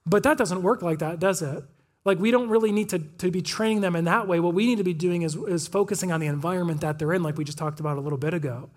But 0.07 0.23
that 0.23 0.39
doesn't 0.39 0.63
work 0.63 0.81
like 0.81 1.01
that, 1.01 1.19
does 1.19 1.43
it? 1.43 1.65
Like, 2.05 2.21
we 2.21 2.31
don't 2.31 2.49
really 2.49 2.71
need 2.71 2.91
to, 2.91 3.01
to 3.01 3.31
be 3.31 3.43
training 3.43 3.81
them 3.81 3.97
in 3.97 4.05
that 4.05 4.29
way. 4.29 4.39
What 4.39 4.55
we 4.55 4.67
need 4.67 4.79
to 4.79 4.85
be 4.85 4.95
doing 4.95 5.23
is, 5.23 5.35
is 5.35 5.67
focusing 5.67 6.13
on 6.13 6.21
the 6.21 6.29
environment 6.29 6.81
that 6.81 6.99
they're 6.99 7.13
in, 7.13 7.25
like 7.25 7.37
we 7.37 7.45
just 7.45 7.59
talked 7.59 7.81
about 7.81 7.99
a 7.99 8.01
little 8.01 8.19
bit 8.19 8.33
ago 8.35 8.71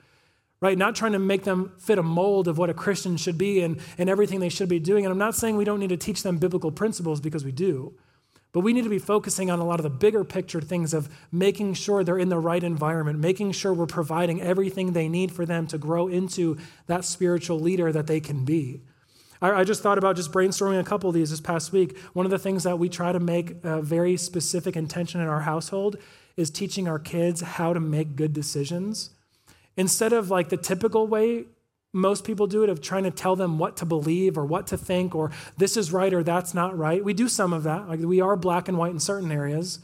right? 0.62 0.78
Not 0.78 0.96
trying 0.96 1.14
to 1.14 1.20
make 1.20 1.44
them 1.44 1.74
fit 1.80 1.98
a 1.98 2.04
mold 2.04 2.48
of 2.48 2.58
what 2.58 2.70
a 2.70 2.74
Christian 2.74 3.18
should 3.18 3.38
be 3.38 3.62
and, 3.62 3.80
and 3.98 4.10
everything 4.10 4.40
they 4.40 4.50
should 4.50 4.70
be 4.70 4.80
doing. 4.80 5.06
And 5.06 5.12
I'm 5.12 5.18
not 5.18 5.36
saying 5.36 5.58
we 5.58 5.66
don't 5.66 5.80
need 5.80 5.90
to 5.90 5.98
teach 5.98 6.22
them 6.24 6.38
biblical 6.38 6.72
principles 6.72 7.20
because 7.20 7.44
we 7.44 7.52
do. 7.52 7.96
But 8.54 8.60
we 8.60 8.74
need 8.74 8.84
to 8.84 8.90
be 8.90 9.00
focusing 9.00 9.50
on 9.50 9.60
a 9.60 9.66
lot 9.66 9.80
of 9.80 9.84
the 9.84 9.90
bigger 9.90 10.24
picture 10.24 10.62
things 10.62 10.94
of 10.94 11.10
making 11.32 11.74
sure 11.76 12.04
they're 12.04 12.18
in 12.18 12.30
the 12.30 12.38
right 12.38 12.64
environment, 12.64 13.18
making 13.18 13.54
sure 13.54 13.74
we're 13.74 13.86
providing 13.86 14.42
everything 14.42 14.92
they 14.92 15.08
need 15.08 15.32
for 15.32 15.46
them 15.46 15.68
to 15.68 15.78
grow 15.78 16.08
into 16.08 16.58
that 16.88 17.06
spiritual 17.06 17.60
leader 17.60 17.92
that 17.92 18.08
they 18.08 18.20
can 18.20 18.44
be. 18.44 18.82
I, 19.42 19.52
I 19.52 19.64
just 19.64 19.82
thought 19.82 19.98
about 19.98 20.18
just 20.18 20.34
brainstorming 20.34 20.80
a 20.80 20.84
couple 20.84 21.10
of 21.10 21.16
these 21.16 21.30
this 21.30 21.40
past 21.40 21.72
week. 21.72 21.98
One 22.14 22.26
of 22.26 22.30
the 22.30 22.38
things 22.38 22.64
that 22.64 22.78
we 22.78 22.90
try 22.90 23.14
to 23.14 23.20
make 23.22 23.56
a 23.64 23.82
very 23.82 24.18
specific 24.18 24.76
intention 24.76 25.22
in 25.22 25.28
our 25.28 25.42
household 25.42 25.96
is 26.36 26.50
teaching 26.50 26.90
our 26.90 27.00
kids 27.00 27.42
how 27.42 27.74
to 27.74 27.80
make 27.80 28.18
good 28.18 28.34
decisions. 28.34 29.12
Instead 29.78 30.14
of 30.14 30.30
like 30.30 30.50
the 30.50 30.58
typical 30.58 31.08
way 31.08 31.46
most 31.94 32.24
people 32.24 32.48
do 32.48 32.64
it 32.64 32.70
of 32.70 32.82
trying 32.82 33.04
to 33.04 33.12
tell 33.12 33.36
them 33.36 33.58
what 33.58 33.78
to 33.78 33.86
believe 33.86 34.38
or 34.38 34.46
what 34.46 34.68
to 34.68 34.78
think 34.78 35.14
or 35.14 35.32
this 35.58 35.76
is 35.76 35.92
right 35.92 36.14
or 36.14 36.24
that's 36.24 36.54
not 36.54 36.78
right. 36.78 37.04
We 37.04 37.14
do 37.14 37.28
some 37.28 37.52
of 37.52 37.64
that. 37.64 37.90
Like 37.90 38.00
we 38.00 38.22
are 38.22 38.36
black 38.36 38.68
and 38.68 38.78
white 38.78 38.92
in 38.92 39.00
certain 39.00 39.32
areas, 39.32 39.80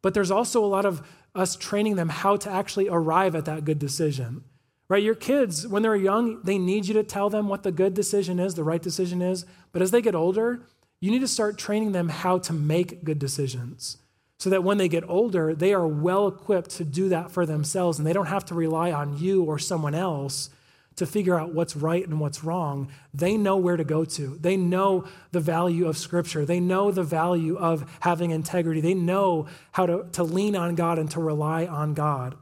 but 0.00 0.14
there's 0.14 0.30
also 0.30 0.64
a 0.64 0.66
lot 0.66 0.86
of 0.86 1.06
us 1.34 1.56
training 1.56 1.96
them 1.96 2.08
how 2.08 2.36
to 2.36 2.50
actually 2.50 2.88
arrive 2.88 3.34
at 3.34 3.44
that 3.44 3.64
good 3.64 3.78
decision. 3.78 4.44
Right? 4.88 5.02
Your 5.02 5.14
kids, 5.14 5.66
when 5.66 5.82
they're 5.82 5.96
young, 5.96 6.42
they 6.42 6.58
need 6.58 6.86
you 6.86 6.94
to 6.94 7.02
tell 7.02 7.30
them 7.30 7.48
what 7.48 7.62
the 7.62 7.72
good 7.72 7.94
decision 7.94 8.38
is, 8.38 8.54
the 8.54 8.64
right 8.64 8.82
decision 8.82 9.22
is. 9.22 9.46
But 9.72 9.80
as 9.80 9.90
they 9.90 10.02
get 10.02 10.14
older, 10.14 10.66
you 11.00 11.10
need 11.10 11.20
to 11.20 11.28
start 11.28 11.56
training 11.56 11.92
them 11.92 12.10
how 12.10 12.38
to 12.38 12.52
make 12.52 13.02
good 13.04 13.18
decisions 13.18 13.98
so 14.42 14.50
that 14.50 14.64
when 14.64 14.76
they 14.76 14.88
get 14.88 15.08
older, 15.08 15.54
they 15.54 15.72
are 15.72 15.86
well 15.86 16.26
equipped 16.26 16.70
to 16.70 16.84
do 16.84 17.08
that 17.10 17.30
for 17.30 17.46
themselves 17.46 17.96
and 17.96 18.04
they 18.04 18.12
don't 18.12 18.26
have 18.26 18.44
to 18.44 18.56
rely 18.56 18.90
on 18.90 19.16
you 19.16 19.44
or 19.44 19.56
someone 19.56 19.94
else 19.94 20.50
to 20.96 21.06
figure 21.06 21.38
out 21.38 21.54
what's 21.54 21.76
right 21.76 22.04
and 22.04 22.18
what's 22.18 22.42
wrong, 22.42 22.88
they 23.14 23.36
know 23.36 23.56
where 23.56 23.76
to 23.76 23.84
go 23.84 24.04
to. 24.04 24.36
They 24.40 24.56
know 24.56 25.04
the 25.30 25.38
value 25.38 25.86
of 25.86 25.96
Scripture. 25.96 26.44
They 26.44 26.58
know 26.58 26.90
the 26.90 27.04
value 27.04 27.56
of 27.56 27.88
having 28.00 28.32
integrity. 28.32 28.80
They 28.80 28.94
know 28.94 29.46
how 29.70 29.86
to, 29.86 30.06
to 30.10 30.24
lean 30.24 30.56
on 30.56 30.74
God 30.74 30.98
and 30.98 31.08
to 31.12 31.20
rely 31.20 31.64
on 31.64 31.94
God. 31.94 32.34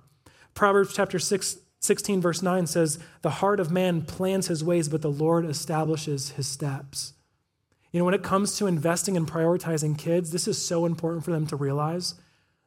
Proverbs 0.54 0.94
chapter 0.94 1.18
6, 1.18 1.58
16, 1.80 2.22
verse 2.22 2.40
9 2.40 2.66
says, 2.66 2.98
The 3.20 3.28
heart 3.28 3.60
of 3.60 3.70
man 3.70 4.06
plans 4.06 4.46
his 4.46 4.64
ways, 4.64 4.88
but 4.88 5.02
the 5.02 5.10
Lord 5.10 5.44
establishes 5.44 6.30
his 6.30 6.46
steps. 6.46 7.12
You 7.92 7.98
know, 7.98 8.04
when 8.04 8.14
it 8.14 8.22
comes 8.22 8.56
to 8.58 8.66
investing 8.66 9.16
and 9.16 9.26
prioritizing 9.26 9.98
kids, 9.98 10.30
this 10.30 10.46
is 10.46 10.64
so 10.64 10.86
important 10.86 11.24
for 11.24 11.32
them 11.32 11.46
to 11.48 11.56
realize 11.56 12.14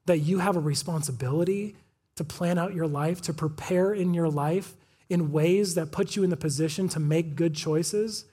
that 0.05 0.19
you 0.19 0.39
have 0.39 0.57
a 0.57 0.61
responsibility 0.61 1.75
to 2.15 2.23
plan 2.23 2.57
out 2.57 2.75
your 2.75 2.87
life, 2.87 3.21
to 3.21 3.33
prepare 3.33 3.93
in 3.93 4.13
your 4.13 4.29
life 4.29 4.75
in 5.09 5.31
ways 5.31 5.75
that 5.75 5.91
put 5.91 6.15
you 6.15 6.23
in 6.23 6.29
the 6.29 6.37
position 6.37 6.87
to 6.89 6.99
make 6.99 7.35
good 7.35 7.55
choices. 7.55 8.25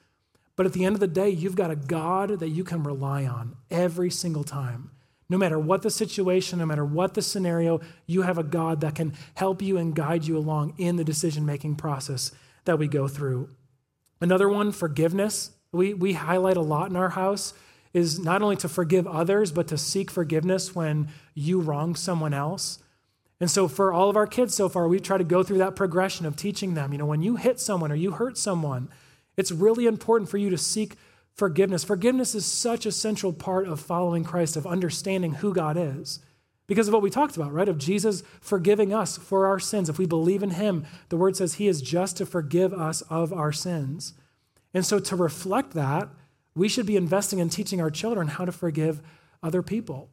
But 0.56 0.66
at 0.66 0.72
the 0.72 0.84
end 0.84 0.96
of 0.96 1.00
the 1.00 1.06
day, 1.06 1.30
you've 1.30 1.56
got 1.56 1.70
a 1.70 1.76
God 1.76 2.40
that 2.40 2.48
you 2.48 2.64
can 2.64 2.82
rely 2.82 3.24
on 3.24 3.56
every 3.70 4.10
single 4.10 4.44
time. 4.44 4.90
No 5.28 5.38
matter 5.38 5.58
what 5.58 5.82
the 5.82 5.90
situation, 5.90 6.58
no 6.58 6.66
matter 6.66 6.84
what 6.84 7.14
the 7.14 7.22
scenario, 7.22 7.80
you 8.06 8.22
have 8.22 8.36
a 8.36 8.42
God 8.42 8.80
that 8.80 8.96
can 8.96 9.14
help 9.34 9.62
you 9.62 9.78
and 9.78 9.94
guide 9.94 10.26
you 10.26 10.36
along 10.36 10.74
in 10.76 10.96
the 10.96 11.04
decision 11.04 11.46
making 11.46 11.76
process 11.76 12.32
that 12.64 12.78
we 12.78 12.88
go 12.88 13.06
through. 13.06 13.48
Another 14.20 14.48
one, 14.48 14.72
forgiveness. 14.72 15.52
We, 15.72 15.94
we 15.94 16.14
highlight 16.14 16.56
a 16.56 16.62
lot 16.62 16.90
in 16.90 16.96
our 16.96 17.10
house 17.10 17.54
is 17.92 18.18
not 18.18 18.42
only 18.42 18.56
to 18.56 18.68
forgive 18.68 19.06
others, 19.06 19.52
but 19.52 19.68
to 19.68 19.78
seek 19.78 20.10
forgiveness 20.10 20.74
when 20.74 21.08
you 21.34 21.60
wrong 21.60 21.94
someone 21.94 22.34
else. 22.34 22.78
And 23.40 23.50
so, 23.50 23.68
for 23.68 23.92
all 23.92 24.10
of 24.10 24.16
our 24.16 24.26
kids 24.26 24.54
so 24.54 24.68
far, 24.68 24.86
we've 24.86 25.02
tried 25.02 25.18
to 25.18 25.24
go 25.24 25.42
through 25.42 25.58
that 25.58 25.74
progression 25.74 26.26
of 26.26 26.36
teaching 26.36 26.74
them. 26.74 26.92
You 26.92 26.98
know, 26.98 27.06
when 27.06 27.22
you 27.22 27.36
hit 27.36 27.58
someone 27.58 27.90
or 27.90 27.94
you 27.94 28.12
hurt 28.12 28.36
someone, 28.36 28.90
it's 29.36 29.50
really 29.50 29.86
important 29.86 30.28
for 30.28 30.36
you 30.36 30.50
to 30.50 30.58
seek 30.58 30.96
forgiveness. 31.34 31.82
Forgiveness 31.82 32.34
is 32.34 32.44
such 32.44 32.84
a 32.84 32.92
central 32.92 33.32
part 33.32 33.66
of 33.66 33.80
following 33.80 34.24
Christ, 34.24 34.56
of 34.56 34.66
understanding 34.66 35.34
who 35.34 35.54
God 35.54 35.76
is. 35.78 36.20
Because 36.66 36.86
of 36.86 36.94
what 36.94 37.02
we 37.02 37.10
talked 37.10 37.36
about, 37.36 37.52
right? 37.52 37.68
Of 37.68 37.78
Jesus 37.78 38.22
forgiving 38.40 38.92
us 38.92 39.16
for 39.16 39.46
our 39.46 39.58
sins. 39.58 39.88
If 39.88 39.98
we 39.98 40.06
believe 40.06 40.42
in 40.42 40.50
Him, 40.50 40.84
the 41.08 41.16
word 41.16 41.34
says 41.34 41.54
He 41.54 41.66
is 41.66 41.80
just 41.80 42.18
to 42.18 42.26
forgive 42.26 42.72
us 42.72 43.00
of 43.02 43.32
our 43.32 43.50
sins. 43.52 44.12
And 44.72 44.86
so, 44.86 44.98
to 44.98 45.16
reflect 45.16 45.72
that, 45.74 46.08
we 46.54 46.68
should 46.68 46.86
be 46.86 46.96
investing 46.96 47.38
in 47.38 47.48
teaching 47.48 47.80
our 47.80 47.90
children 47.90 48.28
how 48.28 48.44
to 48.44 48.52
forgive 48.52 49.00
other 49.42 49.62
people. 49.62 50.10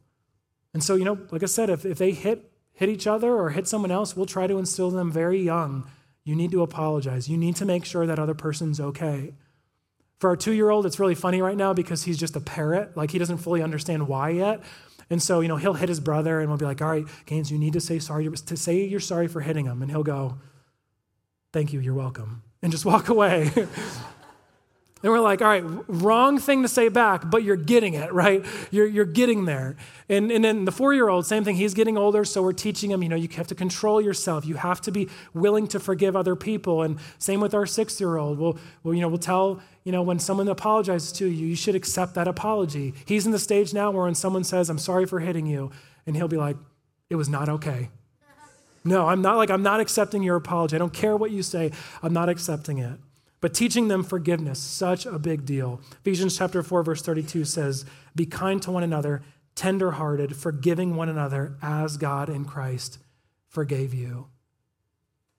And 0.73 0.83
so, 0.83 0.95
you 0.95 1.05
know, 1.05 1.17
like 1.31 1.43
I 1.43 1.47
said, 1.47 1.69
if, 1.69 1.85
if 1.85 1.97
they 1.97 2.11
hit 2.11 2.51
hit 2.77 2.89
each 2.89 3.07
other 3.07 3.35
or 3.35 3.49
hit 3.49 3.67
someone 3.67 3.89
else, 3.89 4.15
we'll 4.15 4.27
try 4.27 4.45
to 4.45 4.59
instill 4.59 4.91
them 4.91 5.11
very 5.11 5.41
young. 5.41 5.89
You 6.23 6.35
need 6.35 6.51
to 6.51 6.61
apologize. 6.61 7.27
You 7.27 7.35
need 7.35 7.55
to 7.55 7.65
make 7.65 7.85
sure 7.85 8.05
that 8.05 8.19
other 8.19 8.35
person's 8.35 8.79
okay. 8.79 9.33
For 10.19 10.29
our 10.29 10.35
two 10.35 10.51
year 10.51 10.69
old, 10.69 10.85
it's 10.85 10.99
really 10.99 11.15
funny 11.15 11.41
right 11.41 11.57
now 11.57 11.73
because 11.73 12.03
he's 12.03 12.17
just 12.19 12.35
a 12.35 12.39
parrot. 12.39 12.95
Like 12.95 13.09
he 13.09 13.17
doesn't 13.17 13.39
fully 13.39 13.63
understand 13.63 14.07
why 14.07 14.29
yet. 14.29 14.61
And 15.09 15.23
so, 15.23 15.39
you 15.39 15.47
know, 15.47 15.55
he'll 15.55 15.73
hit 15.73 15.89
his 15.89 15.99
brother 15.99 16.39
and 16.39 16.49
we'll 16.49 16.57
be 16.57 16.65
like, 16.65 16.81
all 16.81 16.89
right, 16.89 17.05
Gaines, 17.25 17.51
you 17.51 17.57
need 17.57 17.73
to 17.73 17.81
say 17.81 17.97
sorry, 17.97 18.29
to 18.29 18.57
say 18.57 18.85
you're 18.85 18.99
sorry 18.99 19.27
for 19.27 19.41
hitting 19.41 19.65
him. 19.65 19.81
And 19.81 19.89
he'll 19.89 20.03
go, 20.03 20.37
thank 21.53 21.73
you, 21.73 21.79
you're 21.79 21.95
welcome. 21.95 22.43
And 22.61 22.71
just 22.71 22.85
walk 22.85 23.09
away. 23.15 23.51
And 25.03 25.11
we're 25.11 25.19
like, 25.19 25.43
all 25.43 25.47
right, 25.47 25.63
wrong 25.87 26.39
thing 26.39 26.63
to 26.63 26.67
say 26.67 26.89
back, 26.89 27.29
but 27.29 27.43
you're 27.43 27.55
getting 27.55 27.93
it, 27.93 28.11
right? 28.23 28.43
You're, 28.71 28.87
you're 28.87 29.05
getting 29.05 29.45
there. 29.45 29.75
And, 30.09 30.31
and 30.31 30.43
then 30.43 30.65
the 30.65 30.71
four 30.71 30.93
year 30.93 31.07
old, 31.07 31.25
same 31.25 31.43
thing, 31.43 31.55
he's 31.55 31.73
getting 31.73 31.97
older, 31.97 32.25
so 32.25 32.41
we're 32.41 32.53
teaching 32.53 32.89
him, 32.89 33.03
you 33.03 33.09
know, 33.09 33.15
you 33.15 33.29
have 33.35 33.47
to 33.47 33.55
control 33.55 34.01
yourself. 34.01 34.45
You 34.45 34.55
have 34.55 34.81
to 34.81 34.91
be 34.91 35.07
willing 35.33 35.67
to 35.67 35.79
forgive 35.79 36.15
other 36.15 36.35
people. 36.35 36.81
And 36.81 36.97
same 37.19 37.39
with 37.39 37.53
our 37.53 37.65
six 37.65 37.99
year 37.99 38.17
old. 38.17 38.39
We'll, 38.39 38.57
we'll, 38.83 38.95
you 38.95 39.01
know, 39.01 39.09
we'll 39.09 39.19
tell, 39.19 39.61
you 39.83 39.91
know, 39.91 40.01
when 40.01 40.17
someone 40.17 40.47
apologizes 40.47 41.11
to 41.13 41.27
you, 41.27 41.47
you 41.47 41.55
should 41.55 41.75
accept 41.75 42.15
that 42.15 42.27
apology. 42.27 42.93
He's 43.05 43.25
in 43.25 43.31
the 43.31 43.39
stage 43.39 43.73
now 43.73 43.91
where 43.91 44.05
when 44.05 44.15
someone 44.15 44.43
says, 44.43 44.69
I'm 44.69 44.79
sorry 44.79 45.05
for 45.05 45.19
hitting 45.19 45.45
you, 45.45 45.71
and 46.05 46.15
he'll 46.15 46.27
be 46.27 46.37
like, 46.37 46.57
it 47.09 47.15
was 47.15 47.29
not 47.29 47.49
okay. 47.49 47.89
No, 48.83 49.07
I'm 49.07 49.21
not 49.21 49.35
like, 49.35 49.49
I'm 49.51 49.63
not 49.63 49.81
accepting 49.81 50.23
your 50.23 50.37
apology. 50.37 50.75
I 50.75 50.79
don't 50.79 50.93
care 50.93 51.15
what 51.15 51.29
you 51.29 51.43
say, 51.43 51.71
I'm 52.01 52.13
not 52.13 52.29
accepting 52.29 52.79
it. 52.79 52.97
But 53.39 53.53
teaching 53.53 53.87
them 53.87 54.03
forgiveness, 54.03 54.59
such 54.59 55.05
a 55.05 55.19
big 55.19 55.45
deal. 55.45 55.79
Ephesians 56.01 56.37
chapter 56.37 56.63
4, 56.63 56.83
verse 56.83 57.01
32 57.01 57.45
says, 57.45 57.85
Be 58.15 58.25
kind 58.25 58.61
to 58.63 58.71
one 58.71 58.83
another, 58.83 59.21
tenderhearted, 59.55 60.35
forgiving 60.35 60.95
one 60.95 61.09
another 61.09 61.55
as 61.61 61.97
God 61.97 62.29
in 62.29 62.45
Christ 62.45 62.99
forgave 63.47 63.93
you. 63.93 64.27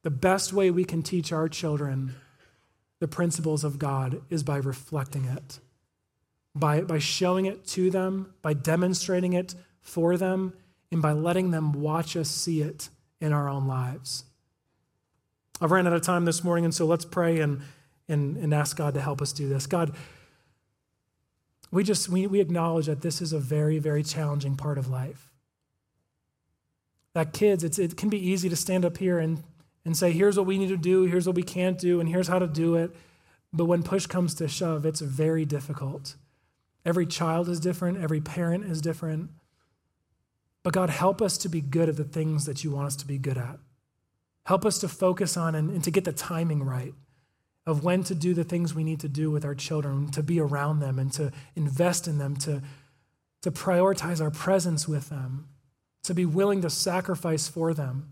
The 0.03 0.11
best 0.11 0.53
way 0.53 0.71
we 0.71 0.85
can 0.85 1.03
teach 1.03 1.33
our 1.33 1.49
children 1.49 2.15
the 3.01 3.09
principles 3.09 3.63
of 3.63 3.79
God 3.79 4.23
is 4.29 4.43
by 4.43 4.57
reflecting 4.57 5.25
it, 5.25 5.61
by, 6.55 6.81
by 6.81 6.99
showing 6.99 7.47
it 7.47 7.67
to 7.69 7.91
them, 7.91 8.35
by 8.43 8.55
demonstrating 8.55 9.35
it 9.35 9.55
for 9.81 10.17
them, 10.17 10.53
and 10.91 11.01
by 11.03 11.13
letting 11.13 11.51
them 11.51 11.73
watch 11.73 12.17
us 12.17 12.29
see 12.29 12.61
it 12.61 12.89
in 13.21 13.33
our 13.33 13.49
own 13.49 13.67
lives. 13.67 14.25
I've 15.61 15.71
ran 15.71 15.87
out 15.87 15.93
of 15.93 16.03
time 16.03 16.25
this 16.25 16.43
morning, 16.43 16.65
and 16.65 16.75
so 16.75 16.87
let's 16.87 17.05
pray 17.05 17.41
and 17.41 17.61
and, 18.09 18.37
and 18.37 18.55
ask 18.55 18.77
God 18.77 18.95
to 18.95 19.01
help 19.01 19.21
us 19.21 19.33
do 19.33 19.49
this. 19.49 19.67
God, 19.67 19.95
we 21.71 21.85
just 21.85 22.09
we, 22.09 22.27
we 22.27 22.41
acknowledge 22.41 22.87
that 22.87 23.03
this 23.03 23.21
is 23.21 23.33
a 23.33 23.39
very, 23.39 23.79
very 23.79 24.03
challenging 24.03 24.57
part 24.57 24.79
of 24.79 24.89
life. 24.89 25.31
That 27.15 27.33
kids, 27.33 27.65
it's, 27.65 27.79
it 27.79 27.97
can 27.97 28.09
be 28.09 28.19
easy 28.19 28.49
to 28.49 28.57
stand 28.57 28.85
up 28.85 28.97
here 28.99 29.19
and, 29.19 29.43
and 29.85 29.97
say, 29.97 30.13
here's 30.13 30.37
what 30.37 30.47
we 30.47 30.59
need 30.59 30.69
to 30.69 30.77
do, 30.77 31.05
here's 31.05 31.27
what 31.27 31.37
we 31.37 31.43
can't 31.43 31.79
do, 31.79 32.01
and 32.01 32.09
here's 32.09 32.29
how 32.29 32.39
to 32.39 32.47
do 32.47 32.77
it. 32.77 32.95
But 33.53 33.65
when 33.65 33.83
push 33.83 34.07
comes 34.07 34.35
to 34.35 34.49
shove, 34.49 34.87
it's 34.87 35.01
very 35.01 35.45
difficult. 35.45 36.17
Every 36.85 37.07
child 37.07 37.49
is 37.49 37.61
different, 37.61 37.99
every 37.99 38.21
parent 38.21 38.65
is 38.65 38.81
different. 38.81 39.31
But 40.63 40.75
God, 40.75 40.91
help 40.91 41.21
us 41.23 41.39
to 41.39 41.49
be 41.49 41.61
good 41.61 41.89
at 41.89 41.97
the 41.97 42.05
things 42.05 42.45
that 42.47 42.63
you 42.65 42.71
want 42.71 42.89
us 42.89 42.97
to 42.97 43.07
be 43.07 43.19
good 43.19 43.39
at. 43.39 43.59
Help 44.45 44.65
us 44.65 44.79
to 44.79 44.89
focus 44.89 45.37
on 45.37 45.55
and, 45.55 45.71
and 45.71 45.85
to 45.85 45.91
get 45.91 46.05
the 46.05 46.13
timing 46.13 46.63
right 46.63 46.95
of 47.69 47.85
when 47.85 48.03
to 48.03 48.15
do 48.15 48.33
the 48.33 48.45
things 48.45 48.75
we 48.75 48.83
need 48.83 48.99
to 49.01 49.09
do 49.09 49.31
with 49.31 49.45
our 49.45 49.55
children, 49.55 50.11
to 50.11 50.23
be 50.23 50.41
around 50.41 50.81
them 50.81 50.99
and 50.99 51.13
to 51.13 51.31
invest 51.55 52.09
in 52.09 52.17
them, 52.17 52.35
to, 52.35 52.63
to 53.43 53.51
prioritize 53.51 54.23
our 54.23 54.31
presence 54.31 54.89
with 54.89 55.11
them, 55.11 55.47
to 56.03 56.15
be 56.15 56.25
willing 56.25 56.63
to 56.63 56.71
sacrifice 56.71 57.47
for 57.47 57.75
them. 57.75 58.09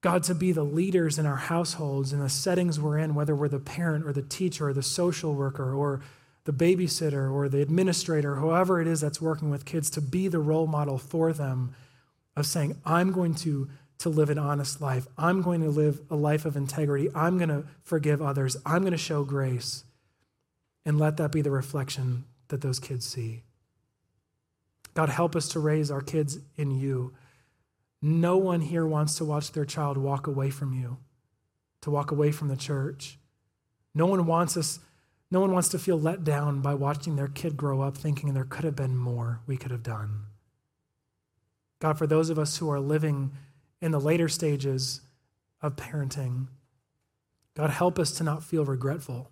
God, 0.00 0.24
to 0.24 0.34
be 0.34 0.50
the 0.50 0.64
leaders 0.64 1.20
in 1.20 1.24
our 1.24 1.36
households, 1.36 2.12
in 2.12 2.18
the 2.18 2.28
settings 2.28 2.80
we're 2.80 2.98
in, 2.98 3.14
whether 3.14 3.34
we're 3.34 3.46
the 3.46 3.60
parent 3.60 4.04
or 4.04 4.12
the 4.12 4.22
teacher 4.22 4.68
or 4.68 4.72
the 4.72 4.82
social 4.82 5.32
worker 5.32 5.72
or 5.72 6.00
the 6.46 6.52
babysitter 6.52 7.32
or 7.32 7.48
the 7.48 7.62
administrator, 7.62 8.34
whoever 8.34 8.80
it 8.80 8.88
is 8.88 9.00
that's 9.00 9.20
working 9.20 9.50
with 9.50 9.64
kids, 9.64 9.88
to 9.90 10.00
be 10.00 10.26
the 10.26 10.40
role 10.40 10.66
model 10.66 10.98
for 10.98 11.32
them 11.32 11.76
of 12.36 12.44
saying, 12.44 12.76
I'm 12.84 13.12
going 13.12 13.36
to, 13.36 13.68
to 14.04 14.10
live 14.10 14.28
an 14.28 14.38
honest 14.38 14.82
life. 14.82 15.06
I'm 15.16 15.40
going 15.40 15.62
to 15.62 15.70
live 15.70 15.98
a 16.10 16.14
life 16.14 16.44
of 16.44 16.56
integrity. 16.56 17.08
I'm 17.14 17.38
going 17.38 17.48
to 17.48 17.64
forgive 17.82 18.20
others. 18.20 18.54
I'm 18.66 18.82
going 18.82 18.92
to 18.92 18.98
show 18.98 19.24
grace. 19.24 19.84
And 20.84 20.98
let 20.98 21.16
that 21.16 21.32
be 21.32 21.40
the 21.40 21.50
reflection 21.50 22.24
that 22.48 22.60
those 22.60 22.78
kids 22.78 23.06
see. 23.06 23.44
God, 24.92 25.08
help 25.08 25.34
us 25.34 25.48
to 25.48 25.58
raise 25.58 25.90
our 25.90 26.02
kids 26.02 26.38
in 26.54 26.70
you. 26.70 27.14
No 28.02 28.36
one 28.36 28.60
here 28.60 28.84
wants 28.84 29.16
to 29.16 29.24
watch 29.24 29.52
their 29.52 29.64
child 29.64 29.96
walk 29.96 30.26
away 30.26 30.50
from 30.50 30.74
you, 30.74 30.98
to 31.80 31.90
walk 31.90 32.10
away 32.10 32.30
from 32.30 32.48
the 32.48 32.56
church. 32.56 33.18
No 33.94 34.04
one 34.04 34.26
wants 34.26 34.54
us 34.56 34.80
no 35.30 35.40
one 35.40 35.52
wants 35.52 35.70
to 35.70 35.78
feel 35.80 35.98
let 35.98 36.22
down 36.22 36.60
by 36.60 36.74
watching 36.74 37.16
their 37.16 37.26
kid 37.26 37.56
grow 37.56 37.80
up 37.80 37.96
thinking 37.96 38.34
there 38.34 38.44
could 38.44 38.62
have 38.62 38.76
been 38.76 38.96
more 38.96 39.40
we 39.46 39.56
could 39.56 39.72
have 39.72 39.82
done. 39.82 40.26
God, 41.80 41.98
for 41.98 42.06
those 42.06 42.30
of 42.30 42.38
us 42.38 42.58
who 42.58 42.70
are 42.70 42.78
living 42.78 43.32
in 43.84 43.90
the 43.90 44.00
later 44.00 44.30
stages 44.30 45.02
of 45.60 45.76
parenting, 45.76 46.46
God, 47.54 47.68
help 47.68 47.98
us 47.98 48.12
to 48.12 48.24
not 48.24 48.42
feel 48.42 48.64
regretful. 48.64 49.30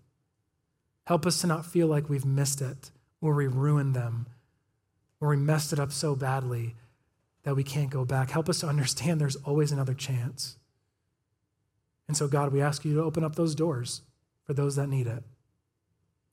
Help 1.07 1.24
us 1.24 1.40
to 1.40 1.46
not 1.46 1.64
feel 1.64 1.86
like 1.86 2.11
we've 2.11 2.26
missed 2.26 2.61
it 2.61 2.90
or 3.22 3.34
we 3.34 3.46
ruined 3.46 3.96
them 3.96 4.26
or 5.22 5.30
we 5.30 5.38
messed 5.38 5.72
it 5.72 5.80
up 5.80 5.90
so 5.90 6.14
badly 6.14 6.76
that 7.44 7.57
we 7.57 7.64
can't 7.64 7.88
go 7.88 8.05
back. 8.05 8.30
Help 8.30 8.50
us 8.50 8.61
to 8.61 8.68
understand 8.68 9.18
there's 9.18 9.36
always 9.36 9.72
another 9.72 9.94
chance. 9.94 10.59
And 12.07 12.14
so, 12.14 12.28
God, 12.28 12.53
we 12.53 12.61
ask 12.61 12.84
you 12.84 12.94
to 12.96 13.03
open 13.03 13.24
up 13.24 13.36
those 13.36 13.55
doors 13.55 14.03
for 14.44 14.53
those 14.53 14.76
that 14.76 14.86
need 14.86 15.07
it. 15.07 15.24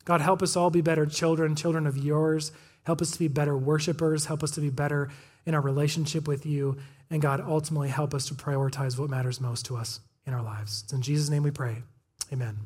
God, 0.03 0.19
help 0.19 0.41
us 0.41 0.57
all 0.57 0.69
be 0.69 0.81
better 0.81 1.05
children, 1.05 1.55
children 1.55 1.87
of 1.87 1.97
yours. 1.97 2.51
Help 2.83 3.01
us 3.01 3.11
to 3.11 3.19
be 3.19 3.29
better 3.29 3.57
worshipers. 3.57 4.25
Help 4.25 4.43
us 4.43 4.51
to 4.51 4.61
be 4.61 4.69
better 4.69 5.09
in 5.45 5.55
our 5.55 5.61
relationship 5.61 6.27
with 6.27 6.45
you. 6.45 6.75
And 7.09 7.21
God, 7.21 7.41
ultimately, 7.41 7.89
help 7.89 8.13
us 8.13 8.27
to 8.27 8.35
prioritize 8.35 8.97
what 8.99 9.09
matters 9.09 9.41
most 9.41 9.65
to 9.67 9.77
us 9.77 9.99
in 10.25 10.33
our 10.33 10.43
lives. 10.43 10.83
It's 10.83 10.93
in 10.93 11.01
Jesus' 11.01 11.29
name 11.29 11.43
we 11.43 11.51
pray. 11.51 11.77
Amen. 12.31 12.57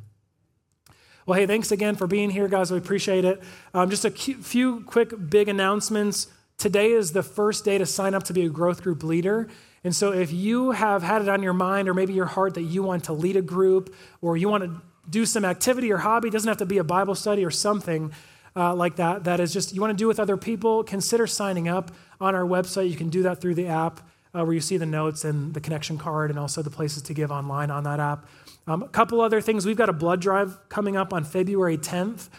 Well, 1.26 1.40
hey, 1.40 1.46
thanks 1.46 1.72
again 1.72 1.96
for 1.96 2.08
being 2.08 2.30
here, 2.30 2.50
guys. 2.50 2.70
We 2.70 2.78
appreciate 2.78 3.24
it. 3.24 3.42
Um, 3.74 3.90
just 3.90 4.04
a 4.04 4.12
few 4.12 4.82
quick 4.82 5.14
big 5.30 5.48
announcements. 5.48 6.28
Today 6.58 6.92
is 6.92 7.14
the 7.14 7.24
first 7.24 7.64
day 7.64 7.78
to 7.78 7.86
sign 7.86 8.14
up 8.14 8.24
to 8.24 8.34
be 8.34 8.46
a 8.46 8.50
growth 8.50 8.84
group 8.84 9.04
leader. 9.04 9.48
And 9.86 9.96
so, 9.96 10.12
if 10.12 10.34
you 10.34 10.72
have 10.72 11.04
had 11.04 11.22
it 11.22 11.30
on 11.30 11.42
your 11.42 11.54
mind 11.54 11.88
or 11.88 11.94
maybe 11.94 12.14
your 12.14 12.26
heart 12.26 12.56
that 12.56 12.64
you 12.64 12.84
want 12.84 13.06
to 13.06 13.14
lead 13.14 13.38
a 13.38 13.42
group 13.42 13.96
or 14.22 14.36
you 14.36 14.50
want 14.50 14.64
to 14.64 14.82
do 15.10 15.26
some 15.26 15.46
activity 15.46 15.92
or 15.92 15.98
hobby. 15.98 16.30
It 16.30 16.32
doesn't 16.32 16.48
have 16.48 16.58
to 16.58 16.66
be 16.66 16.78
a 16.78 16.84
Bible 16.84 17.16
study 17.16 17.44
or 17.44 17.52
something 17.52 18.12
uh, 18.56 18.74
like 18.74 18.96
that. 18.98 19.24
That 19.26 19.40
is 19.40 19.54
just 19.54 19.74
you 19.74 19.82
want 19.82 19.92
to 19.92 20.02
do 20.02 20.08
with 20.08 20.20
other 20.20 20.38
people. 20.38 20.84
Consider 20.84 21.28
signing 21.28 21.68
up 21.68 21.92
on 22.22 22.36
our 22.36 22.44
website. 22.44 22.90
You 22.90 22.96
can 22.96 23.10
do 23.10 23.24
that 23.24 23.42
through 23.42 23.56
the 23.56 23.68
app 23.68 24.02
uh, 24.34 24.44
where 24.44 24.54
you 24.54 24.62
see 24.62 24.78
the 24.78 24.86
notes 24.86 25.26
and 25.26 25.54
the 25.54 25.62
connection 25.62 25.98
card 25.98 26.30
and 26.30 26.40
also 26.40 26.62
the 26.62 26.70
places 26.70 27.04
to 27.04 27.14
give 27.14 27.32
online 27.32 27.70
on 27.70 27.84
that 27.84 28.00
app. 28.00 28.26
Um, 28.66 28.84
a 28.84 28.88
couple 28.88 29.22
other 29.22 29.42
things. 29.42 29.66
We've 29.66 29.78
got 29.78 29.90
a 29.90 29.94
blood 29.94 30.22
drive 30.22 30.58
coming 30.70 30.96
up 30.96 31.14
on 31.14 31.24
February 31.24 31.78
10th. 31.78 32.30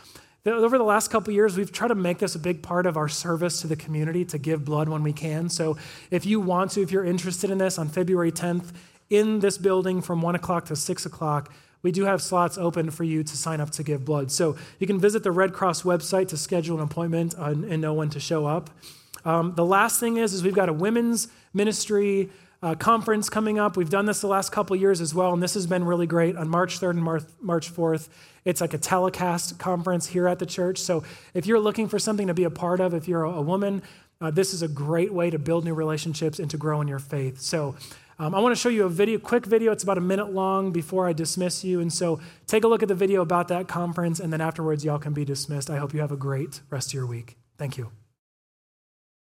Over 0.46 0.76
the 0.76 0.84
last 0.84 1.10
couple 1.10 1.32
years, 1.32 1.56
we've 1.56 1.72
tried 1.72 1.88
to 1.88 1.94
make 1.94 2.18
this 2.18 2.34
a 2.34 2.38
big 2.38 2.62
part 2.62 2.84
of 2.84 2.96
our 2.96 3.08
service 3.08 3.62
to 3.62 3.66
the 3.66 3.76
community 3.76 4.24
to 4.26 4.38
give 4.38 4.64
blood 4.64 4.88
when 4.88 5.02
we 5.02 5.12
can. 5.12 5.48
So 5.48 5.78
if 6.10 6.26
you 6.26 6.40
want 6.40 6.72
to, 6.72 6.82
if 6.82 6.90
you're 6.90 7.04
interested 7.04 7.50
in 7.50 7.58
this 7.58 7.78
on 7.78 7.88
February 7.88 8.30
10th, 8.30 8.72
in 9.08 9.40
this 9.40 9.56
building 9.56 10.02
from 10.02 10.20
1 10.20 10.34
o'clock 10.34 10.66
to 10.66 10.76
6 10.76 11.06
o'clock, 11.06 11.52
we 11.82 11.92
do 11.92 12.04
have 12.04 12.20
slots 12.22 12.58
open 12.58 12.90
for 12.90 13.04
you 13.04 13.22
to 13.22 13.36
sign 13.36 13.60
up 13.60 13.70
to 13.70 13.82
give 13.82 14.04
blood. 14.04 14.30
So 14.32 14.56
you 14.78 14.86
can 14.86 14.98
visit 14.98 15.22
the 15.22 15.30
Red 15.30 15.52
Cross 15.52 15.82
website 15.82 16.28
to 16.28 16.36
schedule 16.36 16.78
an 16.78 16.82
appointment 16.82 17.34
and, 17.38 17.64
and 17.64 17.80
know 17.80 17.94
when 17.94 18.10
to 18.10 18.20
show 18.20 18.46
up. 18.46 18.70
Um, 19.24 19.54
the 19.54 19.64
last 19.64 20.00
thing 20.00 20.16
is, 20.16 20.34
is 20.34 20.42
we've 20.42 20.54
got 20.54 20.68
a 20.68 20.72
women's 20.72 21.28
ministry 21.54 22.30
uh, 22.62 22.74
conference 22.74 23.28
coming 23.28 23.58
up. 23.58 23.76
We've 23.76 23.90
done 23.90 24.06
this 24.06 24.20
the 24.20 24.26
last 24.26 24.50
couple 24.50 24.74
years 24.74 25.00
as 25.00 25.14
well, 25.14 25.32
and 25.32 25.42
this 25.42 25.54
has 25.54 25.66
been 25.66 25.84
really 25.84 26.06
great 26.06 26.36
on 26.36 26.48
March 26.48 26.80
3rd 26.80 26.90
and 26.90 27.02
March, 27.02 27.22
March 27.40 27.72
4th. 27.72 28.08
It's 28.44 28.60
like 28.60 28.74
a 28.74 28.78
telecast 28.78 29.58
conference 29.58 30.08
here 30.08 30.26
at 30.26 30.38
the 30.38 30.46
church. 30.46 30.78
So 30.78 31.04
if 31.34 31.46
you're 31.46 31.60
looking 31.60 31.88
for 31.88 31.98
something 31.98 32.26
to 32.26 32.34
be 32.34 32.44
a 32.44 32.50
part 32.50 32.80
of, 32.80 32.94
if 32.94 33.06
you're 33.06 33.24
a, 33.24 33.30
a 33.32 33.42
woman, 33.42 33.82
uh, 34.20 34.30
this 34.30 34.54
is 34.54 34.62
a 34.62 34.68
great 34.68 35.12
way 35.12 35.30
to 35.30 35.38
build 35.38 35.64
new 35.64 35.74
relationships 35.74 36.38
and 36.38 36.50
to 36.50 36.56
grow 36.56 36.80
in 36.80 36.88
your 36.88 36.98
faith. 36.98 37.40
So 37.40 37.76
um, 38.18 38.34
I 38.34 38.40
want 38.40 38.54
to 38.54 38.60
show 38.60 38.68
you 38.68 38.84
a 38.84 38.88
video, 38.88 39.18
quick 39.18 39.44
video. 39.44 39.72
It's 39.72 39.82
about 39.82 39.98
a 39.98 40.02
minute 40.02 40.32
long 40.32 40.72
before 40.72 41.06
I 41.08 41.12
dismiss 41.12 41.64
you. 41.64 41.80
And 41.80 41.92
so 41.92 42.20
take 42.46 42.64
a 42.64 42.68
look 42.68 42.82
at 42.82 42.88
the 42.88 42.94
video 42.94 43.22
about 43.22 43.48
that 43.48 43.68
conference, 43.68 44.20
and 44.20 44.32
then 44.32 44.40
afterwards, 44.40 44.84
y'all 44.84 44.98
can 44.98 45.12
be 45.12 45.24
dismissed. 45.24 45.68
I 45.68 45.76
hope 45.76 45.92
you 45.92 46.00
have 46.00 46.12
a 46.12 46.16
great 46.16 46.60
rest 46.70 46.88
of 46.88 46.94
your 46.94 47.06
week. 47.06 47.36
Thank 47.58 47.76
you. 47.76 48.03